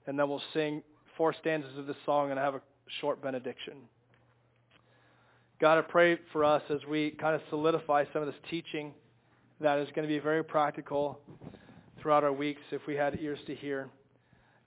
and 0.07 0.17
then 0.17 0.29
we'll 0.29 0.41
sing 0.55 0.85
four 1.17 1.35
stanzas 1.41 1.77
of 1.77 1.89
this 1.89 1.97
song 2.07 2.31
and 2.31 2.39
I 2.39 2.45
have 2.45 2.55
a 2.55 2.63
short 3.01 3.21
benediction. 3.21 3.75
God, 5.61 5.79
I 5.79 5.81
pray 5.81 6.17
for 6.33 6.45
us 6.45 6.63
as 6.71 6.79
we 6.89 7.11
kind 7.11 7.35
of 7.35 7.41
solidify 7.51 8.05
some 8.13 8.23
of 8.23 8.29
this 8.29 8.41
teaching 8.49 8.95
that 9.61 9.81
is 9.81 9.89
going 9.97 10.07
to 10.07 10.15
be 10.15 10.21
very 10.21 10.45
practical 10.45 11.19
throughout 12.01 12.25
our 12.25 12.33
weeks 12.33 12.63
if 12.71 12.87
we 12.87 12.95
had 12.95 13.19
ears 13.21 13.39
to 13.47 13.55
hear. 13.55 13.89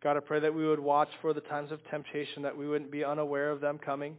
God, 0.03 0.17
I 0.17 0.19
pray 0.19 0.39
that 0.41 0.53
we 0.53 0.67
would 0.67 0.79
watch 0.79 1.09
for 1.21 1.33
the 1.33 1.41
times 1.41 1.71
of 1.71 1.79
temptation, 1.89 2.43
that 2.43 2.57
we 2.57 2.67
wouldn't 2.67 2.91
be 2.91 3.03
unaware 3.03 3.49
of 3.49 3.61
them 3.61 3.77
coming, 3.77 4.17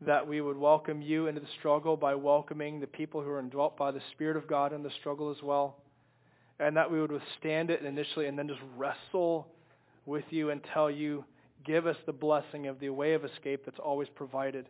that 0.00 0.26
we 0.26 0.40
would 0.40 0.56
welcome 0.56 1.02
you 1.02 1.26
into 1.26 1.40
the 1.40 1.46
struggle 1.58 1.96
by 1.96 2.14
welcoming 2.14 2.80
the 2.80 2.86
people 2.86 3.20
who 3.20 3.30
are 3.30 3.40
indwelt 3.40 3.76
by 3.76 3.90
the 3.90 4.00
Spirit 4.12 4.36
of 4.36 4.46
God 4.46 4.72
in 4.72 4.82
the 4.82 4.90
struggle 5.00 5.30
as 5.30 5.42
well, 5.42 5.82
and 6.60 6.76
that 6.76 6.90
we 6.90 7.00
would 7.00 7.10
withstand 7.10 7.70
it 7.70 7.84
initially 7.84 8.26
and 8.26 8.38
then 8.38 8.48
just 8.48 8.60
wrestle 8.76 9.48
with 10.06 10.24
you 10.30 10.50
until 10.50 10.90
you 10.90 11.24
give 11.64 11.86
us 11.86 11.96
the 12.06 12.12
blessing 12.12 12.66
of 12.66 12.78
the 12.78 12.90
way 12.90 13.14
of 13.14 13.24
escape 13.24 13.64
that's 13.64 13.78
always 13.78 14.08
provided. 14.14 14.66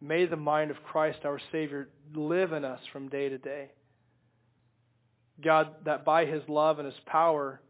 May 0.00 0.26
the 0.26 0.36
mind 0.36 0.70
of 0.70 0.82
Christ, 0.82 1.20
our 1.24 1.40
Savior, 1.52 1.88
live 2.14 2.52
in 2.52 2.64
us 2.64 2.80
from 2.92 3.08
day 3.08 3.28
to 3.28 3.38
day. 3.38 3.70
God, 5.42 5.68
that 5.84 6.04
by 6.04 6.24
his 6.26 6.42
love 6.48 6.78
and 6.78 6.86
his 6.86 7.00
power 7.06 7.60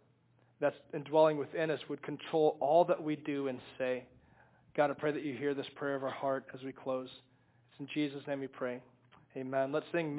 that's 0.61 0.77
indwelling 0.93 1.37
within 1.37 1.71
us 1.71 1.81
would 1.89 2.03
control 2.03 2.57
all 2.61 2.85
that 2.85 3.03
we 3.03 3.17
do 3.17 3.49
and 3.49 3.59
say. 3.79 4.05
God, 4.77 4.91
I 4.91 4.95
pray 4.95 5.13
that 5.13 5.25
you 5.25 5.35
hear 5.35 5.55
this 5.55 5.67
prayer 5.77 5.95
of 5.95 6.03
our 6.03 6.11
heart 6.11 6.47
as 6.55 6.63
we 6.63 6.73
close. 6.73 7.09
It's 7.71 7.81
in 7.81 7.89
Jesus' 7.95 8.27
name 8.27 8.41
we 8.41 8.49
pray. 8.49 8.81
Amen. 9.37 9.73
Let's 9.73 9.87
sing. 9.93 10.13